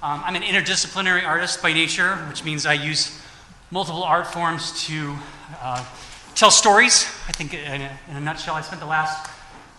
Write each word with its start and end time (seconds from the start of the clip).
Um, 0.00 0.22
I'm 0.24 0.36
an 0.36 0.42
interdisciplinary 0.42 1.26
artist 1.26 1.60
by 1.60 1.72
nature, 1.72 2.14
which 2.28 2.44
means 2.44 2.66
I 2.66 2.74
use 2.74 3.20
multiple 3.72 4.04
art 4.04 4.28
forms 4.28 4.84
to 4.84 5.16
uh, 5.60 5.84
tell 6.36 6.52
stories. 6.52 7.02
I 7.26 7.32
think, 7.32 7.52
in 7.52 7.82
a, 7.82 7.98
in 8.08 8.16
a 8.16 8.20
nutshell, 8.20 8.54
I 8.54 8.60
spent 8.60 8.80
the 8.80 8.86
last 8.86 9.28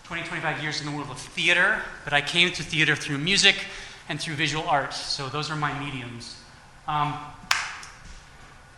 20, 0.04 0.24
25 0.24 0.62
years 0.62 0.78
in 0.78 0.86
the 0.86 0.92
world 0.92 1.08
of 1.08 1.16
theater, 1.16 1.80
but 2.04 2.12
I 2.12 2.20
came 2.20 2.52
to 2.52 2.62
theater 2.62 2.94
through 2.94 3.16
music 3.16 3.64
and 4.10 4.20
through 4.20 4.34
visual 4.34 4.68
art. 4.68 4.92
So 4.92 5.30
those 5.30 5.50
are 5.50 5.56
my 5.56 5.72
mediums. 5.82 6.38
Um, 6.86 7.14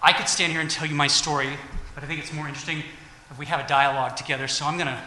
I 0.00 0.12
could 0.12 0.28
stand 0.28 0.52
here 0.52 0.60
and 0.60 0.70
tell 0.70 0.86
you 0.86 0.94
my 0.94 1.08
story, 1.08 1.50
but 1.96 2.04
I 2.04 2.06
think 2.06 2.20
it's 2.20 2.32
more 2.32 2.46
interesting 2.46 2.84
if 3.32 3.38
we 3.40 3.46
have 3.46 3.58
a 3.58 3.66
dialogue 3.66 4.14
together. 4.14 4.46
So 4.46 4.64
I'm 4.64 4.78
gonna, 4.78 5.02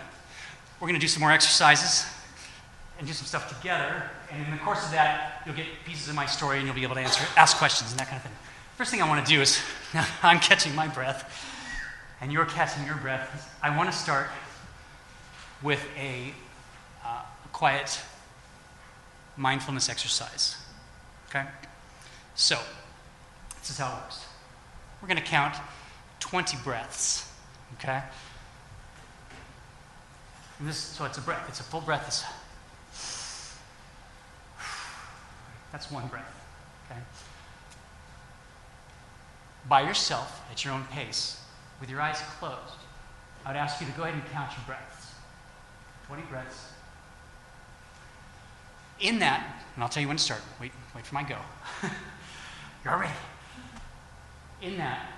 we're 0.81 0.89
gonna 0.89 0.99
do 0.99 1.07
some 1.07 1.21
more 1.21 1.31
exercises 1.31 2.05
and 2.97 3.07
do 3.07 3.13
some 3.13 3.25
stuff 3.25 3.55
together. 3.57 4.09
And 4.31 4.45
in 4.45 4.51
the 4.51 4.57
course 4.57 4.85
of 4.85 4.91
that, 4.91 5.41
you'll 5.45 5.55
get 5.55 5.65
pieces 5.85 6.07
of 6.09 6.15
my 6.15 6.25
story 6.25 6.57
and 6.57 6.65
you'll 6.65 6.75
be 6.75 6.83
able 6.83 6.95
to 6.95 7.01
answer, 7.01 7.25
ask 7.37 7.57
questions 7.57 7.91
and 7.91 7.99
that 7.99 8.07
kind 8.07 8.17
of 8.17 8.23
thing. 8.23 8.31
First 8.77 8.91
thing 8.91 9.01
I 9.01 9.07
want 9.07 9.25
to 9.25 9.31
do 9.31 9.41
is, 9.41 9.61
now 9.93 10.05
I'm 10.23 10.39
catching 10.39 10.75
my 10.75 10.87
breath 10.87 11.51
and 12.21 12.31
you're 12.31 12.45
catching 12.45 12.85
your 12.85 12.97
breath. 12.97 13.55
I 13.61 13.75
want 13.75 13.91
to 13.91 13.97
start 13.97 14.27
with 15.61 15.85
a, 15.97 16.33
uh, 17.03 17.21
quiet 17.51 18.01
mindfulness 19.37 19.89
exercise. 19.89 20.57
Okay? 21.29 21.45
So, 22.35 22.59
this 23.59 23.69
is 23.69 23.77
how 23.77 23.87
it 23.87 24.01
works. 24.01 24.25
We're 25.01 25.07
going 25.07 25.17
to 25.17 25.23
count 25.23 25.55
20 26.19 26.57
breaths. 26.63 27.31
Okay? 27.75 28.01
And 30.59 30.67
this, 30.67 30.77
so 30.77 31.05
it's 31.05 31.17
a 31.17 31.21
breath. 31.21 31.45
It's 31.47 31.59
a 31.59 31.63
full 31.63 31.81
breath. 31.81 32.25
That's 35.75 35.91
one 35.91 36.07
breath. 36.07 36.23
Okay? 36.89 37.01
By 39.67 39.81
yourself, 39.81 40.41
at 40.49 40.63
your 40.63 40.73
own 40.73 40.85
pace, 40.85 41.41
with 41.81 41.89
your 41.89 41.99
eyes 41.99 42.21
closed, 42.39 42.79
I 43.45 43.49
would 43.49 43.57
ask 43.57 43.81
you 43.81 43.87
to 43.87 43.91
go 43.91 44.03
ahead 44.03 44.13
and 44.13 44.23
count 44.31 44.51
your 44.53 44.65
breaths. 44.65 45.11
20 46.07 46.23
breaths. 46.29 46.69
In 49.01 49.19
that, 49.19 49.65
and 49.75 49.83
I'll 49.83 49.89
tell 49.89 49.99
you 49.99 50.07
when 50.07 50.15
to 50.15 50.23
start. 50.23 50.39
Wait, 50.61 50.71
wait 50.95 51.05
for 51.05 51.13
my 51.13 51.23
go. 51.23 51.35
You're 52.85 52.97
ready. 52.97 53.11
In 54.61 54.77
that, 54.77 55.11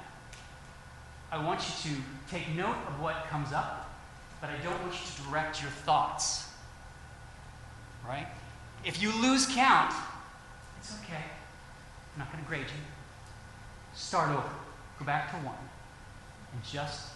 I 1.31 1.46
want 1.46 1.62
you 1.86 1.92
to 1.92 2.02
take 2.31 2.50
note 2.56 2.78
of 2.88 3.00
what 3.00 3.28
comes 3.28 3.53
up, 3.53 3.96
but 4.42 4.50
I 4.50 4.58
don't 4.64 4.81
want 4.81 4.94
you 4.94 5.18
to 5.18 5.30
direct 5.30 5.62
your 5.62 5.70
thoughts. 5.70 6.50
Right? 8.08 8.26
If 8.84 9.00
you 9.00 9.12
lose 9.22 9.46
count, 9.46 9.94
it's 10.88 11.04
okay. 11.04 11.24
I'm 12.14 12.20
not 12.20 12.32
going 12.32 12.44
to 12.44 12.48
grade 12.48 12.66
you. 12.66 12.84
Start 13.94 14.30
over. 14.30 14.50
Go 15.00 15.06
back 15.06 15.32
to 15.32 15.38
one. 15.38 15.56
And 16.54 16.64
just 16.64 17.10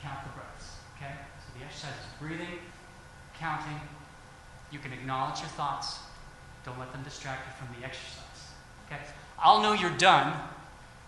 count 0.00 0.20
the 0.24 0.30
breaths. 0.30 0.76
Okay? 0.96 1.12
So 1.44 1.58
the 1.58 1.64
exercise 1.64 1.92
is 1.92 2.20
breathing, 2.20 2.58
counting. 3.38 3.80
You 4.70 4.78
can 4.78 4.92
acknowledge 4.92 5.40
your 5.40 5.48
thoughts. 5.48 5.98
Don't 6.64 6.78
let 6.78 6.92
them 6.92 7.02
distract 7.02 7.46
you 7.46 7.66
from 7.66 7.80
the 7.80 7.86
exercise. 7.86 8.52
Okay? 8.86 9.00
I'll 9.38 9.60
know 9.62 9.74
you're 9.74 9.96
done 9.98 10.32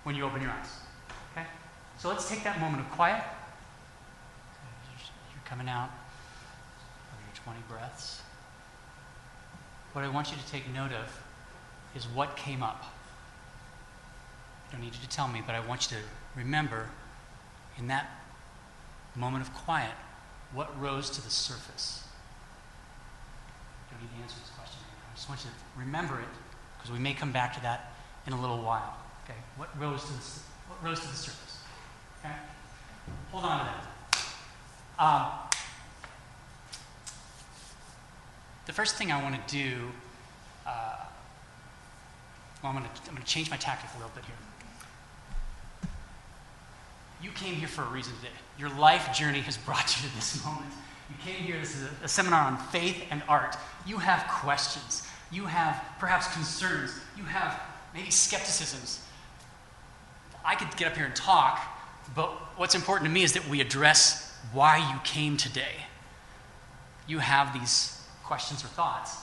when 0.04 0.14
you 0.14 0.24
open 0.24 0.42
your 0.42 0.50
eyes. 0.50 0.68
Okay? 1.32 1.46
So 1.98 2.08
let's 2.08 2.28
take 2.28 2.44
that 2.44 2.60
moment 2.60 2.82
of 2.82 2.90
quiet. 2.90 3.24
You're 5.32 5.44
coming 5.46 5.68
out 5.68 5.88
of 5.88 7.18
your 7.26 7.44
20 7.44 7.60
breaths. 7.68 8.20
What 9.92 10.04
I 10.04 10.08
want 10.08 10.30
you 10.30 10.36
to 10.36 10.46
take 10.46 10.72
note 10.72 10.92
of 10.92 11.10
is 11.94 12.06
what 12.06 12.36
came 12.36 12.62
up. 12.62 12.84
I 14.68 14.72
don't 14.72 14.82
need 14.82 14.94
you 14.94 15.00
to 15.00 15.08
tell 15.08 15.28
me, 15.28 15.42
but 15.44 15.54
I 15.54 15.60
want 15.66 15.90
you 15.90 15.96
to 15.96 16.02
remember 16.38 16.88
in 17.78 17.88
that 17.88 18.08
moment 19.16 19.46
of 19.46 19.52
quiet 19.54 19.92
what 20.52 20.80
rose 20.80 21.10
to 21.10 21.22
the 21.22 21.30
surface. 21.30 22.04
You 23.90 23.96
don't 23.96 24.02
need 24.02 24.16
to 24.16 24.22
answer 24.22 24.36
this 24.40 24.50
question. 24.56 24.80
I 25.10 25.14
just 25.16 25.28
want 25.28 25.40
you 25.44 25.50
to 25.50 25.80
remember 25.80 26.20
it 26.20 26.28
because 26.76 26.92
we 26.92 26.98
may 26.98 27.14
come 27.14 27.32
back 27.32 27.54
to 27.54 27.62
that 27.62 27.92
in 28.26 28.32
a 28.32 28.40
little 28.40 28.62
while. 28.62 28.96
Okay? 29.24 29.38
What 29.56 29.68
rose 29.78 30.04
to 30.04 30.12
the, 30.12 30.22
what 30.68 30.88
rose 30.88 31.00
to 31.00 31.08
the 31.08 31.14
surface? 31.14 31.58
Okay? 32.24 32.34
Hold 33.32 33.44
on 33.44 33.58
to 33.58 33.64
that. 33.64 35.04
Um, 35.04 35.32
the 38.66 38.72
first 38.72 38.96
thing 38.96 39.10
I 39.10 39.22
want 39.22 39.34
to 39.34 39.52
do, 39.52 39.88
uh, 40.66 40.96
well, 42.62 42.72
I'm 42.72 42.78
going 42.78 42.84
to 42.84 43.00
I'm 43.08 43.14
going 43.14 43.22
to 43.22 43.28
change 43.28 43.50
my 43.50 43.56
tactic 43.56 43.90
a 43.94 43.96
little 43.96 44.12
bit 44.14 44.24
here. 44.24 44.34
You 47.22 47.30
came 47.30 47.54
here 47.54 47.68
for 47.68 47.82
a 47.82 47.88
reason 47.88 48.14
today. 48.16 48.32
Your 48.58 48.70
life 48.78 49.14
journey 49.14 49.40
has 49.40 49.56
brought 49.56 49.96
you 49.96 50.08
to 50.08 50.14
this 50.14 50.42
moment. 50.44 50.72
You 51.10 51.16
came 51.24 51.42
here, 51.42 51.58
this 51.58 51.76
is 51.76 51.84
a, 51.84 52.04
a 52.04 52.08
seminar 52.08 52.42
on 52.42 52.56
faith 52.56 52.96
and 53.10 53.22
art. 53.28 53.56
You 53.86 53.98
have 53.98 54.26
questions. 54.28 55.06
You 55.30 55.46
have 55.46 55.82
perhaps 55.98 56.32
concerns. 56.32 56.92
You 57.16 57.24
have 57.24 57.60
maybe 57.94 58.10
skepticisms. 58.10 59.02
I 60.44 60.54
could 60.54 60.74
get 60.76 60.88
up 60.88 60.96
here 60.96 61.04
and 61.04 61.14
talk, 61.14 61.60
but 62.14 62.30
what's 62.56 62.74
important 62.74 63.08
to 63.08 63.12
me 63.12 63.22
is 63.22 63.32
that 63.34 63.46
we 63.48 63.60
address 63.60 64.34
why 64.52 64.78
you 64.78 65.00
came 65.04 65.36
today. 65.36 65.84
You 67.06 67.18
have 67.18 67.52
these 67.52 68.00
questions 68.24 68.64
or 68.64 68.68
thoughts. 68.68 69.16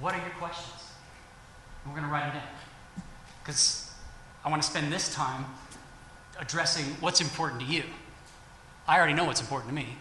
What 0.00 0.14
are 0.14 0.20
your 0.20 0.30
questions? 0.38 0.82
We're 1.86 1.92
going 1.92 2.04
to 2.04 2.10
write 2.10 2.28
it 2.28 2.36
in. 2.36 2.42
Because 3.44 3.92
I 4.42 4.48
want 4.48 4.62
to 4.62 4.68
spend 4.68 4.90
this 4.90 5.14
time 5.14 5.44
addressing 6.40 6.84
what's 7.00 7.20
important 7.20 7.60
to 7.60 7.66
you. 7.66 7.84
I 8.88 8.96
already 8.96 9.12
know 9.12 9.24
what's 9.24 9.42
important 9.42 9.68
to 9.68 9.74
me. 9.74 9.98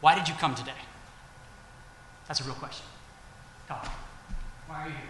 Why 0.00 0.16
did 0.16 0.28
you 0.28 0.34
come 0.34 0.54
today? 0.54 0.72
That's 2.26 2.40
a 2.40 2.44
real 2.44 2.54
question. 2.54 2.84
Talk. 3.68 3.86
Why 4.66 4.82
are 4.82 4.88
you 4.88 4.94
here? 4.94 5.02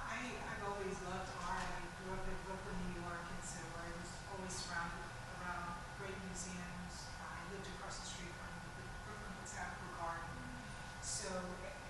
I, 0.00 0.16
I've 0.48 0.64
always 0.64 0.96
loved 1.04 1.28
art. 1.44 1.68
I 1.68 1.84
grew 2.00 2.16
up 2.16 2.24
in 2.24 2.36
Brooklyn, 2.48 2.80
New 2.88 3.04
York, 3.04 3.28
and 3.28 3.44
so 3.44 3.60
I 3.76 3.92
was 3.92 4.08
always 4.32 4.56
surrounded 4.56 5.04
around 5.36 5.76
great 6.00 6.16
museums. 6.32 7.12
I 7.20 7.44
lived 7.52 7.68
across 7.76 8.00
the 8.00 8.08
street 8.08 8.32
from 8.40 8.56
the 8.56 8.88
Brooklyn 9.04 9.36
Botanical 9.44 9.92
Garden. 10.00 10.32
So 11.04 11.28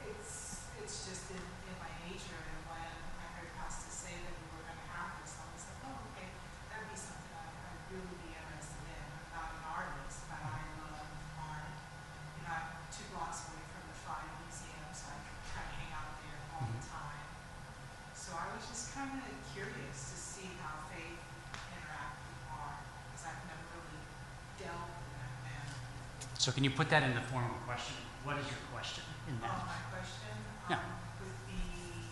it's, 0.02 0.66
it's 0.82 1.06
just 1.06 1.30
in, 1.30 1.42
in 1.42 1.74
my 1.78 1.90
nature. 2.06 2.38
And 2.38 2.60
when 2.70 2.86
I 3.22 3.26
heard 3.38 3.50
Pastor 3.58 3.90
say 3.90 4.14
that 4.14 4.34
we 4.34 4.46
were 4.50 4.66
going 4.66 4.82
to 4.82 4.90
have 4.94 5.14
this, 5.22 5.34
I 5.38 5.46
was 5.50 5.62
like, 5.66 5.82
oh, 5.90 6.10
okay, 6.14 6.30
that'd 6.70 6.90
be 6.90 6.98
something 6.98 7.34
I, 7.34 7.46
I'd 7.70 7.82
really 7.90 8.14
be 8.22 8.34
interested 8.34 8.82
in. 8.86 9.02
I'm 9.06 9.30
not 9.34 9.50
an 9.58 9.62
artist, 9.66 10.26
but 10.30 10.42
I 10.42 10.58
love 10.82 11.06
art. 11.38 11.70
You 12.38 12.42
know, 12.46 12.54
I'm 12.54 12.86
two 12.90 13.06
blocks 13.14 13.46
away 13.50 13.62
from 13.70 13.84
the 13.90 13.96
Friday 14.02 14.30
Museum, 14.46 14.90
so 14.94 15.10
I 15.10 15.16
kind 15.54 15.66
of 15.66 15.74
hang 15.74 15.92
out 15.92 16.12
there 16.22 16.38
all 16.54 16.66
the 16.66 16.82
time. 16.86 17.26
So 18.14 18.34
I 18.34 18.46
was 18.54 18.64
just 18.66 18.94
kind 18.94 19.10
of 19.10 19.22
curious 19.54 19.98
to 20.12 20.16
see 20.18 20.50
how 20.62 20.82
faith 20.90 21.20
interact 21.72 22.16
with 22.26 22.42
art, 22.50 22.82
because 23.10 23.24
I've 23.30 23.42
never 23.46 23.66
really 23.74 24.02
delved 24.58 24.98
in 24.98 25.12
that 25.18 25.34
manner. 25.46 25.78
So, 26.46 26.52
can 26.52 26.62
you 26.62 26.70
put 26.70 26.88
that 26.90 27.02
in 27.02 27.12
the 27.12 27.20
form 27.22 27.42
of 27.42 27.50
a 27.50 27.64
question? 27.66 27.96
What 28.22 28.38
is 28.38 28.46
your 28.46 28.62
question 28.72 29.02
in 29.26 29.34
that? 29.40 29.66
my 29.66 29.82
question 29.90 30.30
Yeah. 30.70 30.76
um, 30.76 30.94
would 31.18 31.34
be 31.50 32.06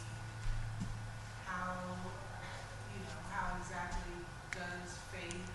how, 1.46 1.78
you 2.90 2.98
know, 2.98 3.14
how 3.30 3.54
exactly 3.56 4.26
does 4.50 4.98
faith 5.14 5.46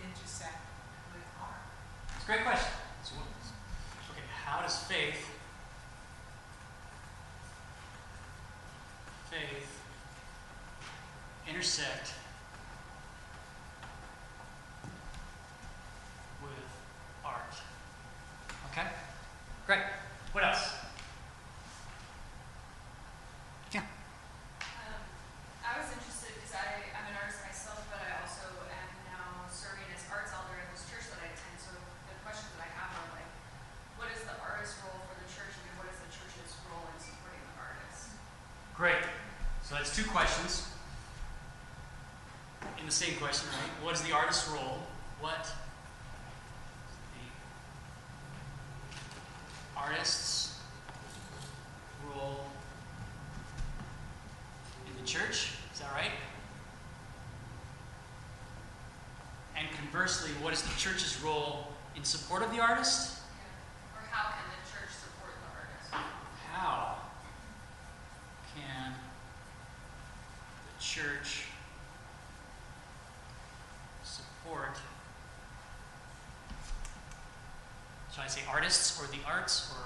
intersect 0.00 0.56
with 1.12 1.28
art? 1.38 1.68
It's 2.16 2.24
a 2.24 2.26
great 2.26 2.44
question. 2.48 2.72
So, 3.04 3.16
what, 3.16 3.28
okay, 4.08 4.24
how 4.24 4.62
does 4.62 4.78
faith, 4.84 5.28
faith 9.28 9.68
intersect 11.46 12.14
two 39.96 40.04
questions 40.10 40.68
in 42.78 42.84
the 42.84 42.92
same 42.92 43.16
question, 43.16 43.48
right? 43.48 43.82
What 43.82 43.94
is 43.94 44.02
the 44.02 44.12
artist's 44.12 44.46
role? 44.50 44.80
What 45.20 45.50
the 49.74 49.80
artist's 49.80 50.60
role 52.14 52.44
in 54.86 55.02
the 55.02 55.08
church? 55.08 55.52
Is 55.72 55.80
that 55.80 55.90
right? 55.94 56.12
And 59.56 59.66
conversely, 59.78 60.30
what 60.42 60.52
is 60.52 60.60
the 60.60 60.78
church's 60.78 61.18
role 61.22 61.68
in 61.96 62.04
support 62.04 62.42
of 62.42 62.52
the 62.52 62.60
artist? 62.60 63.15
Arts 79.46 79.70
or 79.70 79.78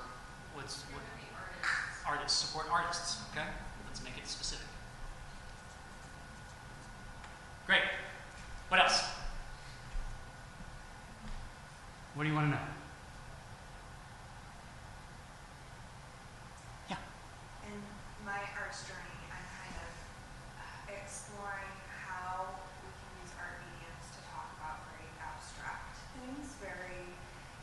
what's, 0.56 0.84
what, 0.84 1.02
artists. 1.36 2.06
artists, 2.08 2.38
support 2.48 2.66
artists, 2.72 3.18
okay? 3.30 3.44
Let's 3.86 4.02
make 4.02 4.16
it 4.16 4.26
specific. 4.26 4.64
Great. 7.66 7.82
What 8.68 8.80
else? 8.80 9.02
What 12.14 12.24
do 12.24 12.30
you 12.30 12.34
want 12.34 12.46
to 12.46 12.56
know? 12.56 12.62
Yeah. 16.88 16.96
In 17.68 17.76
my 18.24 18.40
arts 18.64 18.80
journey, 18.88 19.20
I'm 19.28 19.44
kind 19.60 19.76
of 19.76 19.92
exploring 21.04 21.76
how 22.08 22.64
we 22.80 22.88
can 22.96 23.12
use 23.28 23.32
art 23.36 23.60
mediums 23.60 24.08
to 24.16 24.20
talk 24.32 24.56
about 24.56 24.88
very 24.88 25.04
abstract 25.20 26.00
things, 26.16 26.56
very 26.64 27.12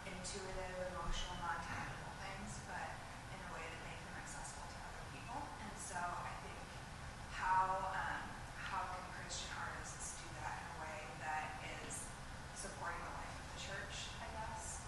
intuitive, 0.07 0.95
emotional, 0.95 1.35
non-tangible 1.43 2.15
things, 2.23 2.63
but 2.71 2.87
in 3.35 3.39
a 3.43 3.49
way 3.51 3.63
that 3.67 3.79
make 3.83 3.99
them 4.07 4.15
accessible 4.23 4.67
to 4.71 4.77
other 4.79 5.03
people. 5.11 5.39
And 5.63 5.75
so 5.75 5.99
I 5.99 6.31
think 6.43 6.63
how 7.35 7.91
um, 7.91 8.23
how 8.55 8.87
can 8.95 9.03
Christian 9.19 9.51
artists 9.59 10.15
do 10.23 10.27
that 10.39 10.55
in 10.63 10.67
a 10.71 10.75
way 10.83 10.99
that 11.23 11.43
is 11.83 12.07
supporting 12.55 12.99
the 13.03 13.11
life 13.19 13.35
of 13.35 13.45
the 13.55 13.59
church? 13.59 13.95
I 14.23 14.27
guess. 14.35 14.79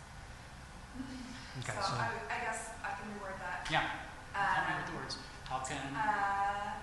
Okay, 1.63 1.75
so 1.79 1.91
so, 1.91 1.95
I, 1.99 2.07
I 2.31 2.37
guess 2.43 2.71
I 2.83 2.95
can 2.99 3.07
reword 3.15 3.39
that. 3.39 3.67
yeah, 3.71 3.83
tell 4.35 4.63
me 4.67 4.73
Um, 4.75 4.79
with 4.83 4.87
the 4.91 4.95
words. 4.99 5.15
How 5.47 5.59
can, 5.63 5.81
uh, 5.95 6.79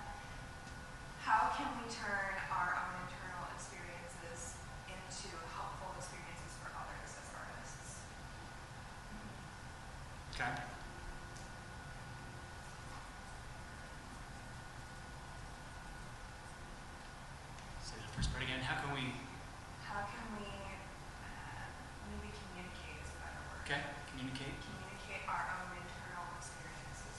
how 1.21 1.53
can 1.55 1.69
we 1.81 1.85
turn 1.89 2.33
our 2.51 2.73
own 2.77 2.93
internal 3.05 3.45
experiences 3.53 4.57
into 4.89 5.29
helpful 5.55 5.93
experiences 5.97 6.51
for 6.61 6.69
others 6.75 7.09
as 7.15 7.27
artists? 7.31 8.03
okay. 10.35 10.51
Say 17.83 17.95
the 18.01 18.11
first 18.15 18.31
part 18.33 18.43
again. 18.43 18.59
How 18.61 18.81
can 18.81 18.91
we, 18.93 19.13
How 19.85 20.03
can 20.09 20.25
we 20.37 20.47
uh, 20.49 21.63
maybe 22.11 22.29
communicate 22.33 22.99
is 23.03 23.09
a 23.13 23.17
better 23.21 23.41
word? 23.47 23.63
okay, 23.63 23.81
communicate? 24.11 24.55
Communicate 24.59 25.23
our 25.29 25.43
own 25.61 25.71
internal 25.77 26.27
experiences. 26.35 27.15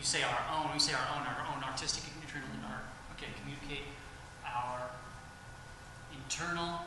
You 0.00 0.06
say 0.06 0.22
our 0.22 0.44
own, 0.56 0.72
we 0.72 0.78
say 0.78 0.94
our 0.94 1.06
own, 1.14 1.26
our 1.26 1.54
own 1.54 1.62
artistic 1.62 2.04
and 2.10 2.22
internal, 2.22 2.64
our, 2.64 2.80
okay, 3.14 3.26
communicate 3.38 3.84
our 4.46 4.88
internal 6.10 6.86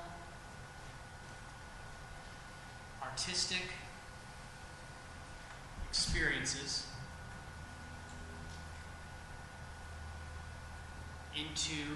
artistic 3.04 3.69
experiences 5.88 6.88
into 11.38 11.94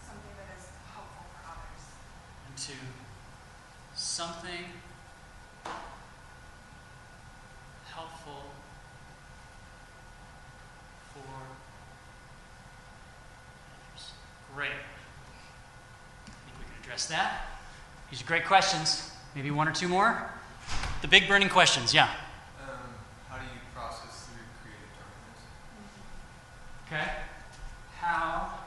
Something 0.00 0.32
that 0.38 0.56
is 0.56 0.64
helpful 0.94 1.26
for 1.28 1.44
others. 1.44 1.84
into 2.48 2.72
something 3.94 4.64
helpful 7.92 8.44
for 11.16 11.46
Great. 14.56 14.70
I 14.70 16.30
think 16.30 16.58
we 16.58 16.64
can 16.64 16.82
address 16.82 17.04
that. 17.08 17.42
These 18.10 18.22
are 18.22 18.24
great 18.24 18.46
questions. 18.46 19.10
Maybe 19.34 19.50
one 19.50 19.68
or 19.68 19.72
two 19.72 19.86
more. 19.86 20.30
The 21.02 21.08
big 21.08 21.28
burning 21.28 21.50
questions, 21.50 21.92
yeah. 21.92 22.08
Um, 22.62 22.68
how 23.28 23.36
do 23.36 23.44
you 23.44 23.60
process 23.74 24.28
through 24.30 24.46
creative 24.62 24.88
darkness? 24.96 25.42
Okay. 26.86 27.12
How 28.00 28.60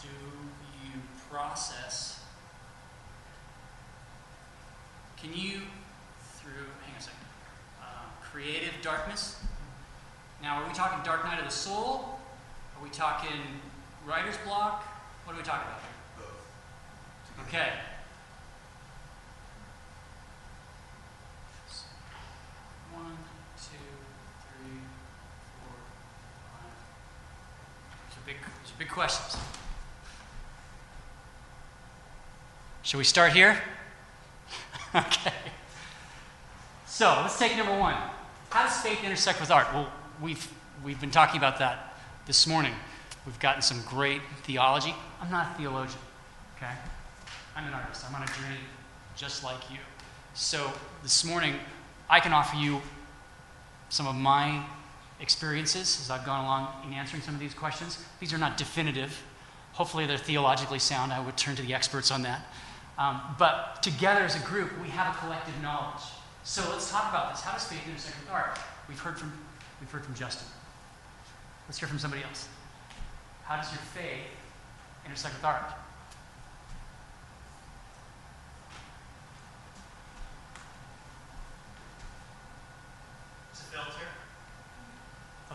do 0.00 0.08
you 0.08 1.02
process? 1.30 2.20
Can 5.20 5.34
you, 5.34 5.60
through, 6.40 6.64
hang 6.86 6.94
on 6.94 6.98
a 6.98 7.02
second, 7.02 7.18
uh, 7.82 7.84
creative 8.22 8.72
darkness? 8.80 9.38
Now, 10.40 10.62
are 10.62 10.66
we 10.66 10.72
talking 10.72 10.98
dark 11.04 11.24
night 11.24 11.38
of 11.38 11.44
the 11.44 11.50
soul? 11.50 12.16
Are 12.80 12.82
we 12.82 12.88
talking 12.88 13.60
writer's 14.06 14.38
block? 14.38 14.84
What 15.26 15.34
are 15.34 15.36
we 15.36 15.42
talking 15.42 15.68
about? 15.68 15.82
Both. 16.16 17.46
Okay. 17.46 17.72
One, 22.94 23.18
two, 23.60 23.76
three, 24.40 24.80
four, 25.60 25.76
five. 26.48 26.72
These 28.08 28.16
are 28.16 28.24
big, 28.80 28.88
questions. 28.88 29.36
Should 32.82 32.96
we 32.96 33.04
start 33.04 33.34
here? 33.34 33.60
okay. 34.94 35.34
So 36.86 37.06
let's 37.20 37.38
take 37.38 37.54
number 37.58 37.78
one. 37.78 37.94
How 38.48 38.62
does 38.62 38.78
faith 38.78 39.04
intersect 39.04 39.38
with 39.38 39.50
art? 39.50 39.66
Well, 39.74 39.92
we've, 40.22 40.50
we've 40.82 40.98
been 40.98 41.10
talking 41.10 41.36
about 41.36 41.58
that 41.58 41.94
this 42.26 42.46
morning. 42.46 42.72
We've 43.26 43.38
gotten 43.38 43.60
some 43.60 43.82
great 43.86 44.22
theology. 44.44 44.94
I'm 45.20 45.30
not 45.30 45.50
a 45.52 45.58
theologian, 45.58 46.00
okay? 46.56 46.72
I'm 47.54 47.66
an 47.66 47.74
artist. 47.74 48.06
I'm 48.08 48.14
on 48.14 48.22
a 48.22 48.26
journey 48.28 48.60
just 49.14 49.44
like 49.44 49.70
you. 49.70 49.76
So 50.32 50.72
this 51.02 51.22
morning, 51.22 51.56
I 52.08 52.18
can 52.18 52.32
offer 52.32 52.56
you 52.56 52.80
some 53.90 54.06
of 54.06 54.14
my 54.14 54.64
experiences 55.20 56.00
as 56.00 56.10
I've 56.10 56.24
gone 56.24 56.44
along 56.44 56.68
in 56.86 56.92
answering 56.94 57.22
some 57.22 57.34
of 57.34 57.40
these 57.40 57.54
questions. 57.54 58.02
These 58.18 58.32
are 58.32 58.38
not 58.38 58.56
definitive. 58.56 59.22
Hopefully, 59.72 60.06
they're 60.06 60.18
theologically 60.18 60.78
sound. 60.78 61.12
I 61.12 61.20
would 61.20 61.36
turn 61.36 61.56
to 61.56 61.62
the 61.62 61.74
experts 61.74 62.10
on 62.10 62.22
that. 62.22 62.46
Um, 62.98 63.20
but 63.38 63.82
together 63.82 64.20
as 64.20 64.36
a 64.36 64.44
group, 64.46 64.70
we 64.82 64.88
have 64.88 65.14
a 65.14 65.18
collective 65.18 65.60
knowledge. 65.62 66.02
So 66.42 66.62
let's 66.70 66.90
talk 66.90 67.10
about 67.10 67.32
this. 67.32 67.40
How 67.42 67.52
does 67.52 67.64
faith 67.64 67.86
intersect 67.86 68.18
with 68.20 68.30
art? 68.30 68.58
We've 68.88 68.98
heard 68.98 69.18
from, 69.18 69.32
we've 69.80 69.90
heard 69.90 70.04
from 70.04 70.14
Justin. 70.14 70.46
Let's 71.68 71.78
hear 71.78 71.88
from 71.88 71.98
somebody 71.98 72.22
else. 72.24 72.48
How 73.44 73.56
does 73.56 73.70
your 73.72 73.80
faith 73.80 74.26
intersect 75.04 75.34
with 75.34 75.44
art? 75.44 75.72
It's 83.52 83.60
a 83.60 83.64
filter. 83.64 83.99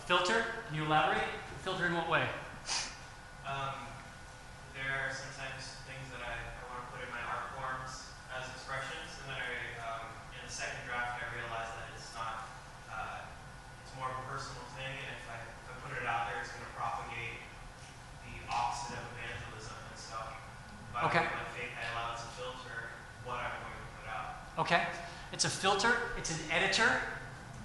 Filter? 0.06 0.46
Can 0.70 0.78
you 0.78 0.86
elaborate? 0.86 1.26
Filter 1.66 1.90
in 1.90 1.98
what 1.98 2.06
way? 2.06 2.30
Um, 3.42 3.74
there 4.78 4.86
are 4.86 5.10
sometimes 5.10 5.82
things 5.90 6.06
that 6.14 6.22
I, 6.22 6.30
I 6.38 6.62
want 6.70 6.86
to 6.86 6.88
put 6.94 7.02
in 7.02 7.10
my 7.10 7.26
art 7.26 7.58
forms 7.58 8.14
as 8.38 8.46
expressions, 8.54 9.18
and 9.26 9.34
then 9.34 9.42
I, 9.42 9.50
um, 9.82 10.06
in 10.38 10.46
the 10.46 10.54
second 10.54 10.78
draft, 10.86 11.18
I 11.18 11.26
realize 11.34 11.74
that 11.74 11.90
it's 11.98 12.14
not, 12.14 12.46
uh, 12.86 13.26
it's 13.82 13.98
more 13.98 14.14
of 14.14 14.22
a 14.22 14.26
personal 14.30 14.62
thing, 14.78 14.94
and 14.94 15.10
if 15.18 15.26
I, 15.26 15.42
if 15.42 15.74
I 15.74 15.76
put 15.82 15.98
it 15.98 16.06
out 16.06 16.30
there, 16.30 16.38
it's 16.38 16.54
going 16.54 16.70
to 16.70 16.74
propagate 16.78 17.42
the 18.30 18.46
opposite 18.46 19.02
of 19.02 19.10
evangelism 19.18 19.74
and 19.74 19.98
stuff. 19.98 20.38
By 20.94 21.10
Okay. 21.10 21.26
my 21.34 21.50
faith, 21.58 21.74
I 21.74 21.82
allow 21.98 22.14
it 22.14 22.22
to 22.22 22.30
filter 22.38 22.94
what 23.26 23.42
I'm 23.42 23.58
going 23.58 23.74
to 23.74 23.90
put 23.98 24.08
out. 24.14 24.30
Okay. 24.62 24.86
It's 25.34 25.50
a 25.50 25.54
filter, 25.54 25.98
it's 26.14 26.30
an 26.30 26.46
editor, 26.54 26.94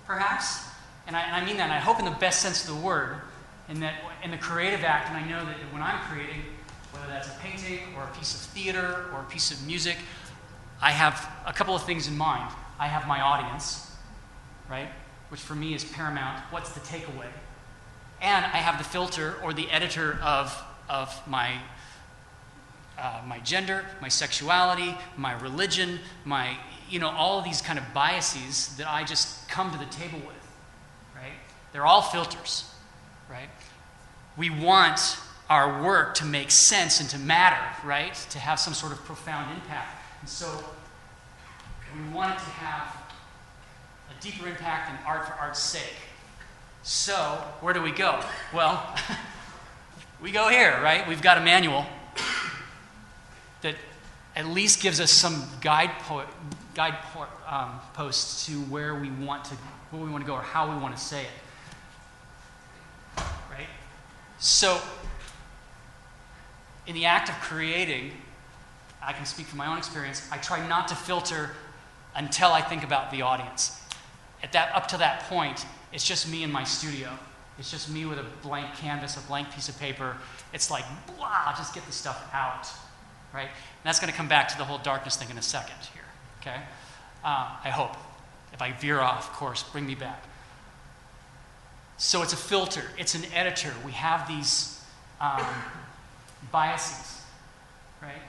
perhaps. 0.09 0.70
And 1.11 1.17
I, 1.17 1.23
and 1.23 1.35
I 1.35 1.45
mean 1.45 1.57
that, 1.57 1.65
and 1.65 1.73
I 1.73 1.81
hope 1.81 1.99
in 1.99 2.05
the 2.05 2.13
best 2.13 2.41
sense 2.41 2.69
of 2.69 2.77
the 2.77 2.81
word, 2.81 3.17
in 3.69 3.81
that 3.81 3.95
in 4.23 4.31
the 4.31 4.37
creative 4.37 4.85
act, 4.85 5.09
and 5.09 5.17
I 5.17 5.29
know 5.29 5.45
that 5.45 5.57
when 5.73 5.83
I'm 5.83 5.99
creating, 6.03 6.43
whether 6.93 7.09
that's 7.09 7.27
a 7.27 7.37
painting 7.41 7.81
or 7.97 8.05
a 8.05 8.17
piece 8.17 8.33
of 8.33 8.43
theater 8.53 9.07
or 9.13 9.23
a 9.23 9.25
piece 9.25 9.51
of 9.51 9.67
music, 9.67 9.97
I 10.81 10.93
have 10.93 11.29
a 11.45 11.53
couple 11.53 11.75
of 11.75 11.83
things 11.83 12.07
in 12.07 12.17
mind. 12.17 12.55
I 12.79 12.87
have 12.87 13.09
my 13.09 13.21
audience, 13.21 13.91
right? 14.71 14.89
Which 15.31 15.41
for 15.41 15.57
me 15.57 15.75
is 15.75 15.83
paramount. 15.83 16.45
What's 16.53 16.71
the 16.75 16.81
takeaway? 16.81 17.27
And 18.21 18.45
I 18.45 18.59
have 18.59 18.79
the 18.79 18.85
filter 18.85 19.35
or 19.43 19.53
the 19.53 19.69
editor 19.69 20.17
of, 20.23 20.57
of 20.89 21.13
my 21.27 21.55
uh, 22.97 23.21
my 23.27 23.41
gender, 23.41 23.85
my 24.01 24.09
sexuality, 24.09 24.95
my 25.17 25.33
religion, 25.41 25.99
my, 26.25 26.57
you 26.89 27.01
know, 27.01 27.11
all 27.11 27.41
of 27.41 27.45
these 27.45 27.61
kind 27.61 27.81
of 27.81 27.85
biases 27.93 28.77
that 28.77 28.89
I 28.89 29.03
just 29.03 29.49
come 29.49 29.73
to 29.73 29.79
the 29.79 29.87
table 29.87 30.21
with? 30.25 30.40
They're 31.73 31.87
all 31.87 32.03
filters, 32.03 32.73
right? 33.31 33.49
we 34.37 34.49
want 34.49 35.19
our 35.51 35.83
work 35.83 36.15
to 36.15 36.25
make 36.25 36.51
sense 36.51 37.01
and 37.01 37.11
to 37.11 37.19
matter, 37.19 37.87
right? 37.87 38.15
To 38.31 38.39
have 38.39 38.59
some 38.59 38.73
sort 38.73 38.93
of 38.93 39.05
profound 39.05 39.53
impact. 39.55 40.03
And 40.21 40.29
so 40.29 40.65
we 41.95 42.15
want 42.15 42.33
it 42.33 42.39
to 42.39 42.51
have 42.51 42.97
a 44.09 44.23
deeper 44.23 44.49
impact 44.49 44.89
than 44.89 44.99
art 45.07 45.27
for 45.27 45.35
art's 45.35 45.61
sake. 45.61 45.97
So, 46.83 47.15
where 47.61 47.75
do 47.75 47.83
we 47.83 47.91
go? 47.91 48.21
Well, 48.55 48.97
we 50.23 50.31
go 50.31 50.49
here, 50.49 50.81
right? 50.83 51.07
We've 51.07 51.21
got 51.21 51.37
a 51.37 51.43
manual 51.43 51.85
that 53.61 53.75
at 54.35 54.47
least 54.47 54.81
gives 54.81 55.01
us 55.01 55.11
some 55.11 55.45
guide, 55.61 55.91
guide 56.75 56.97
um, 57.47 57.81
posts 57.93 58.47
to 58.47 58.53
where 58.53 58.95
we 58.95 59.11
want 59.11 59.45
to 59.47 59.55
where 59.91 60.03
we 60.03 60.09
want 60.09 60.25
to 60.25 60.27
go 60.27 60.35
or 60.35 60.43
how 60.43 60.73
we 60.73 60.81
want 60.81 60.97
to 60.97 61.03
say 61.03 61.23
it. 61.23 61.29
Right? 63.51 63.67
So, 64.41 64.81
in 66.87 66.95
the 66.95 67.05
act 67.05 67.29
of 67.29 67.35
creating, 67.37 68.13
I 69.03 69.13
can 69.13 69.27
speak 69.27 69.47
from 69.47 69.59
my 69.59 69.67
own 69.67 69.77
experience, 69.77 70.27
I 70.33 70.39
try 70.39 70.67
not 70.67 70.89
to 70.89 70.95
filter 70.95 71.51
until 72.17 72.49
I 72.49 72.63
think 72.63 72.83
about 72.83 73.11
the 73.11 73.21
audience. 73.21 73.79
At 74.43 74.53
that 74.53 74.75
up 74.75 74.89
to 74.89 74.97
that 74.97 75.25
point, 75.25 75.67
it's 75.93 76.07
just 76.07 76.31
me 76.31 76.43
in 76.43 76.51
my 76.51 76.65
studio. 76.65 77.11
It's 77.59 77.71
just 77.71 77.91
me 77.91 78.07
with 78.07 78.19
a 78.19 78.25
blank 78.43 78.75
canvas, 78.77 79.19
a 79.19 79.21
blank 79.29 79.51
piece 79.53 79.69
of 79.69 79.79
paper. 79.79 80.17
It's 80.55 80.71
like, 80.71 80.85
blah, 81.19 81.55
just 81.55 81.75
get 81.75 81.85
the 81.85 81.93
stuff 81.93 82.31
out, 82.33 82.67
right? 83.35 83.49
And 83.49 83.85
that's 83.85 84.01
going 84.01 84.11
to 84.11 84.17
come 84.17 84.29
back 84.29 84.49
to 84.49 84.57
the 84.57 84.65
whole 84.65 84.79
darkness 84.79 85.17
thing 85.17 85.29
in 85.29 85.37
a 85.37 85.43
second 85.43 85.77
here, 85.93 86.05
okay? 86.41 86.63
Uh, 87.23 87.57
I 87.63 87.69
hope. 87.69 87.95
If 88.55 88.63
I 88.63 88.73
veer 88.73 89.01
off 89.01 89.33
course, 89.35 89.63
bring 89.63 89.87
me 89.87 89.95
back. 89.95 90.25
So 92.01 92.23
it's 92.23 92.33
a 92.33 92.37
filter, 92.37 92.83
it's 92.97 93.15
an 93.15 93.27
editor. 93.35 93.71
We 93.85 93.93
have 93.93 94.27
these 94.27 94.83
um, 95.21 95.45
biases, 96.51 97.21
right? 98.01 98.23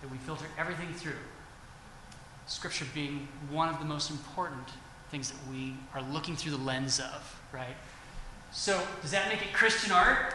That 0.00 0.10
we 0.10 0.16
filter 0.16 0.46
everything 0.58 0.90
through. 0.94 1.20
Scripture 2.46 2.86
being 2.94 3.28
one 3.50 3.68
of 3.68 3.78
the 3.80 3.84
most 3.84 4.10
important 4.10 4.66
things 5.10 5.30
that 5.30 5.38
we 5.50 5.74
are 5.92 6.00
looking 6.00 6.36
through 6.36 6.52
the 6.52 6.64
lens 6.64 7.00
of, 7.00 7.38
right? 7.52 7.76
So, 8.50 8.82
does 9.02 9.10
that 9.10 9.28
make 9.28 9.42
it 9.42 9.52
Christian 9.52 9.92
art? 9.92 10.32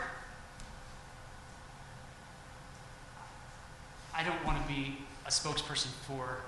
I 4.13 4.23
don't 4.23 4.45
want 4.45 4.61
to 4.61 4.67
be 4.71 4.99
a 5.25 5.29
spokesperson 5.29 5.87
for 6.05 6.41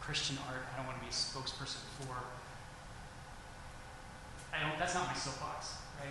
Christian 0.00 0.38
art. 0.48 0.62
I 0.72 0.78
don't 0.78 0.86
want 0.86 0.98
to 0.98 1.04
be 1.04 1.10
a 1.10 1.14
spokesperson 1.14 1.80
for. 2.00 2.14
I 4.56 4.68
don't. 4.68 4.78
That's 4.78 4.94
not 4.94 5.06
my 5.06 5.14
soapbox, 5.14 5.74
right? 6.00 6.08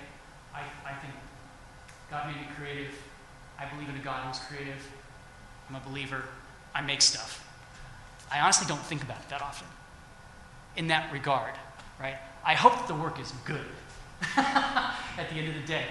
I, 0.54 0.90
I 0.90 0.94
think 0.96 1.14
God 2.12 2.28
made 2.28 2.38
me 2.38 2.48
creative. 2.58 2.94
I 3.58 3.66
believe 3.66 3.90
in 3.90 3.96
a 3.96 4.04
God 4.04 4.26
who's 4.26 4.40
creative. 4.40 4.86
I'm 5.70 5.76
a 5.76 5.80
believer. 5.80 6.24
I 6.74 6.82
make 6.82 7.02
stuff. 7.02 7.42
I 8.32 8.40
honestly 8.40 8.68
don't 8.68 8.82
think 8.82 9.02
about 9.02 9.18
it 9.18 9.30
that 9.30 9.42
often 9.42 9.68
in 10.76 10.88
that 10.88 11.12
regard, 11.12 11.54
right? 12.00 12.18
I 12.46 12.54
hope 12.54 12.74
that 12.74 12.88
the 12.88 12.96
work 12.96 13.20
is 13.20 13.32
good 13.46 13.66
at 14.38 15.30
the 15.30 15.36
end 15.36 15.48
of 15.48 15.56
the 15.56 15.68
day. 15.68 15.86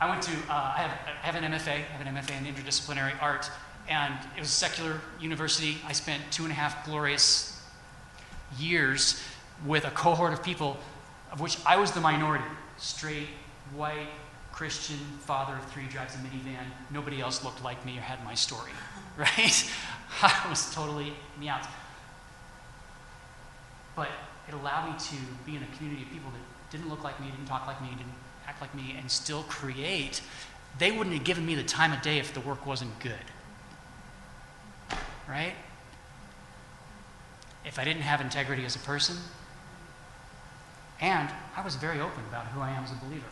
I 0.00 0.10
went 0.10 0.22
to, 0.22 0.32
uh, 0.32 0.74
I, 0.76 0.82
have, 0.82 0.90
I 1.22 1.26
have 1.26 1.34
an 1.36 1.52
MFA, 1.52 1.68
I 1.68 1.78
have 1.78 2.06
an 2.06 2.14
MFA 2.14 2.38
in 2.38 2.52
interdisciplinary 2.52 3.12
art, 3.22 3.50
and 3.88 4.14
it 4.36 4.40
was 4.40 4.48
a 4.48 4.52
secular 4.52 5.00
university. 5.20 5.78
I 5.86 5.92
spent 5.92 6.22
two 6.30 6.42
and 6.42 6.52
a 6.52 6.54
half 6.54 6.84
glorious 6.84 7.62
years 8.58 9.22
with 9.64 9.84
a 9.84 9.90
cohort 9.90 10.32
of 10.32 10.42
people 10.42 10.78
of 11.34 11.40
which 11.40 11.58
I 11.66 11.76
was 11.76 11.90
the 11.90 12.00
minority 12.00 12.44
straight, 12.76 13.26
white, 13.74 14.08
Christian, 14.52 14.98
father 15.20 15.54
of 15.54 15.64
three, 15.72 15.84
drives 15.86 16.14
a 16.14 16.18
minivan. 16.18 16.64
Nobody 16.92 17.20
else 17.20 17.42
looked 17.44 17.62
like 17.64 17.84
me 17.84 17.98
or 17.98 18.02
had 18.02 18.24
my 18.24 18.34
story, 18.34 18.70
right? 19.18 19.72
I 20.22 20.46
was 20.48 20.72
totally 20.72 21.12
me 21.38 21.48
out. 21.48 21.66
But 23.96 24.08
it 24.46 24.54
allowed 24.54 24.92
me 24.92 24.98
to 24.98 25.16
be 25.44 25.56
in 25.56 25.62
a 25.62 25.76
community 25.76 26.04
of 26.04 26.10
people 26.10 26.30
that 26.30 26.70
didn't 26.70 26.88
look 26.88 27.02
like 27.02 27.20
me, 27.20 27.30
didn't 27.30 27.46
talk 27.46 27.66
like 27.66 27.82
me, 27.82 27.88
didn't 27.88 28.12
act 28.46 28.60
like 28.60 28.74
me, 28.74 28.94
and 28.96 29.10
still 29.10 29.42
create. 29.44 30.22
They 30.78 30.92
wouldn't 30.92 31.16
have 31.16 31.24
given 31.24 31.44
me 31.44 31.56
the 31.56 31.64
time 31.64 31.92
of 31.92 32.00
day 32.00 32.18
if 32.18 32.32
the 32.32 32.40
work 32.40 32.64
wasn't 32.64 32.96
good. 33.00 33.14
Right? 35.28 35.54
If 37.64 37.80
I 37.80 37.84
didn't 37.84 38.02
have 38.02 38.20
integrity 38.20 38.64
as 38.64 38.76
a 38.76 38.80
person, 38.80 39.16
and 41.00 41.28
I 41.56 41.64
was 41.64 41.76
very 41.76 42.00
open 42.00 42.22
about 42.28 42.46
who 42.46 42.60
I 42.60 42.70
am 42.70 42.84
as 42.84 42.92
a 42.92 42.96
believer. 42.96 43.26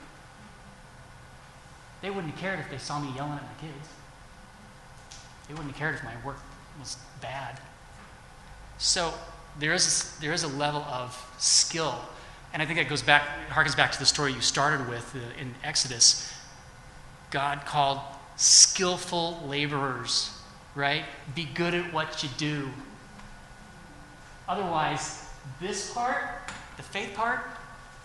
They 2.00 2.11
wouldn't 2.11 2.33
have 2.33 2.40
cared 2.40 2.59
if 2.59 2.71
they 2.71 2.78
saw 2.78 2.99
me 2.99 3.14
yelling 3.14 3.33
at 3.33 3.42
my 3.42 3.61
kids. 3.61 3.88
They 5.47 5.54
wouldn't 5.54 5.71
have 5.71 5.78
cared 5.78 5.95
if 5.95 6.04
my 6.04 6.14
work 6.25 6.38
was 6.78 6.97
bad. 7.21 7.61
So 8.78 9.14
there 9.59 9.73
is, 9.73 10.16
there 10.19 10.33
is 10.33 10.42
a 10.42 10.49
level 10.49 10.83
of 10.83 11.16
skill. 11.38 12.00
And 12.52 12.61
I 12.61 12.66
think 12.66 12.78
it 12.78 12.88
goes 12.88 13.02
back, 13.02 13.23
harkens 13.49 13.76
back 13.76 13.92
to 13.92 13.99
the 13.99 14.07
story 14.07 14.33
you 14.33 14.40
started 14.40 14.88
with 14.88 15.14
uh, 15.14 15.40
in 15.40 15.54
Exodus. 15.62 16.33
God 17.31 17.64
called 17.64 18.00
skillful 18.37 19.42
laborers, 19.47 20.37
right? 20.75 21.04
Be 21.35 21.45
good 21.45 21.75
at 21.75 21.92
what 21.92 22.23
you 22.23 22.28
do. 22.37 22.69
Otherwise, 24.49 25.28
this 25.61 25.92
part, 25.92 26.50
the 26.76 26.83
faith 26.83 27.14
part, 27.14 27.40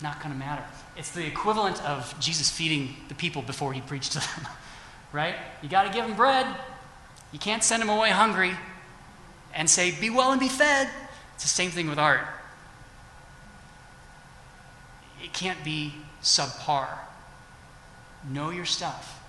not 0.01 0.19
going 0.19 0.31
to 0.31 0.37
matter. 0.37 0.63
It's 0.95 1.11
the 1.11 1.25
equivalent 1.25 1.83
of 1.83 2.13
Jesus 2.19 2.49
feeding 2.49 2.95
the 3.07 3.15
people 3.15 3.41
before 3.41 3.73
he 3.73 3.81
preached 3.81 4.13
to 4.13 4.19
them, 4.19 4.47
right? 5.11 5.35
You 5.61 5.69
got 5.69 5.83
to 5.83 5.93
give 5.93 6.05
them 6.05 6.15
bread. 6.15 6.45
You 7.31 7.39
can't 7.39 7.63
send 7.63 7.81
them 7.81 7.89
away 7.89 8.09
hungry 8.09 8.53
and 9.53 9.69
say, 9.69 9.91
be 9.99 10.09
well 10.09 10.31
and 10.31 10.39
be 10.39 10.47
fed. 10.47 10.89
It's 11.35 11.43
the 11.43 11.49
same 11.49 11.71
thing 11.71 11.89
with 11.89 11.99
art. 11.99 12.25
It 15.23 15.33
can't 15.33 15.63
be 15.63 15.93
subpar. 16.21 16.87
Know 18.31 18.49
your 18.49 18.65
stuff. 18.65 19.21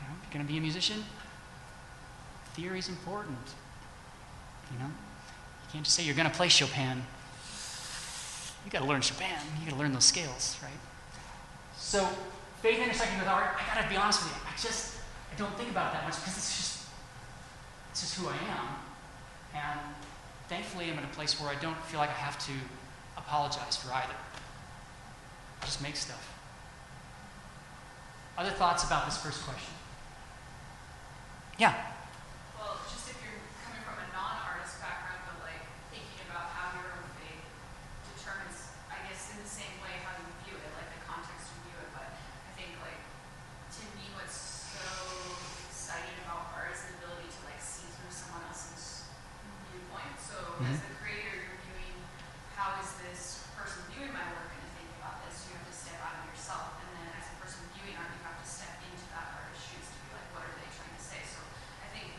You 0.00 0.08
know, 0.08 0.14
if 0.18 0.26
you're 0.26 0.34
going 0.34 0.46
to 0.46 0.52
be 0.52 0.58
a 0.58 0.62
musician, 0.62 1.04
theory 2.54 2.78
is 2.78 2.88
important. 2.88 3.38
You 4.72 4.78
know, 4.78 4.86
you 4.86 5.72
can't 5.72 5.84
just 5.84 5.96
say 5.96 6.04
you're 6.04 6.14
going 6.14 6.30
to 6.30 6.34
play 6.34 6.48
Chopin. 6.48 7.02
You 8.64 8.70
got 8.70 8.80
to 8.80 8.86
learn 8.88 9.00
Chopin. 9.02 9.26
You 9.60 9.66
got 9.66 9.74
to 9.74 9.80
learn 9.80 9.92
those 9.92 10.04
scales, 10.04 10.58
right? 10.62 10.72
So, 11.76 12.08
faith 12.62 12.80
intersecting 12.80 13.18
with 13.18 13.28
art. 13.28 13.56
I 13.58 13.74
got 13.74 13.82
to 13.82 13.88
be 13.90 13.96
honest 13.96 14.22
with 14.22 14.32
you. 14.32 14.38
I 14.46 14.56
just 14.56 14.96
I 15.32 15.36
don't 15.36 15.54
think 15.56 15.70
about 15.70 15.90
it 15.90 15.98
that 15.98 16.04
much 16.04 16.16
because 16.16 16.36
it's 16.36 16.56
just 16.56 16.88
it's 17.90 18.00
just 18.00 18.14
who 18.18 18.28
I 18.28 18.32
am, 18.32 18.66
and 19.54 19.80
thankfully 20.48 20.90
I'm 20.90 20.98
in 20.98 21.04
a 21.04 21.08
place 21.08 21.40
where 21.40 21.50
I 21.50 21.56
don't 21.56 21.76
feel 21.84 22.00
like 22.00 22.10
I 22.10 22.20
have 22.24 22.38
to 22.46 22.52
apologize 23.16 23.76
for 23.76 23.92
either. 23.92 24.14
I 25.60 25.64
just 25.64 25.82
make 25.82 25.96
stuff. 25.96 26.30
Other 28.38 28.50
thoughts 28.50 28.84
about 28.84 29.06
this 29.06 29.16
first 29.16 29.42
question? 29.44 29.74
Yeah. 31.58 31.74
Well, 32.58 32.78
just 32.90 33.06
if 33.10 33.16
you're 33.22 33.38
coming 33.62 33.82
from 33.86 33.94
a 33.94 34.06
non-artist 34.10 34.82
background, 34.82 35.22
but 35.30 35.38
like 35.46 35.62
thinking 35.94 36.18
about 36.26 36.50
how 36.50 36.74
your 36.74 36.98
own 36.98 37.06
faith 37.22 37.46
determines, 38.18 38.74
I 38.90 38.98
guess, 39.06 39.30
in 39.30 39.38
the 39.38 39.46
same 39.46 39.78
way 39.78 40.02
how 40.02 40.18
you 40.18 40.26
view 40.42 40.58
it, 40.58 40.70
like 40.74 40.90
the 40.98 41.02
context 41.06 41.46
you 41.54 41.70
view 41.70 41.78
it. 41.78 41.90
But 41.94 42.10
I 42.10 42.52
think 42.58 42.74
like 42.82 42.98
to 43.78 43.82
me, 43.94 44.10
what's 44.18 44.34
so 44.34 44.82
exciting 45.70 46.18
about 46.26 46.50
art 46.58 46.74
is 46.74 46.82
the 46.90 46.98
ability 46.98 47.30
to 47.30 47.40
like 47.46 47.62
see 47.62 47.86
through 47.86 48.10
someone 48.10 48.42
else's 48.50 49.06
viewpoint. 49.70 50.18
So 50.18 50.58
as 50.66 50.82
the 50.82 50.90
creator, 50.98 51.38
you're 51.38 51.62
viewing 51.70 52.02
how 52.58 52.82
is 52.82 52.98
this 52.98 53.46
person 53.54 53.86
viewing 53.94 54.10
my 54.10 54.26
work, 54.34 54.50
and 54.50 54.58
to 54.58 54.70
think 54.74 54.90
about 54.98 55.22
this, 55.22 55.46
you 55.46 55.54
have 55.54 55.70
to 55.70 55.70
step 55.70 56.02
out 56.02 56.18
of 56.18 56.26
yourself, 56.34 56.82
and 56.82 56.90
then 56.98 57.06
as 57.14 57.30
a 57.30 57.38
person 57.38 57.62
viewing 57.78 57.94
art, 57.94 58.10
you 58.10 58.26
have 58.26 58.42
to 58.42 58.48
step 58.50 58.74
into 58.82 59.06
that 59.14 59.38
artist's 59.38 59.70
shoes 59.70 59.86
to 59.86 59.94
be 60.02 60.10
like, 60.18 60.26
what 60.34 60.42
are 60.42 60.54
they 60.58 60.66
trying 60.74 60.94
to 60.98 61.02
say? 61.02 61.22
So 61.22 61.38
I 61.82 61.88
think 61.94 62.10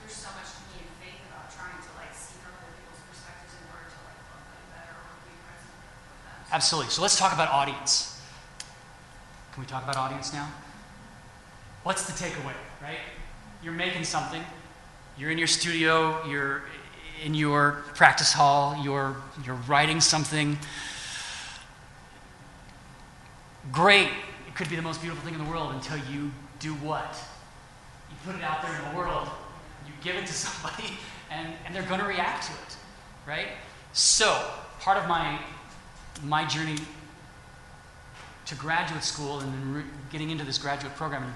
there's 0.00 0.16
so 0.16 0.28
much 0.36 0.48
to 0.56 0.60
me 0.72 0.84
in 0.84 0.90
faith 1.00 1.20
about 1.28 1.48
trying 1.52 1.80
to 1.80 1.90
like 1.96 2.12
see 2.12 2.36
from 2.40 2.52
other 2.60 2.72
people's 2.76 3.00
perspectives 3.08 3.56
in 3.56 3.64
order 3.72 3.88
to 3.88 3.98
like 4.04 4.20
love 4.32 4.44
them 4.44 4.64
better 4.72 4.96
or 4.96 5.14
be 5.24 5.32
present 5.44 5.72
with 5.72 6.20
them. 6.24 6.40
So 6.43 6.43
Absolutely. 6.54 6.88
So 6.92 7.02
let's 7.02 7.18
talk 7.18 7.32
about 7.32 7.50
audience. 7.50 8.22
Can 9.52 9.60
we 9.60 9.66
talk 9.66 9.82
about 9.82 9.96
audience 9.96 10.32
now? 10.32 10.48
What's 11.82 12.06
the 12.06 12.12
takeaway, 12.12 12.54
right? 12.80 12.98
You're 13.60 13.72
making 13.72 14.04
something, 14.04 14.40
you're 15.18 15.32
in 15.32 15.38
your 15.38 15.48
studio, 15.48 16.24
you're 16.28 16.62
in 17.24 17.34
your 17.34 17.82
practice 17.96 18.32
hall, 18.32 18.80
you're, 18.84 19.16
you're 19.44 19.56
writing 19.66 20.00
something. 20.00 20.56
Great. 23.72 24.10
It 24.46 24.54
could 24.54 24.70
be 24.70 24.76
the 24.76 24.82
most 24.82 25.00
beautiful 25.00 25.24
thing 25.24 25.34
in 25.34 25.44
the 25.44 25.50
world 25.50 25.74
until 25.74 25.96
you 26.12 26.30
do 26.60 26.74
what? 26.74 27.20
You 28.10 28.16
put 28.24 28.36
it 28.36 28.44
out 28.44 28.62
there 28.62 28.72
in 28.76 28.92
the 28.92 28.96
world, 28.96 29.28
you 29.88 29.92
give 30.04 30.14
it 30.14 30.26
to 30.28 30.32
somebody, 30.32 30.84
and, 31.32 31.48
and 31.66 31.74
they're 31.74 31.82
going 31.82 32.00
to 32.00 32.06
react 32.06 32.44
to 32.44 32.52
it, 32.52 32.76
right? 33.26 33.48
So, 33.92 34.52
part 34.78 34.98
of 34.98 35.08
my 35.08 35.40
my 36.22 36.44
journey 36.44 36.76
to 38.46 38.54
graduate 38.54 39.02
school 39.02 39.40
and 39.40 39.52
then 39.52 39.74
re- 39.74 39.84
getting 40.12 40.30
into 40.30 40.44
this 40.44 40.58
graduate 40.58 40.94
program 40.96 41.34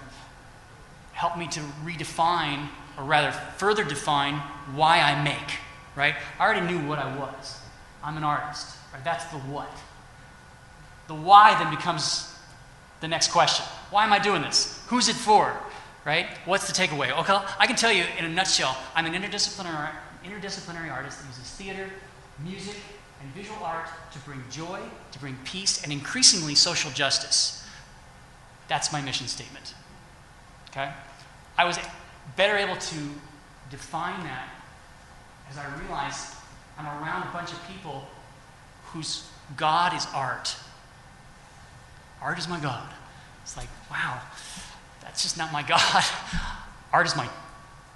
helped 1.12 1.37
me 1.37 1.49
to 1.49 1.61
redefine, 1.85 2.68
or 2.97 3.04
rather 3.04 3.32
further 3.56 3.82
define, 3.82 4.35
why 4.75 5.00
I 5.00 5.20
make, 5.23 5.58
right? 5.97 6.14
I 6.38 6.44
already 6.44 6.66
knew 6.66 6.87
what 6.87 6.99
I 6.99 7.16
was. 7.16 7.58
I'm 8.04 8.16
an 8.16 8.25
artist, 8.25 8.76
right? 8.92 9.02
That's 9.02 9.25
the 9.26 9.38
what. 9.38 9.70
The 11.08 11.14
why 11.14 11.58
then 11.58 11.75
becomes 11.75 12.32
the 13.00 13.08
next 13.08 13.32
question. 13.32 13.64
Why 13.90 14.04
am 14.04 14.12
I 14.12 14.18
doing 14.18 14.42
this? 14.42 14.80
Who's 14.88 15.08
it 15.08 15.16
for? 15.16 15.56
Right? 16.04 16.26
What's 16.44 16.68
the 16.68 16.73
takeaway? 16.73 17.11
Okay, 17.18 17.37
I 17.58 17.66
can 17.66 17.76
tell 17.76 17.92
you 17.92 18.04
in 18.18 18.25
a 18.25 18.28
nutshell, 18.28 18.76
I'm 18.94 19.04
an 19.06 19.20
interdisciplinary, 19.20 19.90
interdisciplinary 20.25 20.92
artist 20.92 21.20
that 21.20 21.26
uses 21.26 21.50
theater, 21.52 21.88
music, 22.44 22.76
and 23.20 23.30
visual 23.34 23.62
art 23.64 23.88
to 24.12 24.18
bring 24.20 24.42
joy, 24.50 24.80
to 25.12 25.18
bring 25.18 25.37
peace, 25.44 25.82
and 25.82 25.92
increasingly 25.92 26.54
social 26.54 26.90
justice. 26.90 27.66
That's 28.68 28.92
my 28.92 29.00
mission 29.00 29.26
statement. 29.26 29.75
Okay? 30.70 30.90
I 31.56 31.64
was 31.64 31.78
better 32.37 32.56
able 32.56 32.76
to 32.76 32.96
define 33.70 34.22
that 34.25 34.48
as 35.50 35.58
I 35.58 35.66
realized 35.80 36.34
I'm 36.78 36.87
around 36.87 37.26
a 37.26 37.32
bunch 37.32 37.52
of 37.52 37.58
people 37.66 38.06
whose 38.84 39.28
God 39.56 39.94
is 39.94 40.06
art. 40.14 40.56
Art 42.22 42.38
is 42.38 42.48
my 42.48 42.60
God. 42.60 42.88
It's 43.42 43.56
like, 43.56 43.68
wow, 43.90 44.20
that's 45.00 45.22
just 45.22 45.38
not 45.38 45.52
my 45.52 45.62
God. 45.62 46.04
Art 46.92 47.06
is 47.06 47.16
my 47.16 47.28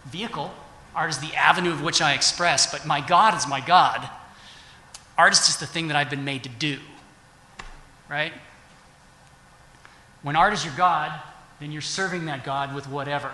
vehicle, 0.06 0.52
art 0.94 1.10
is 1.10 1.18
the 1.18 1.34
avenue 1.34 1.70
of 1.70 1.82
which 1.82 2.02
I 2.02 2.12
express, 2.14 2.70
but 2.70 2.86
my 2.86 3.00
God 3.00 3.34
is 3.36 3.46
my 3.46 3.60
God. 3.60 4.08
Art 5.18 5.32
is 5.32 5.40
just 5.40 5.60
the 5.60 5.66
thing 5.66 5.88
that 5.88 5.96
I've 5.96 6.10
been 6.10 6.24
made 6.24 6.44
to 6.44 6.48
do, 6.48 6.78
right? 8.08 8.32
When 10.22 10.36
art 10.36 10.52
is 10.52 10.64
your 10.64 10.74
God, 10.76 11.12
then 11.60 11.72
you're 11.72 11.82
serving 11.82 12.26
that 12.26 12.44
God 12.44 12.74
with 12.74 12.88
whatever. 12.88 13.30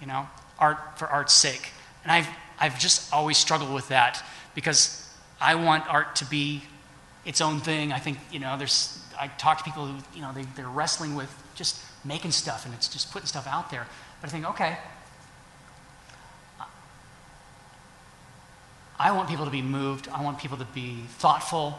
You 0.00 0.06
know, 0.06 0.28
art 0.58 0.98
for 0.98 1.06
art's 1.06 1.32
sake. 1.32 1.70
And 2.02 2.12
I've, 2.12 2.28
I've 2.58 2.78
just 2.78 3.12
always 3.12 3.38
struggled 3.38 3.72
with 3.72 3.88
that 3.88 4.22
because 4.54 5.08
I 5.40 5.54
want 5.54 5.88
art 5.88 6.16
to 6.16 6.24
be 6.24 6.62
its 7.24 7.40
own 7.40 7.60
thing. 7.60 7.92
I 7.92 7.98
think, 7.98 8.18
you 8.30 8.38
know, 8.38 8.56
there's, 8.56 9.02
I 9.18 9.28
talk 9.28 9.58
to 9.58 9.64
people 9.64 9.86
who, 9.86 9.98
you 10.14 10.22
know, 10.22 10.32
they, 10.32 10.44
they're 10.56 10.68
wrestling 10.68 11.14
with 11.14 11.30
just 11.54 11.82
making 12.04 12.32
stuff 12.32 12.64
and 12.64 12.74
it's 12.74 12.88
just 12.88 13.12
putting 13.12 13.26
stuff 13.26 13.46
out 13.46 13.70
there. 13.70 13.86
But 14.20 14.28
I 14.28 14.32
think, 14.32 14.48
okay, 14.50 14.76
I 19.00 19.12
want 19.12 19.30
people 19.30 19.46
to 19.46 19.50
be 19.50 19.62
moved. 19.62 20.08
I 20.08 20.22
want 20.22 20.38
people 20.38 20.58
to 20.58 20.66
be 20.66 20.98
thoughtful. 21.16 21.78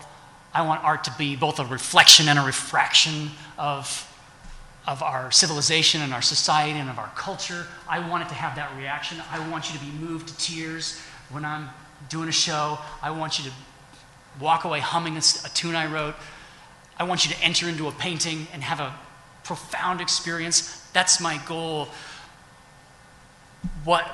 I 0.55 0.63
want 0.63 0.83
art 0.83 1.03
to 1.03 1.13
be 1.19 1.35
both 1.35 1.59
a 1.59 1.65
reflection 1.65 2.27
and 2.27 2.39
a 2.39 2.41
refraction 2.41 3.29
of, 3.59 4.11
of 4.87 5.03
our 5.03 5.29
civilization 5.31 6.01
and 6.01 6.15
our 6.15 6.23
society 6.23 6.79
and 6.79 6.89
of 6.89 6.97
our 6.97 7.11
culture. 7.15 7.67
I 7.87 8.09
want 8.09 8.23
it 8.23 8.29
to 8.29 8.33
have 8.33 8.55
that 8.55 8.75
reaction. 8.75 9.19
I 9.31 9.47
want 9.49 9.71
you 9.71 9.77
to 9.77 9.85
be 9.85 9.91
moved 9.91 10.29
to 10.29 10.37
tears 10.37 10.99
when 11.29 11.45
I'm 11.45 11.69
doing 12.09 12.27
a 12.27 12.31
show. 12.31 12.79
I 13.03 13.11
want 13.11 13.37
you 13.37 13.45
to 13.51 13.55
walk 14.39 14.63
away 14.63 14.79
humming 14.79 15.15
a, 15.15 15.19
a 15.19 15.49
tune 15.53 15.75
I 15.75 15.85
wrote. 15.85 16.15
I 16.97 17.03
want 17.03 17.23
you 17.23 17.35
to 17.35 17.43
enter 17.43 17.69
into 17.69 17.87
a 17.87 17.91
painting 17.91 18.47
and 18.51 18.63
have 18.63 18.79
a 18.79 18.95
profound 19.43 20.01
experience. 20.01 20.87
That's 20.91 21.21
my 21.21 21.39
goal. 21.45 21.87
What 23.83 24.09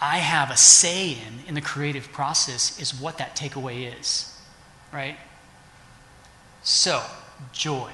I 0.00 0.18
have 0.18 0.50
a 0.50 0.56
say 0.56 1.10
in 1.10 1.46
in 1.46 1.54
the 1.54 1.60
creative 1.60 2.10
process 2.10 2.80
is 2.80 2.98
what 2.98 3.18
that 3.18 3.36
takeaway 3.36 3.98
is, 3.98 4.34
right? 4.92 5.16
So, 6.62 7.02
joy 7.52 7.90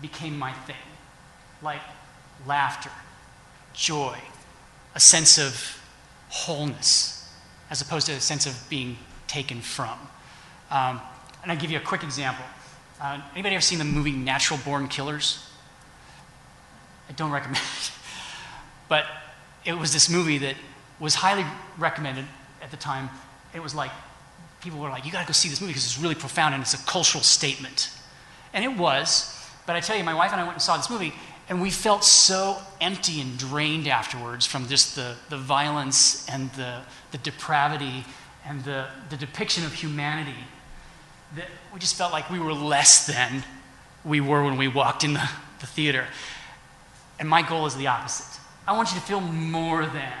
became 0.00 0.38
my 0.38 0.52
thing, 0.52 0.76
like 1.62 1.80
laughter, 2.46 2.90
joy, 3.74 4.16
a 4.94 5.00
sense 5.00 5.38
of 5.38 5.78
wholeness, 6.30 7.28
as 7.70 7.80
opposed 7.80 8.06
to 8.06 8.12
a 8.12 8.20
sense 8.20 8.46
of 8.46 8.68
being 8.70 8.96
taken 9.26 9.60
from. 9.60 9.98
Um, 10.70 11.00
and 11.42 11.50
I'll 11.50 11.58
give 11.58 11.70
you 11.70 11.78
a 11.78 11.82
quick 11.82 12.02
example. 12.02 12.44
Uh, 13.00 13.20
anybody 13.32 13.54
ever 13.54 13.62
seen 13.62 13.78
the 13.78 13.84
movie 13.84 14.12
Natural 14.12 14.58
Born 14.64 14.88
Killers? 14.88 15.46
I 17.08 17.12
don't 17.12 17.30
recommend 17.30 17.56
it. 17.80 17.92
But 18.88 19.06
it 19.64 19.74
was 19.78 19.92
this 19.92 20.08
movie 20.08 20.38
that 20.38 20.56
was 21.00 21.14
highly 21.14 21.44
recommended 21.78 22.26
at 22.62 22.70
the 22.70 22.76
time. 22.76 23.08
It 23.54 23.62
was 23.62 23.74
like, 23.74 23.90
people 24.60 24.78
were 24.78 24.90
like, 24.90 25.04
you 25.04 25.12
gotta 25.12 25.26
go 25.26 25.32
see 25.32 25.48
this 25.48 25.60
movie 25.60 25.72
because 25.72 25.86
it's 25.86 25.98
really 25.98 26.14
profound 26.14 26.54
and 26.54 26.62
it's 26.62 26.74
a 26.74 26.86
cultural 26.86 27.24
statement. 27.24 27.90
And 28.52 28.64
it 28.64 28.76
was, 28.76 29.36
but 29.66 29.76
I 29.76 29.80
tell 29.80 29.96
you, 29.96 30.04
my 30.04 30.14
wife 30.14 30.32
and 30.32 30.40
I 30.40 30.44
went 30.44 30.54
and 30.54 30.62
saw 30.62 30.76
this 30.76 30.90
movie, 30.90 31.14
and 31.48 31.60
we 31.60 31.70
felt 31.70 32.04
so 32.04 32.58
empty 32.80 33.20
and 33.20 33.38
drained 33.38 33.88
afterwards 33.88 34.46
from 34.46 34.68
just 34.68 34.94
the, 34.94 35.16
the 35.30 35.36
violence 35.36 36.28
and 36.28 36.50
the, 36.52 36.82
the 37.10 37.18
depravity 37.18 38.04
and 38.46 38.62
the, 38.64 38.86
the 39.08 39.16
depiction 39.16 39.64
of 39.64 39.72
humanity 39.72 40.34
that 41.36 41.46
we 41.72 41.80
just 41.80 41.96
felt 41.96 42.12
like 42.12 42.30
we 42.30 42.38
were 42.38 42.52
less 42.52 43.06
than 43.06 43.44
we 44.04 44.20
were 44.20 44.44
when 44.44 44.56
we 44.56 44.68
walked 44.68 45.04
in 45.04 45.14
the, 45.14 45.28
the 45.60 45.66
theater. 45.66 46.06
And 47.18 47.28
my 47.28 47.42
goal 47.42 47.66
is 47.66 47.76
the 47.76 47.86
opposite. 47.86 48.40
I 48.66 48.76
want 48.76 48.92
you 48.92 49.00
to 49.00 49.06
feel 49.06 49.20
more 49.20 49.84
than, 49.86 50.12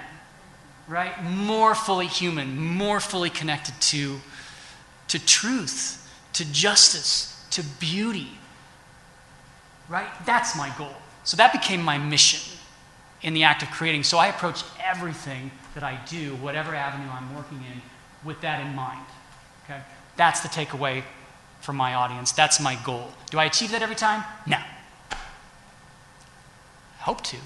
right? 0.90 1.22
More 1.22 1.74
fully 1.74 2.08
human, 2.08 2.58
more 2.58 2.98
fully 2.98 3.30
connected 3.30 3.80
to, 3.80 4.20
to 5.08 5.24
truth, 5.24 6.10
to 6.34 6.52
justice, 6.52 7.46
to 7.50 7.62
beauty, 7.78 8.28
right? 9.88 10.08
That's 10.26 10.56
my 10.56 10.74
goal. 10.76 10.94
So 11.24 11.36
that 11.36 11.52
became 11.52 11.80
my 11.82 11.96
mission 11.96 12.58
in 13.22 13.34
the 13.34 13.44
act 13.44 13.62
of 13.62 13.70
creating. 13.70 14.02
So 14.02 14.18
I 14.18 14.26
approach 14.26 14.64
everything 14.84 15.52
that 15.74 15.84
I 15.84 16.00
do, 16.08 16.34
whatever 16.36 16.74
avenue 16.74 17.08
I'm 17.10 17.34
working 17.36 17.58
in, 17.58 17.80
with 18.24 18.40
that 18.40 18.64
in 18.66 18.74
mind. 18.74 19.06
Okay? 19.64 19.80
That's 20.16 20.40
the 20.40 20.48
takeaway 20.48 21.04
from 21.60 21.76
my 21.76 21.94
audience. 21.94 22.32
That's 22.32 22.60
my 22.60 22.76
goal. 22.84 23.12
Do 23.30 23.38
I 23.38 23.44
achieve 23.44 23.70
that 23.70 23.82
every 23.82 23.94
time? 23.94 24.24
No. 24.46 24.58
Hope 26.98 27.22
to. 27.24 27.36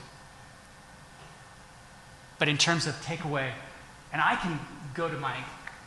But 2.38 2.48
in 2.48 2.58
terms 2.58 2.86
of 2.86 2.94
takeaway, 3.02 3.50
and 4.12 4.20
I 4.20 4.36
can 4.36 4.58
go 4.94 5.08
to 5.08 5.16
my 5.16 5.36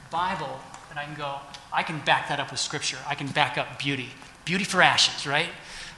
Bible 0.10 0.60
and 0.90 0.98
I 1.00 1.06
can 1.06 1.16
go, 1.16 1.36
I 1.72 1.84
can 1.84 2.00
back 2.00 2.30
that 2.30 2.40
up 2.40 2.52
with 2.52 2.60
scripture. 2.60 2.98
I 3.08 3.16
can 3.16 3.28
back 3.28 3.58
up 3.58 3.80
beauty. 3.80 4.10
Beauty 4.46 4.64
for 4.64 4.82
ashes, 4.82 5.28
right? 5.28 5.50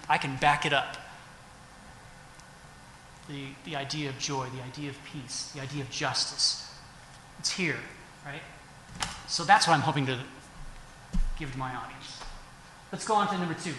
I 0.10 0.18
can 0.18 0.36
back 0.38 0.66
it 0.66 0.74
up. 0.74 0.98
The, 3.30 3.46
the 3.64 3.76
idea 3.76 4.10
of 4.10 4.18
joy, 4.18 4.48
the 4.56 4.64
idea 4.64 4.90
of 4.90 4.98
peace, 5.06 5.52
the 5.54 5.62
idea 5.62 5.84
of 5.84 5.90
justice. 5.92 6.74
It's 7.38 7.52
here, 7.52 7.78
right? 8.26 8.42
So 9.28 9.44
that's 9.44 9.68
what 9.68 9.76
I'm 9.76 9.82
hoping 9.82 10.08
to 10.08 10.20
give 11.38 11.52
to 11.52 11.58
my 11.58 11.74
audience. 11.76 12.20
Let's 12.92 13.06
go 13.06 13.14
on 13.14 13.28
to 13.28 13.38
number 13.38 13.54
two. 13.54 13.74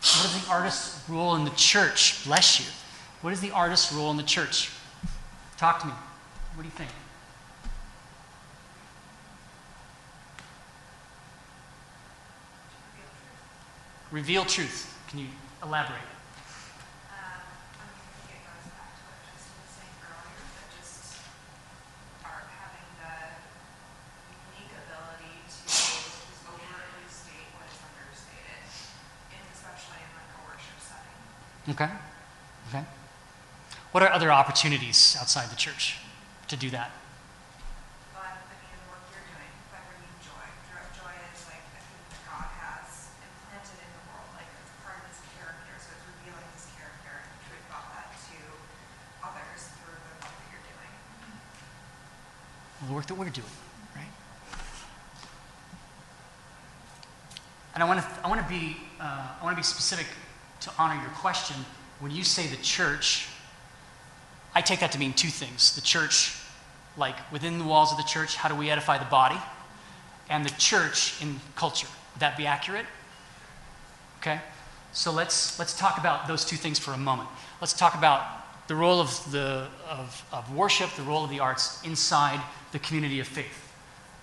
What 0.00 0.26
is 0.26 0.44
the 0.44 0.50
artist's 0.50 1.08
role 1.08 1.34
in 1.36 1.44
the 1.44 1.50
church? 1.50 2.22
Bless 2.24 2.60
you. 2.60 2.66
What 3.22 3.32
is 3.32 3.40
the 3.40 3.50
artist's 3.52 3.92
role 3.92 4.10
in 4.10 4.16
the 4.18 4.22
church? 4.22 4.70
Talk 5.62 5.78
to 5.78 5.86
me. 5.86 5.92
What 6.56 6.64
do 6.64 6.66
you 6.66 6.74
think? 6.74 6.90
Reveal 14.10 14.44
truth. 14.44 14.90
Can 15.06 15.20
you 15.20 15.26
elaborate? 15.62 16.02
Um, 17.14 17.46
I 17.78 17.86
mean, 17.86 17.94
I 17.94 18.26
think 18.26 18.42
it 18.42 18.42
goes 18.42 18.74
back 18.74 18.90
to 18.90 19.02
what 19.06 19.22
Justin 19.22 19.54
was 19.62 19.70
saying 19.78 20.02
earlier, 20.02 20.42
that 20.50 20.66
just 20.82 21.22
art 22.26 22.50
having 22.58 22.90
the 22.98 23.14
unique 24.58 24.74
ability 24.82 25.46
to 25.46 25.62
overtly 26.58 27.06
state 27.06 27.54
what 27.54 27.70
is 27.70 27.78
understated, 27.86 28.66
and 29.30 29.46
especially 29.54 30.02
in 30.02 30.10
like 30.10 30.26
a 30.26 30.40
worship 30.42 30.78
setting. 30.82 31.70
Okay. 31.70 31.92
Okay. 32.74 32.82
What 33.92 34.02
are 34.02 34.08
other 34.08 34.32
opportunities 34.32 35.20
outside 35.20 35.50
the 35.52 35.56
church 35.56 36.00
to 36.48 36.56
do 36.56 36.70
that? 36.72 36.96
But 38.16 38.24
I 38.24 38.40
mean, 38.48 38.72
the 38.72 38.88
work 38.88 39.04
you're 39.12 39.20
doing 39.28 39.52
by 39.68 39.84
bringing 39.84 40.16
joy, 40.24 40.48
joy 40.96 41.12
is 41.12 41.44
like 41.44 41.60
a 41.60 41.84
thing 41.84 42.00
that 42.08 42.24
God 42.24 42.48
has 42.56 43.12
implanted 43.20 43.84
in 43.84 43.92
the 43.92 44.04
world, 44.08 44.32
like 44.32 44.48
it's 44.48 44.72
part 44.80 44.96
of 44.96 45.12
His 45.12 45.20
character, 45.36 45.76
so 45.76 45.92
it's 45.92 46.08
revealing 46.08 46.48
His 46.56 46.72
character 46.72 47.20
and 47.20 47.68
that 47.68 48.16
to 48.16 48.40
others 49.28 49.60
through 49.76 50.00
the 50.00 50.24
work 50.24 50.40
that 50.40 50.48
you're 50.48 50.64
doing. 50.64 50.92
the 52.88 52.96
work 52.96 53.06
that 53.12 53.18
we're 53.20 53.28
doing, 53.28 53.56
right? 53.92 54.08
And 57.76 57.84
I 57.84 57.86
want 57.86 58.00
to, 58.00 58.08
I 58.24 58.32
want 58.32 58.40
to 58.40 58.48
be, 58.48 58.80
uh, 58.96 59.36
I 59.36 59.44
want 59.44 59.52
to 59.52 59.60
be 59.60 59.68
specific 59.68 60.08
to 60.64 60.72
honor 60.80 60.96
your 60.96 61.12
question. 61.20 61.60
When 62.00 62.08
you 62.08 62.24
say 62.24 62.48
the 62.48 62.56
church, 62.64 63.28
I 64.54 64.60
take 64.60 64.80
that 64.80 64.92
to 64.92 64.98
mean 64.98 65.12
two 65.12 65.28
things: 65.28 65.74
the 65.74 65.80
church, 65.80 66.36
like 66.96 67.16
within 67.32 67.58
the 67.58 67.64
walls 67.64 67.92
of 67.92 67.98
the 67.98 68.04
church, 68.04 68.36
how 68.36 68.48
do 68.48 68.54
we 68.54 68.70
edify 68.70 68.98
the 68.98 69.10
body, 69.10 69.38
and 70.28 70.44
the 70.44 70.54
church 70.58 71.20
in 71.20 71.40
culture. 71.56 71.88
Would 72.14 72.20
that 72.20 72.36
be 72.36 72.46
accurate? 72.46 72.86
Okay? 74.20 74.40
So 74.92 75.10
let's, 75.10 75.58
let's 75.58 75.76
talk 75.76 75.98
about 75.98 76.28
those 76.28 76.44
two 76.44 76.56
things 76.56 76.78
for 76.78 76.92
a 76.92 76.98
moment. 76.98 77.28
Let's 77.60 77.72
talk 77.72 77.94
about 77.94 78.68
the 78.68 78.76
role 78.76 79.00
of, 79.00 79.32
the, 79.32 79.66
of, 79.88 80.24
of 80.32 80.54
worship, 80.54 80.90
the 80.96 81.02
role 81.02 81.24
of 81.24 81.30
the 81.30 81.40
arts 81.40 81.82
inside 81.84 82.40
the 82.72 82.78
community 82.78 83.20
of 83.20 83.26
faith. 83.26 83.72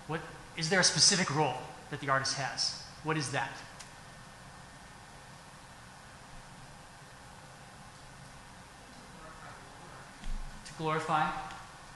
What, 0.07 0.21
is 0.57 0.69
there 0.69 0.79
a 0.79 0.83
specific 0.83 1.35
role 1.35 1.57
that 1.89 1.99
the 1.99 2.09
artist 2.09 2.35
has? 2.37 2.81
What 3.03 3.17
is 3.17 3.31
that? 3.31 3.51
Glorify, 10.79 11.27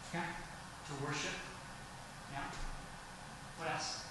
okay? 0.10 0.26
To 0.88 1.06
worship, 1.06 1.32
yeah. 2.34 2.43
What 3.58 3.72
else? 3.72 4.04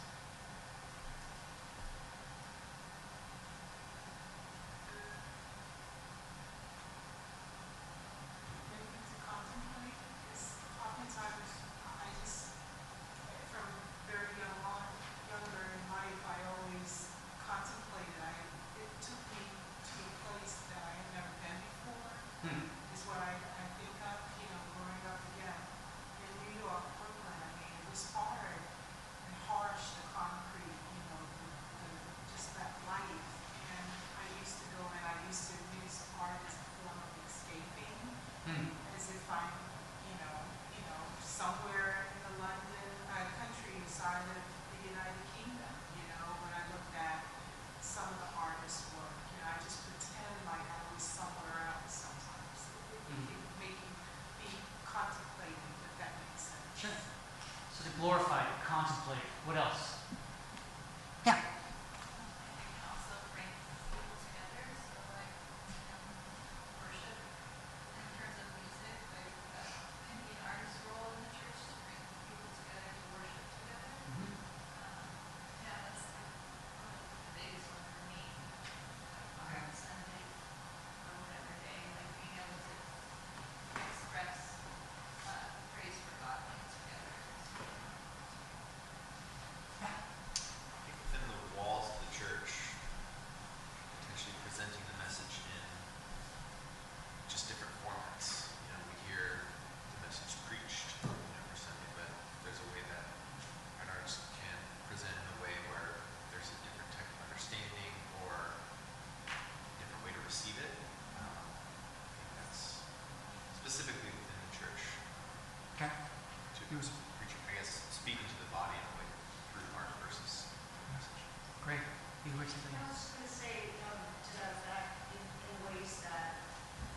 To 116.80 116.88
preaching, 117.20 117.42
I 117.44 117.52
guess, 117.61 117.85
speaking 117.92 118.24
to 118.24 118.37
the 118.40 118.48
body 118.48 118.72
in 118.72 118.85
a 118.87 118.92
way 118.96 119.06
through 119.52 119.68
art 119.76 119.92
versus 120.00 120.48
message. 120.96 121.20
Great. 121.68 121.85
You 122.24 122.32
were 122.32 122.48
something 122.48 122.72
I 122.72 122.88
else? 122.88 123.12
was 123.12 123.12
going 123.12 123.28
to 123.28 123.35
say, 123.37 123.56
um, 123.92 124.00
to 124.00 124.30
that 124.40 124.50
effect, 124.56 124.92
in, 125.12 125.20
in 125.20 125.54
ways 125.68 126.00
that, 126.08 126.40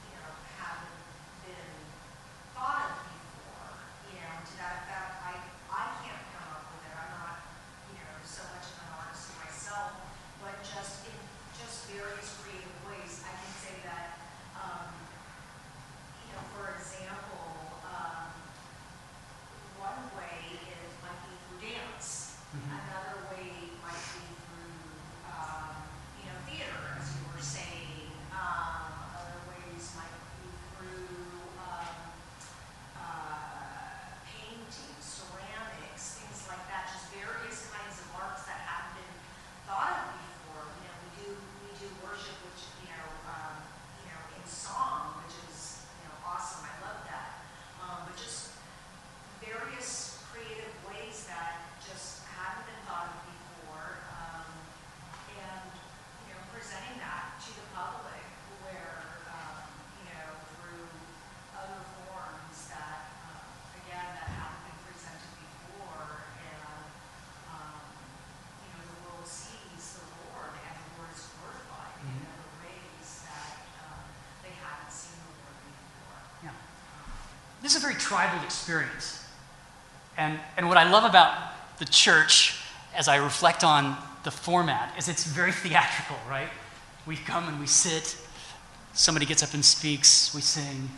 you 0.07 0.15
know, 0.15 0.31
haven't 0.55 0.95
been 1.43 1.75
thought 2.55 2.87
of 2.87 3.03
before, 3.03 3.67
you 4.15 4.23
know, 4.23 4.35
to 4.47 4.53
that 4.63 4.75
effect, 4.87 5.11
I, 5.27 5.33
I 5.67 5.83
can't 6.07 6.23
come 6.39 6.47
up 6.55 6.63
with 6.71 6.87
it, 6.87 6.95
I'm 6.95 7.11
not, 7.19 7.35
you 7.91 7.99
know, 7.99 8.15
so 8.23 8.47
much 8.55 8.63
of 8.71 8.79
an 8.79 8.89
artist 8.95 9.27
myself, 9.43 9.91
but 10.39 10.55
just 10.63 11.03
in, 11.03 11.19
just 11.59 11.91
various 11.91 12.31
creative 12.39 12.75
ways, 12.87 13.19
I 13.27 13.33
can 13.43 13.51
say 13.59 13.75
that, 13.83 14.07
um, 14.55 14.87
you 16.23 16.31
know, 16.31 16.43
for 16.55 16.71
example, 16.79 17.75
um, 17.91 18.31
one 19.79 20.01
way 20.17 20.57
is 20.65 20.91
might 21.03 21.19
be 21.27 21.33
through 21.45 21.61
dance. 21.61 22.41
Mhm. 22.55 22.71
Another 22.73 23.27
way 23.29 23.69
might 23.85 24.01
be 24.17 24.23
through, 24.47 24.81
um, 25.29 25.75
you 26.17 26.25
know, 26.31 26.37
theater, 26.49 26.81
as 26.97 27.05
you 27.13 27.21
were 27.29 27.37
saying. 27.43 28.09
Um, 28.33 29.13
other 29.13 29.39
ways 29.51 29.83
might 29.99 30.15
be 30.41 30.49
through, 30.73 31.21
um, 31.61 31.95
uh, 32.97 34.19
painting, 34.25 34.95
ceramics, 35.03 36.17
things 36.23 36.39
like 36.49 36.63
that, 36.71 36.89
just 36.89 37.11
various 37.13 37.69
kinds 37.69 37.99
of 38.01 38.07
arts 38.15 38.43
that 38.49 38.57
haven't 38.65 38.95
been 39.05 39.15
thought 39.69 39.91
of 40.01 40.17
before. 40.17 40.65
You 40.81 40.87
know, 40.89 40.97
we 41.03 41.09
do, 41.19 41.29
we 41.61 41.69
do 41.77 41.87
worship, 42.01 42.39
which, 42.49 42.63
you 42.81 42.89
know, 42.89 43.05
um, 43.29 43.55
you 44.01 44.09
know, 44.09 44.21
in 44.33 44.43
song, 44.49 45.19
which 45.21 45.35
is, 45.51 45.85
you 46.01 46.09
know, 46.09 46.15
awesome, 46.25 46.63
I 46.65 46.73
love 46.81 47.05
that. 47.05 47.43
Um, 47.83 48.07
but 48.09 48.15
just 48.17 48.55
various 49.43 50.23
creative 50.33 50.73
ways 50.89 51.27
that 51.29 51.69
just 51.85 52.25
hadn't 52.33 52.65
been 52.65 52.81
thought 52.89 53.13
of 53.13 53.19
before, 53.29 54.01
um, 54.09 54.47
and, 55.37 55.69
you 56.25 56.33
know, 56.33 56.41
presenting 56.49 56.97
that 56.97 57.37
to 57.45 57.53
the 57.53 57.67
public 57.77 58.25
where, 58.65 59.05
um, 59.29 59.69
you 60.01 60.09
know, 60.11 60.27
through 60.57 60.89
other 61.53 61.77
forms 61.93 62.57
that, 62.73 63.13
um, 63.29 63.45
again, 63.85 64.07
that 64.17 64.27
haven't 64.33 64.65
been 64.65 64.79
presented 64.89 65.29
before, 65.37 66.25
and, 66.41 66.81
um, 67.53 67.79
you 68.65 68.69
know, 68.73 68.81
the 68.81 68.97
world 69.05 69.27
sees 69.29 70.01
the 70.01 70.05
Lord 70.25 70.57
and 70.57 70.73
the 70.73 70.89
Lord 70.99 71.11
is 71.13 71.21
glorified 71.37 71.93
in 72.01 72.17
Mhm. 72.17 72.33
other 72.33 72.49
ways 72.65 73.07
that, 73.29 73.53
um, 73.85 74.01
they 74.41 74.57
haven't 74.57 74.89
seen 74.89 75.21
the 75.21 75.31
Lord 75.37 75.57
before. 75.69 76.17
Yeah. 76.49 76.57
This 77.65 77.75
is 77.75 77.81
a 77.81 77.87
very 77.87 77.99
tribal 77.99 78.45
experience. 78.45 79.25
And, 80.19 80.39
and 80.55 80.67
what 80.67 80.77
I 80.77 80.87
love 80.87 81.03
about 81.03 81.35
the 81.79 81.85
church, 81.85 82.59
as 82.93 83.07
I 83.07 83.15
reflect 83.15 83.63
on 83.63 83.97
the 84.23 84.29
format, 84.29 84.93
is 84.99 85.09
it's 85.09 85.23
very 85.23 85.51
theatrical, 85.51 86.17
right? 86.29 86.49
We 87.07 87.15
come 87.15 87.47
and 87.47 87.59
we 87.59 87.65
sit, 87.65 88.17
somebody 88.93 89.25
gets 89.25 89.41
up 89.41 89.55
and 89.55 89.65
speaks, 89.65 90.31
we 90.35 90.41
sing, 90.41 90.91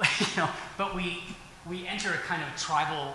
you 0.20 0.26
know, 0.38 0.48
but 0.78 0.96
we, 0.96 1.24
we 1.68 1.86
enter 1.86 2.08
a 2.08 2.26
kind 2.26 2.42
of 2.42 2.58
tribal 2.58 3.14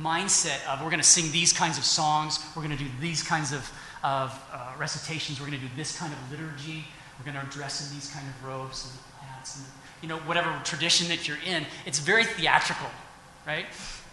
mindset 0.00 0.66
of 0.66 0.80
we're 0.80 0.88
going 0.88 1.00
to 1.00 1.06
sing 1.06 1.30
these 1.32 1.52
kinds 1.52 1.76
of 1.76 1.84
songs, 1.84 2.38
we're 2.56 2.62
going 2.62 2.74
to 2.74 2.82
do 2.82 2.88
these 2.98 3.22
kinds 3.22 3.52
of, 3.52 3.70
of 4.02 4.32
uh, 4.54 4.72
recitations, 4.78 5.38
we're 5.38 5.48
going 5.48 5.60
to 5.60 5.66
do 5.66 5.72
this 5.76 5.98
kind 5.98 6.10
of 6.10 6.30
liturgy, 6.30 6.86
we're 7.18 7.30
going 7.30 7.46
to 7.46 7.52
dress 7.52 7.86
in 7.86 7.94
these 7.94 8.08
kind 8.08 8.26
of 8.26 8.48
robes 8.48 8.88
and 8.90 9.28
hats 9.28 9.58
and 9.58 9.66
you 10.02 10.08
know 10.08 10.18
whatever 10.18 10.60
tradition 10.64 11.08
that 11.08 11.26
you're 11.26 11.38
in. 11.46 11.64
It's 11.86 12.00
very 12.00 12.24
theatrical, 12.24 12.88
right? 13.46 13.66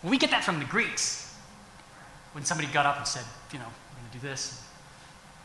We 0.04 0.18
get 0.18 0.32
that 0.32 0.44
from 0.44 0.60
the 0.60 0.66
Greeks. 0.66 1.36
When 2.34 2.46
somebody 2.46 2.72
got 2.72 2.86
up 2.86 2.98
and 2.98 3.08
said, 3.08 3.24
you 3.52 3.60
know, 3.60 3.66
we're 3.66 4.00
going 4.00 4.12
to 4.12 4.20
do 4.20 4.28
this, 4.28 4.64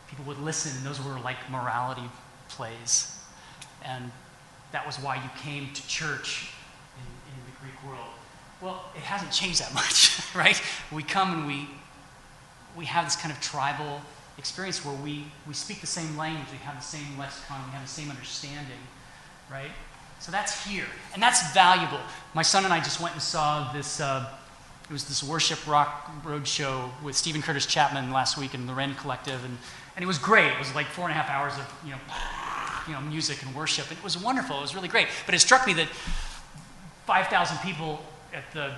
people 0.09 0.25
would 0.27 0.39
listen, 0.39 0.77
and 0.77 0.87
those 0.87 1.03
were 1.03 1.19
like 1.21 1.37
morality 1.51 2.09
plays. 2.49 3.19
And 3.85 4.13
that 4.73 4.87
was 4.87 4.97
why 4.97 5.17
you 5.17 5.31
came 5.41 5.73
to 5.73 5.89
church 5.89 6.51
in, 6.99 7.33
in 7.33 7.45
the 7.47 7.61
Greek 7.61 7.83
world. 7.85 8.11
Well, 8.61 8.85
it 8.95 9.03
hasn't 9.03 9.33
changed 9.33 9.61
that 9.61 9.75
much, 9.75 10.21
right? 10.35 10.61
We 10.93 11.03
come 11.03 11.33
and 11.33 11.47
we, 11.47 11.69
we 12.77 12.85
have 12.85 13.07
this 13.07 13.17
kind 13.17 13.33
of 13.33 13.41
tribal 13.41 14.03
experience 14.37 14.85
where 14.85 14.97
we, 14.97 15.27
we 15.47 15.55
speak 15.55 15.81
the 15.81 15.87
same 15.87 16.17
language, 16.17 16.47
we 16.53 16.59
have 16.59 16.77
the 16.77 16.83
same 16.83 17.19
lexicon, 17.19 17.65
we 17.67 17.73
have 17.73 17.83
the 17.83 17.89
same 17.89 18.11
understanding, 18.11 18.81
right? 19.51 19.71
So 20.20 20.33
that's 20.33 20.66
here, 20.66 20.87
and 21.12 21.22
that's 21.22 21.53
valuable. 21.53 22.00
My 22.33 22.42
son 22.42 22.64
and 22.64 22.72
I 22.72 22.79
just 22.79 23.00
went 23.00 23.14
and 23.14 23.22
saw 23.22 23.72
this. 23.72 24.00
Uh, 24.00 24.29
it 24.88 24.92
was 24.92 25.05
this 25.05 25.22
worship 25.22 25.66
rock 25.66 26.11
road 26.24 26.46
show 26.46 26.90
with 27.03 27.16
Steven 27.16 27.40
Curtis 27.40 27.64
Chapman 27.66 28.11
last 28.11 28.37
week 28.37 28.53
and 28.55 28.68
the 28.68 28.74
Rend 28.74 28.98
Collective, 28.98 29.42
and 29.44 29.57
And 29.96 30.03
it 30.03 30.07
was 30.07 30.18
great. 30.18 30.50
It 30.53 30.59
was 30.59 30.74
like 30.74 30.87
four 30.87 31.05
and 31.05 31.12
a 31.12 31.14
half 31.14 31.31
hours 31.31 31.55
of, 31.55 31.72
you 31.85 31.92
know, 31.92 31.98
you 32.87 32.92
know, 32.92 33.00
music 33.00 33.42
and 33.42 33.55
worship. 33.55 33.88
And 33.88 33.96
it 33.96 34.05
was 34.05 34.18
wonderful. 34.18 34.59
It 34.59 34.62
was 34.62 34.74
really 34.74 34.88
great. 34.88 35.07
But 35.24 35.35
it 35.35 35.38
struck 35.38 35.66
me 35.66 35.72
that 35.74 35.88
5,000 37.07 37.59
people 37.59 38.05
at 38.33 38.50
the 38.53 38.74